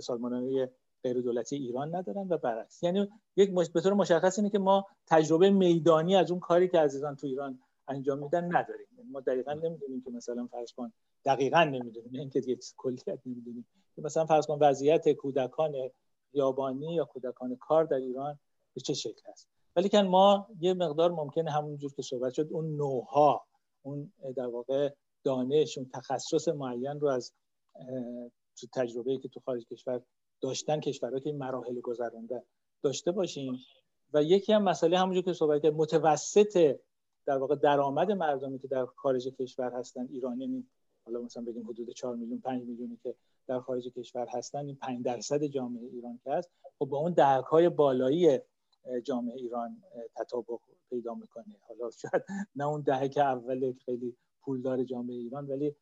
سازمانهای 0.00 0.68
غیر 1.02 1.20
دولتی 1.20 1.56
ایران 1.56 1.94
ندارن 1.94 2.28
و 2.28 2.38
برعکس. 2.38 2.82
یعنی 2.82 3.08
یک 3.36 3.50
مش... 3.50 3.70
به 3.70 3.80
طور 3.80 3.92
مشخص 3.92 4.38
اینه 4.38 4.50
که 4.50 4.58
ما 4.58 4.86
تجربه 5.06 5.50
میدانی 5.50 6.16
از 6.16 6.30
اون 6.30 6.40
کاری 6.40 6.68
که 6.68 6.78
عزیزان 6.78 7.16
تو 7.16 7.26
ایران 7.26 7.58
انجام 7.88 8.18
میدن 8.18 8.56
نداریم. 8.56 8.86
یعنی 8.98 9.10
ما 9.10 9.20
دقیقا 9.20 9.52
نمی‌دونیم 9.52 10.02
که 10.02 10.10
مثلا 10.10 10.46
فرض 10.46 10.72
کن 10.72 10.92
دقیقا 11.24 11.64
نمی‌دونیم 11.64 12.10
اینکه 12.12 12.42
یک 12.46 12.64
کلیت 12.76 13.18
نمی‌دونیم. 13.26 13.66
که 13.96 14.02
مثلا 14.02 14.26
فرض 14.26 14.46
کن 14.46 14.58
وضعیت 14.60 15.08
کودکان 15.08 15.74
یابانی 16.32 16.94
یا 16.94 17.04
کودکان 17.04 17.56
کار 17.56 17.84
در 17.84 17.96
ایران 17.96 18.38
به 18.74 18.80
چه 18.80 18.94
شکل 18.94 19.30
است. 19.30 19.48
ولی 19.76 19.88
که 19.88 20.02
ما 20.02 20.46
یه 20.60 20.74
مقدار 20.74 21.10
ممکنه 21.10 21.50
همونجور 21.50 21.92
که 21.92 22.02
صحبت 22.02 22.32
شد 22.32 22.48
اون 22.50 22.76
نوها 22.76 23.46
اون 23.82 24.12
در 24.36 24.46
واقع 24.46 24.90
دانش 25.24 25.78
اون 25.78 25.90
تخصص 25.94 26.48
معین 26.48 27.00
رو 27.00 27.08
از 27.08 27.32
تو 28.56 28.66
تجربه 28.72 29.18
که 29.18 29.28
تو 29.28 29.40
خارج 29.40 29.66
کشور 29.66 30.02
داشتن 30.40 30.80
کشورها 30.80 31.18
که 31.18 31.28
این 31.28 31.38
مراحل 31.38 31.80
گذرانده 31.80 32.42
داشته 32.82 33.12
باشیم 33.12 33.58
و 34.12 34.22
یکی 34.22 34.52
هم 34.52 34.62
مسئله 34.62 34.98
همونجور 34.98 35.24
که 35.24 35.32
صحبت 35.32 35.64
متوسط 35.64 36.76
در 37.26 37.38
واقع 37.38 37.54
درآمد 37.54 38.12
مردمی 38.12 38.58
که 38.58 38.68
در 38.68 38.86
خارج 38.86 39.28
کشور 39.28 39.72
هستن 39.72 40.08
ایرانی 40.10 40.66
حالا 41.04 41.20
مثلا 41.20 41.42
بگیم 41.42 41.66
حدود 41.68 41.90
4 41.90 42.16
میلیون 42.16 42.40
5 42.40 42.62
میلیونی 42.62 42.98
که 43.02 43.14
در 43.46 43.60
خارج 43.60 43.88
کشور 43.88 44.26
هستن 44.28 44.66
این 44.66 44.76
5 44.76 45.04
درصد 45.04 45.44
جامعه 45.44 45.82
ایران 45.82 46.20
که 46.24 46.30
هست 46.30 46.50
خب 46.78 46.86
با 46.86 46.98
اون 46.98 47.12
درک 47.12 47.44
های 47.44 47.68
بالایی 47.68 48.38
جامعه 49.04 49.36
ایران 49.36 49.82
تطابق 50.16 50.58
پیدا 50.90 51.14
می‌کنه. 51.14 51.56
حالا 51.68 51.90
شاید 51.90 52.24
نه 52.56 52.66
اون 52.66 52.80
دهه 52.80 53.08
که 53.08 53.22
اول 53.22 53.72
خیلی 53.84 54.16
پولدار 54.42 54.84
جامعه 54.84 55.16
ایران 55.16 55.46
ولی 55.46 55.74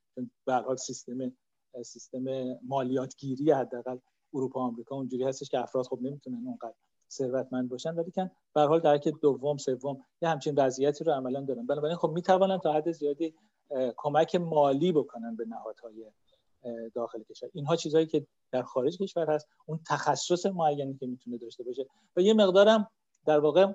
به 0.44 0.54
حال 0.54 0.76
سیستم 0.76 1.32
سیستم 1.82 2.24
مالیاتگیری 2.62 3.50
حداقل 3.50 3.98
اروپا 4.34 4.60
آمریکا 4.60 4.96
اونجوری 4.96 5.24
هستش 5.24 5.48
که 5.48 5.60
افراد 5.60 5.86
خب 5.86 5.98
نمی‌تونن 6.02 6.46
اونقدر 6.46 6.74
ثروتمند 7.10 7.68
باشن. 7.68 7.94
ولی 7.94 8.10
کن 8.10 8.30
به 8.54 8.60
حال 8.60 8.80
درک 8.80 9.08
دوم 9.08 9.56
سوم 9.56 10.04
یه 10.22 10.28
همچین 10.28 10.54
وضعیتی 10.54 11.04
رو 11.04 11.12
عملا 11.12 11.40
دارن. 11.40 11.66
بنابراین 11.66 11.96
خب 11.96 12.10
می‌توانن 12.10 12.58
تا 12.58 12.72
حد 12.72 12.90
زیادی 12.90 13.34
کمک 13.96 14.34
مالی 14.34 14.92
بکنن 14.92 15.36
به 15.36 15.44
نهادهای 15.44 16.10
داخل 16.94 17.22
کشور. 17.22 17.50
اینها 17.54 17.76
چیزهایی 17.76 18.06
که 18.06 18.26
در 18.52 18.62
خارج 18.62 18.98
کشور 18.98 19.30
هست. 19.30 19.48
اون 19.66 19.80
تخصص 19.88 20.46
معینی 20.46 20.94
که 20.94 21.06
می‌تونه 21.06 21.38
داشته 21.38 21.64
باشه. 21.64 21.86
و 22.16 22.20
یه 22.20 22.34
مقدارم 22.34 22.90
در 23.26 23.40
واقع 23.40 23.72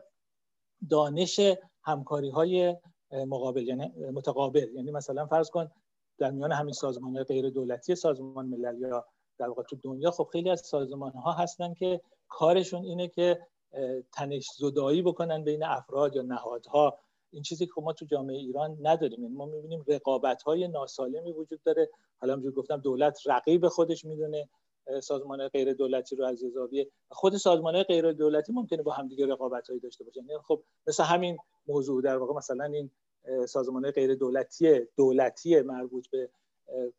دانش 0.89 1.39
همکاری 1.83 2.29
های 2.29 2.75
مقابل 3.11 3.67
یعنی 3.67 3.93
متقابل. 4.11 4.69
یعنی 4.75 4.91
مثلا 4.91 5.25
فرض 5.25 5.49
کن 5.49 5.71
در 6.17 6.31
میان 6.31 6.51
همین 6.51 6.73
سازمان 6.73 7.23
غیر 7.23 7.49
دولتی 7.49 7.95
سازمان 7.95 8.45
ملل 8.45 8.81
یا 8.81 9.05
در 9.37 9.47
واقع 9.47 9.63
تو 9.63 9.75
دنیا 9.83 10.11
خب 10.11 10.27
خیلی 10.31 10.49
از 10.49 10.61
سازمان 10.61 11.11
ها 11.11 11.31
هستن 11.31 11.73
که 11.73 12.01
کارشون 12.27 12.83
اینه 12.83 13.07
که 13.07 13.47
تنش 14.11 14.47
زدایی 14.57 15.01
بکنن 15.01 15.43
بین 15.43 15.63
افراد 15.63 16.15
یا 16.15 16.21
نهادها. 16.21 16.99
این 17.31 17.43
چیزی 17.43 17.65
که 17.65 17.81
ما 17.81 17.93
تو 17.93 18.05
جامعه 18.05 18.37
ایران 18.37 18.77
نداریم. 18.81 19.23
یعنی 19.23 19.35
ما 19.35 19.45
می‌بینیم 19.45 19.83
رقابت 19.87 20.43
های 20.43 20.67
ناسالمی 20.67 21.31
وجود 21.31 21.63
داره. 21.63 21.89
حالا 22.21 22.33
همونجور 22.33 22.53
گفتم 22.53 22.77
دولت 22.77 23.19
رقیب 23.25 23.67
خودش 23.67 24.05
می‌دونه 24.05 24.49
سازمان 25.03 25.47
غیر 25.47 25.73
دولتی 25.73 26.15
رو 26.15 26.25
از 26.25 26.37
زاویه. 26.37 26.87
خود 27.09 27.37
سازمان 27.37 27.83
غیر 27.83 28.11
دولتی 28.11 28.53
ممکنه 28.53 28.83
با 28.83 28.91
همدیگه 28.91 29.27
رقابت 29.27 29.67
هایی 29.67 29.79
داشته 29.79 30.03
باشن. 30.03 30.19
یعنی 30.19 30.41
خب 30.47 30.63
مثل 30.87 31.03
همین 31.03 31.37
موضوع 31.67 32.01
در 32.01 32.17
واقع 32.17 32.33
مثلا 32.33 32.63
این 32.63 32.91
سازمان 33.47 33.91
غیر 33.91 34.15
دولتی 34.15 34.79
دولتی 34.97 35.61
مربوط 35.61 36.07
به 36.07 36.29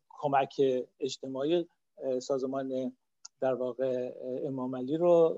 کمک 0.09 0.61
اجتماعی. 0.99 1.67
سازمان 2.19 2.93
در 3.41 3.53
واقع 3.53 4.13
امام 4.43 4.75
علی 4.75 4.97
رو 4.97 5.37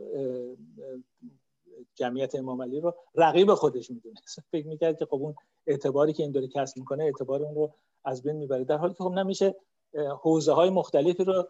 جمعیت 1.95 2.35
امام 2.35 2.61
علی 2.61 2.79
رو 2.79 2.95
رقیب 3.15 3.53
خودش 3.53 3.91
می‌دونه 3.91 4.15
فکر 4.51 4.67
می‌کرد 4.67 4.99
که 4.99 5.05
خب 5.05 5.15
اون 5.15 5.35
اعتباری 5.67 6.13
که 6.13 6.23
این 6.23 6.31
داره 6.31 6.47
کسب 6.47 6.77
می‌کنه 6.77 7.03
اعتبار 7.03 7.43
اون 7.43 7.55
رو 7.55 7.73
از 8.05 8.23
بین 8.23 8.35
می‌بره. 8.35 8.63
در 8.63 8.77
حالی 8.77 8.93
که 8.93 9.03
خب 9.03 9.11
نمیشه 9.11 9.55
حوزه 10.21 10.53
های 10.53 10.69
مختلفی 10.69 11.23
رو 11.23 11.47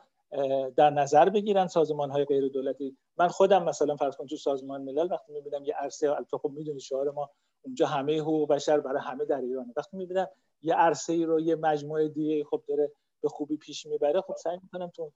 در 0.75 0.89
نظر 0.89 1.29
بگیرن 1.29 1.67
سازمان 1.67 2.11
های 2.11 2.25
غیر 2.25 2.47
دولتی 2.47 2.97
من 3.17 3.27
خودم 3.27 3.63
مثلا 3.63 3.95
فرض 3.95 4.15
کن 4.15 4.27
تو 4.27 4.35
سازمان 4.35 4.81
ملل 4.81 5.11
وقتی 5.11 5.33
می‌بینم 5.33 5.65
یه 5.65 5.73
عرصه 5.73 6.09
البته 6.09 6.37
خب 6.37 6.51
می‌دونی 6.55 6.79
شعار 6.79 7.11
ما 7.11 7.29
اونجا 7.61 7.87
همه 7.87 8.19
حقوق 8.19 8.49
بشر 8.49 8.79
برای 8.79 9.01
همه 9.01 9.25
در 9.25 9.41
ایرانه. 9.41 9.73
وقتی 9.77 9.97
می‌بینم 9.97 10.27
یه 10.61 10.73
عرصه 10.73 11.13
ای 11.13 11.25
رو 11.25 11.39
یه 11.39 11.55
مجموعه 11.55 12.07
دیگه 12.07 12.43
خب 12.43 12.63
داره 12.67 12.91
به 13.21 13.29
خوبی 13.29 13.57
پیش 13.57 13.85
می‌بره 13.85 14.21
خب 14.21 14.35
سعی 14.35 14.57
می‌کنم 14.63 14.91
تو 14.95 15.11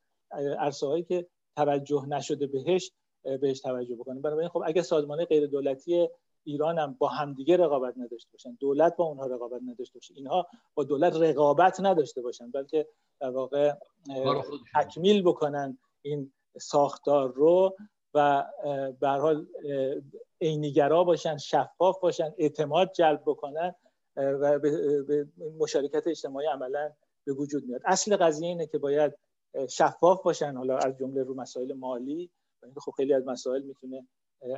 عرصه 0.59 0.87
هایی 0.87 1.03
که 1.03 1.27
توجه 1.55 2.05
نشده 2.05 2.47
بهش 2.47 2.91
بهش 3.41 3.59
توجه 3.59 3.95
بکنیم 3.95 4.21
بنابراین 4.21 4.49
خب 4.49 4.63
اگه 4.65 4.81
سازمان 4.81 5.25
غیر 5.25 5.47
دولتی 5.47 6.09
ایران 6.43 6.79
هم 6.79 6.95
با 6.99 7.07
همدیگه 7.07 7.57
رقابت 7.57 7.93
نداشته 7.97 8.31
باشن 8.31 8.57
دولت 8.59 8.95
با 8.95 9.05
اونها 9.05 9.25
رقابت 9.25 9.61
نداشته 9.67 9.93
باشه 9.93 10.13
اینها 10.17 10.47
با 10.73 10.83
دولت 10.83 11.15
رقابت 11.15 11.79
نداشته 11.79 12.21
باشن 12.21 12.51
بلکه 12.51 12.87
در 13.19 13.29
واقع 13.29 13.73
تکمیل 14.75 15.23
بکنن 15.23 15.77
این 16.01 16.33
ساختار 16.61 17.33
رو 17.33 17.75
و 18.13 18.45
به 18.99 19.07
حال 19.07 19.47
عینیگرا 20.41 21.03
باشن 21.03 21.37
شفاف 21.37 21.99
باشن 21.99 22.33
اعتماد 22.37 22.91
جلب 22.91 23.21
بکنن 23.25 23.75
و 24.15 24.59
به 24.59 25.27
مشارکت 25.59 26.07
اجتماعی 26.07 26.47
عملا 26.47 26.91
به 27.25 27.33
وجود 27.33 27.65
میاد. 27.65 27.81
اصل 27.85 28.15
قضیه 28.17 28.47
اینه 28.47 28.67
که 28.67 28.77
باید 28.77 29.13
شفاف 29.69 30.23
باشن 30.23 30.55
حالا 30.55 30.77
از 30.77 30.97
جمله 30.97 31.23
رو 31.23 31.33
مسائل 31.33 31.73
مالی 31.73 32.29
خب 32.77 32.91
خیلی 32.91 33.13
از 33.13 33.25
مسائل 33.25 33.61
می‌تونه 33.61 34.07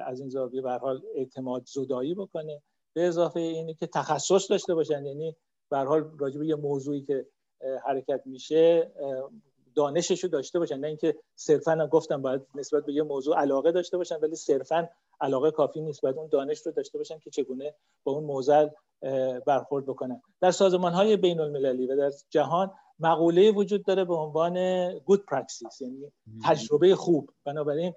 از 0.05 0.19
این 0.19 0.29
زاویه 0.29 0.61
به 0.61 0.71
حال 0.71 1.01
اعتماد 1.15 1.63
زدایی 1.65 2.15
بکنه. 2.15 2.61
به 2.93 3.07
اضافه 3.07 3.39
اینه 3.39 3.73
که 3.73 3.87
تخصص 3.87 4.51
داشته 4.51 4.75
باشن 4.75 5.05
یعنی 5.05 5.35
به 5.69 5.77
حال 5.77 6.11
راجع 6.17 6.39
به 6.39 6.47
یه 6.47 6.55
موضوعی 6.55 7.01
که 7.01 7.27
حرکت 7.85 8.21
میشه 8.25 8.91
دانشش 9.75 10.23
رو 10.23 10.29
داشته 10.29 10.59
باشن. 10.59 10.79
نه 10.79 10.87
اینکه 10.87 11.15
صرفا 11.35 11.87
گفتم 11.87 12.21
باید 12.21 12.41
نسبت 12.55 12.85
به 12.85 12.93
یه 12.93 13.03
موضوع 13.03 13.37
علاقه 13.37 13.71
داشته 13.71 13.97
باشن 13.97 14.15
ولی 14.15 14.35
صرفا 14.35 14.89
علاقه 15.21 15.51
کافی 15.51 15.81
نیست. 15.81 16.01
باید 16.01 16.17
اون 16.17 16.27
دانش 16.27 16.65
رو 16.65 16.71
داشته 16.71 16.97
باشن 16.97 17.19
که 17.19 17.29
چگونه 17.29 17.75
با 18.03 18.11
اون 18.11 18.23
موضوع 18.23 18.69
برخورد 19.45 19.85
بکنن 19.85 20.21
در 20.41 20.51
سازمان 20.51 20.93
های 20.93 21.17
بین 21.17 21.39
المللی 21.39 21.87
و 21.87 21.95
در 21.95 22.11
جهان 22.29 22.71
مقوله 22.99 23.51
وجود 23.51 23.85
داره 23.85 24.05
به 24.05 24.15
عنوان 24.15 24.89
good 24.99 25.25
practices 25.25 25.81
یعنی 25.81 26.11
تجربه 26.45 26.95
خوب. 26.95 27.29
بنابراین 27.45 27.93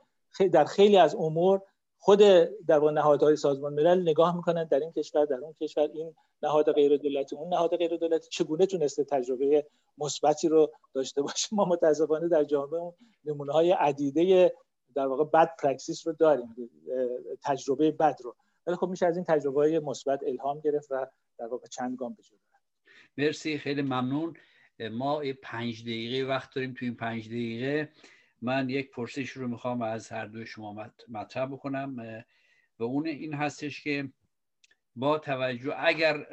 در 0.52 0.64
خیلی 0.64 0.96
از 0.96 1.14
امور 1.14 1.60
خود 1.98 2.18
در 2.66 2.78
نهادهای 2.78 3.36
سازمان 3.36 3.74
ملل 3.74 4.02
نگاه 4.02 4.36
می‌کنن 4.36 4.64
در 4.64 4.80
این 4.80 4.92
کشور 4.92 5.24
در 5.24 5.36
اون 5.36 5.54
کشور 5.60 5.88
این 5.94 6.14
نهاد 6.42 6.72
غیر 6.72 6.96
دولتی 6.96 7.36
اون 7.36 7.54
نهاد 7.54 7.76
غیر 7.76 7.96
دولتی 7.96 8.28
چگونه 8.30 8.66
تونسته 8.66 9.04
تجربه 9.04 9.66
مثبتی 9.98 10.48
رو 10.48 10.72
داشته 10.94 11.22
باشه؟ 11.22 11.48
ما 11.52 11.64
متاسفانه 11.64 12.28
در 12.28 12.44
جامعه 12.44 12.92
نمونه 13.24 13.52
های 13.52 13.70
عدیده 13.70 14.52
در 14.94 15.06
واقع 15.06 15.24
bad 15.24 15.50
practices 15.58 16.06
رو 16.06 16.12
داریم 16.12 16.70
تجربه 17.42 17.90
بد 17.90 18.16
رو. 18.24 18.34
ولی 18.66 18.76
خب 18.76 18.88
میشه 18.88 19.06
از 19.06 19.16
این 19.16 19.24
تجربه 19.24 19.60
های 19.60 19.78
مثبت 19.78 20.20
الهام 20.26 20.60
گرفت 20.60 20.90
و 20.90 21.06
در 21.38 21.46
واقع 21.46 21.66
چند 21.66 21.96
گام 21.96 22.14
به 22.14 22.22
مرسی 23.18 23.58
خیلی 23.58 23.82
ممنون. 23.82 24.36
ما 24.90 25.22
پنج 25.42 25.82
دقیقه 25.82 26.28
وقت 26.28 26.54
داریم 26.54 26.72
تو 26.72 26.84
این 26.84 26.94
پنج 26.94 27.28
دقیقه. 27.28 27.92
من 28.42 28.70
یک 28.70 28.90
پرسش 28.90 29.30
رو 29.30 29.48
می‌خوام 29.48 29.82
از 29.82 30.08
هر 30.08 30.26
دو 30.26 30.44
شما 30.44 30.90
مطرح 31.08 31.46
بکنم. 31.46 32.24
و 32.78 32.84
اون 32.84 33.06
این 33.06 33.34
هستش 33.34 33.84
که 33.84 34.12
با 34.96 35.18
توجه 35.18 35.74
اگر 35.78 36.26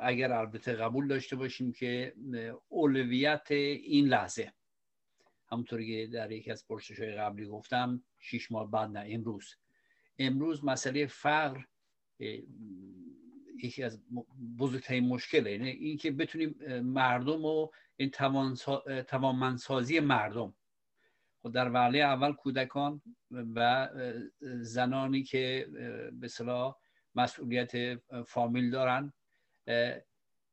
اگر 0.00 0.32
البته 0.32 0.72
قبول 0.72 1.08
داشته 1.08 1.36
باشیم 1.36 1.72
که 1.72 2.14
اولویت 2.68 3.46
این 3.50 4.06
لحظه. 4.06 4.52
همونطوری 5.52 6.06
که 6.06 6.12
در 6.12 6.32
یکی 6.32 6.50
از 6.50 6.66
پرسش 6.68 7.00
های 7.00 7.12
قبلی 7.12 7.46
گفتم 7.46 8.04
شیش 8.18 8.52
ماه 8.52 8.70
بعد 8.70 8.90
نه 8.90 9.06
امروز. 9.08 9.54
امروز 10.18 10.64
مسئله 10.64 11.06
فقر 11.06 11.60
یکی 13.62 13.82
از 13.82 14.00
بزرگترین 14.58 15.08
مشکله 15.08 15.52
یعنی 15.52 15.68
اینکه 15.68 16.10
بتونیم 16.10 16.54
مردم 16.80 17.44
و 17.44 17.68
این 17.96 18.10
توانمندسازی 19.08 20.00
مردم. 20.00 20.54
خب 21.42 21.52
در 21.52 21.70
وعله 21.70 21.98
اول 21.98 22.32
کودکان 22.32 23.02
و 23.30 23.88
زنانی 24.60 25.22
که 25.22 25.68
به 26.12 26.28
صلاح 26.28 26.76
مسئولیت 27.14 27.72
فامیل 28.26 28.70
دارن 28.70 29.12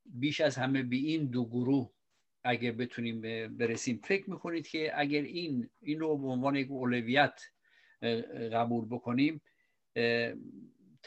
بیش 0.06 0.42
از 0.42 0.56
همه 0.56 0.84
به 0.84 0.96
این 0.96 1.26
دو 1.26 1.46
گروه 1.46 1.92
اگر 2.44 2.72
بتونیم 2.72 3.22
برسیم. 3.58 4.02
فکر 4.04 4.30
می‌کنید 4.30 4.68
که 4.68 5.00
اگر 5.00 5.22
این 5.22 5.70
این 5.82 6.00
رو 6.00 6.18
به 6.18 6.28
عنوان 6.28 6.56
یک 6.56 6.72
اولویت 6.72 7.42
قبول 8.54 8.86
بکنیم 8.86 9.42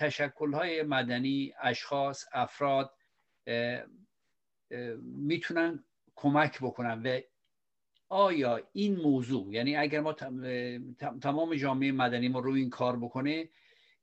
تشکل 0.01 0.53
های 0.53 0.83
مدنی 0.83 1.55
اشخاص 1.63 2.25
افراد 2.33 2.95
می‌تونن 5.03 5.85
کمک 6.15 6.59
بکنن 6.63 7.03
و 7.03 7.21
آیا 8.09 8.69
این 8.73 8.97
موضوع 8.97 9.53
یعنی 9.53 9.77
اگر 9.77 10.01
ما 10.01 10.13
تمام 11.23 11.55
جامعه 11.55 11.93
مدنی 11.93 12.29
ما 12.29 12.39
روی 12.39 12.61
این 12.61 12.71
کار 12.71 12.97
بکنه 12.97 13.49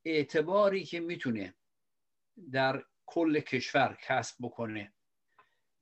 اعتباری 0.05 0.83
که 0.83 0.99
می‌تونه 0.99 1.53
در 2.51 2.83
کل 3.05 3.39
کشور 3.39 3.97
کسب 4.01 4.35
بکنه 4.41 4.93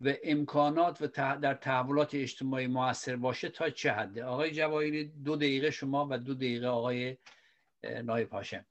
و 0.01 0.13
امکانات 0.23 1.01
و 1.01 1.07
در 1.37 1.53
تحولات 1.53 2.15
اجتماعی 2.15 2.67
موثر 2.67 3.15
باشه 3.15 3.49
تا 3.49 3.69
چه 3.69 3.91
حده؟ 3.91 4.23
آقای 4.23 4.51
جواهری 4.51 5.03
دو 5.03 5.35
دقیقه 5.35 5.71
شما 5.71 6.07
و 6.11 6.17
دو 6.17 6.33
دقیقه 6.33 6.67
آقای 6.67 7.17
نایب 8.03 8.29
هاشم. 8.29 8.65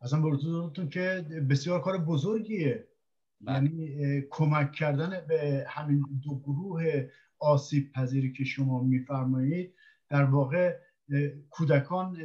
اصلا 0.00 0.20
بردون 0.20 0.88
که 0.88 1.26
بسیار 1.50 1.80
کار 1.80 1.98
بزرگیه. 1.98 2.88
بله. 3.40 3.54
یعنی 3.54 4.22
کمک 4.30 4.72
کردن 4.72 5.26
به 5.28 5.66
همین 5.68 6.04
دو 6.24 6.38
گروه 6.38 7.08
آسیب 7.38 7.92
پذیری 7.92 8.32
که 8.32 8.44
شما 8.44 8.82
میفرمایید 8.82 9.74
در 10.08 10.24
واقع 10.24 10.76
کودکان 11.50 12.16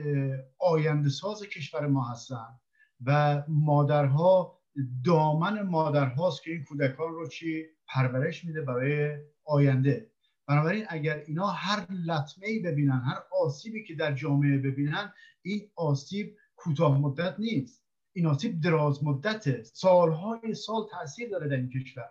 آینده 0.60 1.10
ساز 1.10 1.44
کشور 1.44 1.88
ما 1.88 2.12
هستند 2.12 2.60
و 3.06 3.44
مادرها 3.48 4.60
دامن 5.06 5.62
مادرهاست 5.62 6.44
که 6.44 6.52
این 6.52 6.64
کودکان 6.64 7.14
رو 7.14 7.28
چی؟ 7.28 7.66
پرورش 7.88 8.46
میده 8.46 8.62
برای 8.62 9.18
آینده. 9.46 10.12
بنابراین 10.48 10.86
اگر 10.90 11.24
اینا 11.28 11.48
هر 11.48 11.88
لطمه 11.92 12.48
ای 12.48 12.60
ببینن 12.60 13.02
هر 13.06 13.18
آسیبی 13.42 13.84
که 13.84 13.96
در 13.96 14.14
جامعه 14.14 14.58
ببینن 14.58 15.14
این 15.42 15.62
آسیب 15.76 16.38
کوتاه 16.64 17.02
مدت 17.02 17.36
نیست. 17.40 17.84
این 18.14 18.26
آسیب 18.26 18.62
دراز 18.62 19.04
مدته 19.04 19.64
سالهای 19.64 20.54
سال 20.54 20.88
تاثیر 20.92 21.30
داره 21.30 21.48
در 21.48 21.56
این 21.56 21.70
کشور. 21.70 22.10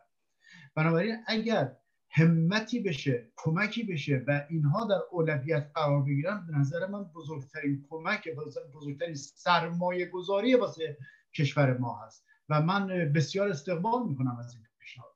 بنابراین 0.74 1.16
اگر 1.26 1.76
همتی 2.10 2.80
بشه 2.80 3.32
کمکی 3.36 3.82
بشه 3.82 4.24
و 4.26 4.46
اینها 4.50 4.86
در 4.86 5.00
اولویت 5.10 5.70
قرار 5.74 6.02
بگیرن 6.02 6.46
به 6.46 6.58
نظر 6.58 6.86
من 6.86 7.04
بزرگترین 7.04 7.86
کمک 7.90 8.28
بزرگترین 8.74 9.14
سرمایه 9.14 10.06
گذاری 10.06 10.54
واسه 10.54 10.96
کشور 11.34 11.78
ما 11.78 12.00
هست. 12.06 12.26
و 12.48 12.62
من 12.62 13.12
بسیار 13.12 13.48
استقبال 13.48 14.08
می‌کنم 14.08 14.36
از 14.38 14.54
این 14.54 14.64
پیشنهاد 14.78 15.12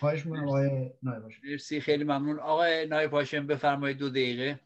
خواهش 0.00 0.26
می‌کنم 0.26 0.48
آقای 0.48 0.90
نایب 1.02 1.22
مرسی 1.44 1.80
خیلی 1.80 2.04
ممنون. 2.04 2.38
آقای 2.38 2.86
نایب 2.86 3.10
هاشم 3.10 3.46
بفرمایید 3.46 3.98
دو 3.98 4.10
دقیقه. 4.10 4.60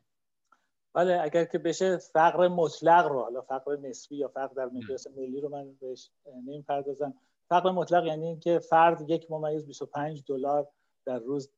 بله 0.97 1.21
اگر 1.23 1.45
که 1.45 1.59
بشه 1.59 1.97
فقر 1.97 2.49
مطلق 2.49 3.07
رو 3.07 3.23
حالا 3.23 3.41
فقر 3.41 3.77
نسبی 3.77 4.17
یا 4.17 4.29
فقر 4.29 4.55
در 4.55 4.67
مقیاس 4.67 5.07
ملی 5.07 5.41
رو 5.41 5.49
من 5.49 5.73
بهش 5.81 6.11
نمی‌پردازم. 6.47 7.15
فقر 7.49 7.71
مطلق 7.71 8.07
یعنی 8.07 8.27
اینکه 8.27 8.59
فرد 8.59 9.11
یک 9.11 9.31
ممیز 9.31 9.67
25 9.67 10.23
دلار 10.27 10.69
در 11.07 11.19
روز 11.19 11.51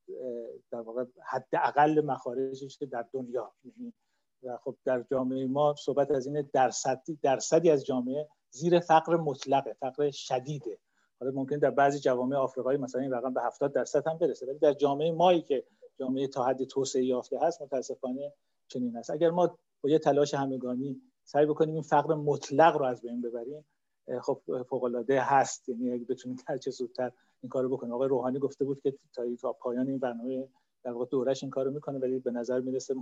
در 0.71 0.81
واقع 0.81 1.05
حداقل 1.25 2.05
مخارجش 2.05 2.79
که 2.79 2.87
در 2.87 3.05
دنیا. 3.13 3.53
و 4.43 4.57
خب 4.57 4.77
در 4.85 5.05
جامعه 5.11 5.47
ما 5.47 5.75
صحبت 5.75 6.11
از 6.11 6.27
این 6.27 6.51
درصدی 6.53 7.19
درصدی 7.23 7.71
از 7.71 7.87
جامعه 7.87 8.29
زیر 8.51 8.81
فقر 8.81 9.17
مطلقه 9.17 9.73
فقر 9.73 10.11
شدیده. 10.11 10.79
حالا 11.21 11.33
ممکن 11.33 11.59
در 11.59 11.71
بعضی 11.71 11.99
جوامع 11.99 12.37
آفریقایی 12.37 12.79
مثلا 12.79 13.01
این 13.01 13.13
رقم 13.13 13.35
به 13.35 13.43
70 13.43 13.73
درصد 13.73 14.07
هم 14.07 14.19
برسه 14.19 14.47
ولی 14.47 14.59
در 14.59 14.73
جامعه 14.73 15.13
مایی 15.13 15.43
که 15.43 15.65
جامعه 15.99 16.27
تا 16.27 16.45
حد 16.45 16.65
توسعه 16.65 17.05
یافته 17.05 17.39
هست 17.43 17.63
متاسفانه 17.63 18.33
چنین 18.69 18.97
هست 18.97 19.11
اگر 19.11 19.31
ما 19.31 19.59
با 19.81 19.91
یه 19.91 19.99
تلاش 19.99 20.35
همگانی 20.35 21.03
سعی 21.25 21.47
بکنیم 21.47 21.75
این 21.75 21.83
فقر 21.83 22.15
مطلق 22.15 22.77
رو 22.77 22.85
از 22.85 23.03
بین 23.03 23.21
ببریم 23.21 23.65
خب 24.23 24.41
فوق 24.69 24.85
العاده 24.85 25.21
هست. 25.21 25.69
یعنی 25.69 25.93
اگه 25.93 26.05
بتونیم 26.05 26.39
هر 26.47 26.57
چه 26.57 26.71
زودتر 26.71 27.13
این 27.43 27.51
کارو 27.51 27.69
بکنیم. 27.69 27.93
آقای 27.93 28.09
روحانی 28.09 28.39
گفته 28.39 28.65
بود 28.65 28.81
که 28.81 28.95
تا 29.13 29.23
تا 29.41 29.53
پایان 29.53 29.89
این 29.89 29.99
برنامه 29.99 30.49
در 30.85 30.93
واقع 30.93 31.07
دورش 31.07 31.43
این 31.43 31.51
کارو 31.51 31.71
می‌کنه 31.71 31.99
ولی 31.99 32.19
به 32.19 32.31
نظر 32.31 32.61
می‌رسه 32.61 32.95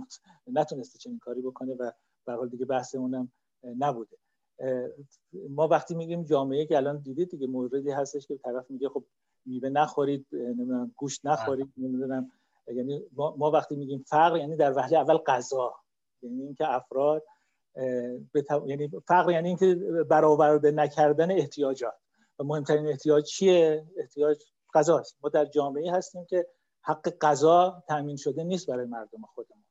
نتونسته 0.47 0.99
چنین 0.99 1.19
کاری 1.19 1.41
بکنه 1.41 1.73
و 1.73 1.91
به 2.25 2.33
حال 2.33 2.49
دیگه 2.49 2.65
اونم 2.95 3.31
نبوده. 3.63 4.17
ما 5.49 5.67
وقتی 5.67 5.95
میگیم 5.95 6.23
جامعه 6.23 6.65
که 6.65 6.77
الان 6.77 6.97
دیدید 6.97 7.29
دیگه 7.29 7.47
موردی 7.47 7.91
هستش 7.91 8.27
که 8.27 8.37
طرف 8.37 8.71
میگه 8.71 8.89
خب 8.89 9.03
میوه 9.45 9.69
نخورید 9.69 10.25
نمی‌دونم 10.31 10.91
گوشت 10.95 11.25
نخورید 11.25 11.73
نمی‌دونم 11.77 12.31
یعنی 12.67 13.03
ما, 13.15 13.51
وقتی 13.51 13.75
میگیم 13.75 14.03
فقر 14.07 14.37
یعنی 14.37 14.55
در 14.55 14.73
وهله 14.77 14.97
اول 14.97 15.17
غذا 15.17 15.75
یعنی 16.21 16.41
اینکه 16.41 16.69
افراد 16.69 17.23
یعنی 18.65 18.91
فقر 19.07 19.31
یعنی 19.31 19.47
اینکه 19.47 19.75
برآورده 20.09 20.71
نکردن 20.71 21.31
احتیاجات. 21.31 21.93
و 22.39 22.43
مهمترین 22.43 22.87
احتیاج 22.87 23.25
چیه؟ 23.25 23.85
احتیاج 23.97 24.43
غذاست 24.73 25.17
ما 25.23 25.29
در 25.29 25.45
جامعه 25.45 25.91
هستیم 25.91 26.25
که 26.25 26.47
حق 26.81 27.09
غذا 27.21 27.83
تامین 27.87 28.15
شده 28.15 28.43
نیست 28.43 28.67
برای 28.69 28.85
مردم 28.85 29.21
خودمون. 29.21 29.63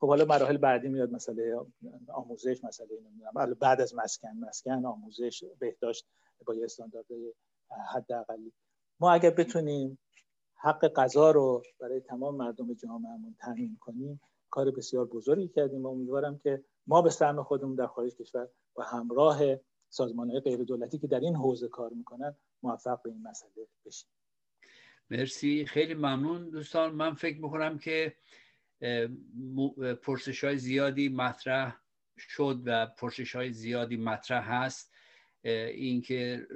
خب 0.00 0.08
حالا 0.08 0.24
مراحل 0.24 0.56
بعدی 0.56 0.88
میاد 0.88 1.10
مسئله 1.12 1.56
آموزش 2.14 2.64
مسئله 2.64 2.88
نمی‌دونم. 3.00 3.54
بعد 3.60 3.80
از 3.80 3.94
مسکن 3.94 4.28
مسکن 4.48 4.86
آموزش 4.86 5.44
بهداشت 5.58 6.06
با 6.46 6.54
یه 6.54 6.64
استاندارد 6.64 7.06
حداقلی. 7.94 8.52
ما 9.00 9.12
اگر 9.12 9.30
بتونیم 9.30 9.98
حق 10.62 10.88
غذا 10.88 11.30
رو 11.30 11.62
برای 11.80 12.00
تمام 12.00 12.36
مردم 12.36 12.74
جامعهمون 12.74 13.36
تامین 13.40 13.76
کنیم. 13.80 14.20
کار 14.50 14.70
بسیار 14.70 15.06
بزرگی 15.06 15.48
کردیم 15.48 15.82
و 15.82 15.88
امیدوارم 15.88 16.38
که 16.38 16.64
ما 16.86 17.02
به 17.02 17.10
سهم 17.10 17.42
خودمون 17.42 17.74
در 17.74 17.86
خارج 17.86 18.14
کشور 18.14 18.48
با 18.74 18.82
همراه 18.82 19.40
سازمان 19.88 20.30
های 20.30 20.40
غیر 20.40 20.64
دولتی 20.64 20.98
که 20.98 21.06
در 21.06 21.20
این 21.20 21.36
حوزه 21.36 21.68
کار 21.68 21.90
می‌کنن 21.90 22.36
موفق 22.62 23.02
به 23.02 23.10
این 23.10 23.22
مسئله 23.22 23.68
بشیم. 23.86 24.10
مرسی. 25.10 25.66
خیلی 25.66 25.94
ممنون 25.94 26.50
دوستان. 26.50 26.94
من 26.94 27.14
فکر 27.14 27.42
می‌کنم 27.42 27.78
که 27.78 28.16
پرسش 30.02 30.44
های 30.44 30.58
زیادی 30.58 31.08
مطرح 31.08 31.76
شد 32.18 32.62
و 32.64 32.86
پرسش 32.86 33.36
های 33.36 33.52
زیادی 33.52 33.96
مطرح 33.96 34.52
هست. 34.52 34.91
اینکه 35.44 36.46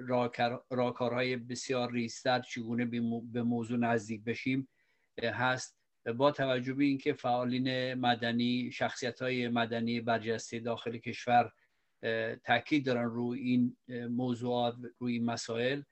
راکارهای 0.70 1.36
بسیار 1.36 1.92
ریستر 1.92 2.40
چگونه 2.40 2.84
به 3.32 3.42
موضوع 3.42 3.78
نزدیک 3.78 4.24
بشیم 4.24 4.68
هست. 5.22 5.76
با 6.16 6.30
توجه 6.30 6.74
به 6.74 6.84
اینکه 6.84 7.12
فعالین 7.12 7.94
مدنی 7.94 8.70
شخصیت 8.72 9.22
های 9.22 9.48
مدنی 9.48 10.00
برجسته 10.00 10.58
داخل 10.58 10.98
کشور 10.98 11.52
تاکید 12.44 12.86
دارن 12.86 13.04
روی 13.04 13.40
این 13.40 13.76
موضوعات 14.08 14.76
روی 14.98 15.12
این 15.12 15.24
مسائل 15.24 15.82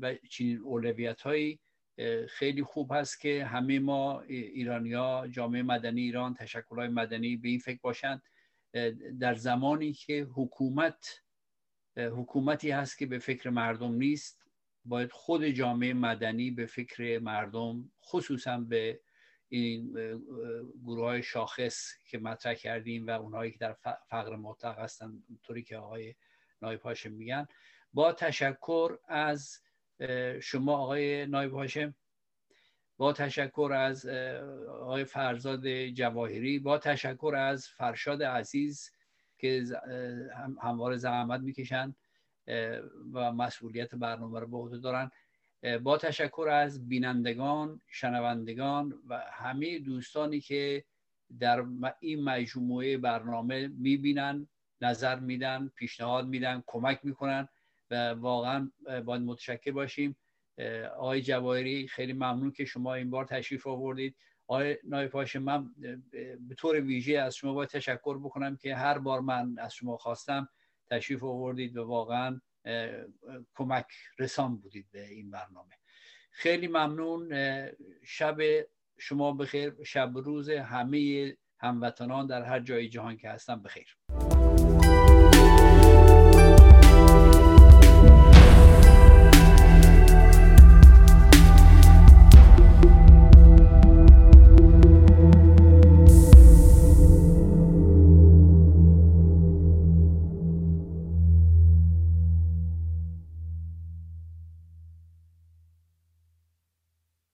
و 0.00 0.14
چنین 0.30 0.58
اولویت 0.58 1.20
هایی 1.20 1.60
خیلی 2.28 2.62
خوب 2.62 2.92
هست 2.92 3.20
که 3.20 3.44
همه 3.44 3.78
ما 3.78 4.20
ایرانیا 4.20 5.28
جامعه 5.30 5.62
مدنی 5.62 6.00
ایران 6.00 6.36
های 6.70 6.88
مدنی 6.88 7.36
به 7.36 7.48
این 7.48 7.58
فکر 7.58 7.78
باشند. 7.82 8.22
در 9.20 9.34
زمانی 9.34 9.92
که 9.92 10.26
حکومت 10.34 11.20
حکومتی 11.96 12.70
هست 12.70 12.98
که 12.98 13.06
به 13.06 13.18
فکر 13.18 13.50
مردم 13.50 13.94
نیست. 13.94 14.40
باید 14.84 15.12
خود 15.12 15.44
جامعه 15.44 15.94
مدنی 15.94 16.50
به 16.50 16.66
فکر 16.66 17.18
مردم 17.18 17.92
خصوصا 18.04 18.58
به 18.58 19.00
این 19.48 19.92
گروه 20.84 21.04
های 21.04 21.22
شاخص 21.22 21.92
که 22.08 22.18
مطرح 22.18 22.54
کردیم 22.54 23.06
و 23.06 23.10
اونهایی 23.10 23.52
که 23.52 23.58
در 23.58 23.76
فقر 24.10 24.36
مطلق 24.36 24.78
هستن 24.78 25.22
طوری 25.42 25.62
که 25.62 25.76
آقای 25.76 26.14
نایب 26.62 26.80
هاشم 26.80 27.12
میگن. 27.12 27.46
با 27.92 28.12
تشکر 28.12 28.96
از 29.08 29.62
شما 30.40 30.76
آقای 30.76 31.26
نایب 31.26 31.52
هاشم. 31.52 31.94
با 32.96 33.12
تشکر 33.12 33.72
از 33.76 34.06
آقای 34.68 35.04
فرزاد 35.04 35.86
جواهری. 35.86 36.58
با 36.58 36.78
تشکر 36.78 37.34
از 37.38 37.68
فرشاد 37.68 38.22
عزیز. 38.22 38.90
که 39.40 39.64
همواره 40.62 40.96
زحمت 40.96 41.40
می‌کشن 41.40 41.94
و 43.12 43.32
مسئولیت 43.32 43.94
برنامه 43.94 44.40
رو 44.40 44.46
به 44.46 44.56
عهده 44.56 44.78
دارن. 44.78 45.10
با 45.82 45.98
تشکر 45.98 46.48
از 46.52 46.88
بینندگان 46.88 47.80
شنوندگان 47.88 48.94
و 49.08 49.24
همه 49.32 49.78
دوستانی 49.78 50.40
که 50.40 50.84
در 51.40 51.64
این 52.00 52.24
مجموعه 52.24 52.98
برنامه 52.98 53.68
می‌بینن 53.68 54.48
نظر 54.80 55.18
میدن 55.18 55.70
پیشنهاد 55.76 56.26
میدن 56.26 56.62
کمک 56.66 57.00
می‌کنن 57.02 57.48
و 57.90 58.10
واقعا 58.10 58.70
باید 59.04 59.22
متشکر 59.22 59.72
باشیم. 59.72 60.16
آقای 60.96 61.22
جواهری 61.22 61.88
خیلی 61.88 62.12
ممنون 62.12 62.50
که 62.50 62.64
شما 62.64 62.94
این 62.94 63.10
بار 63.10 63.24
تشریف 63.24 63.66
آوردید. 63.66 64.16
آقای 64.50 64.78
نایب 64.84 65.36
من 65.36 65.74
به 66.48 66.54
طور 66.54 66.80
ویژه 66.80 67.18
از 67.18 67.34
شما 67.36 67.54
باید 67.54 67.68
تشکر 67.68 68.18
بکنم 68.18 68.56
که 68.56 68.76
هر 68.76 68.98
بار 68.98 69.20
من 69.20 69.58
از 69.58 69.74
شما 69.74 69.96
خواستم 69.96 70.48
تشریف 70.90 71.24
آوردید 71.24 71.76
و 71.76 71.84
واقعا 71.84 72.40
کمک 73.54 73.86
رسان 74.18 74.56
بودید 74.56 74.86
به 74.92 75.06
این 75.06 75.30
برنامه. 75.30 75.74
خیلی 76.30 76.68
ممنون 76.68 77.32
شب 78.04 78.36
شما 78.98 79.32
بخیر 79.32 79.84
شب 79.84 80.12
روز 80.14 80.50
همه 80.50 81.36
هموطنان 81.58 82.26
در 82.26 82.42
هر 82.42 82.60
جای 82.60 82.88
جهان 82.88 83.16
که 83.16 83.28
هستن 83.28 83.62
بخیر. 83.62 83.96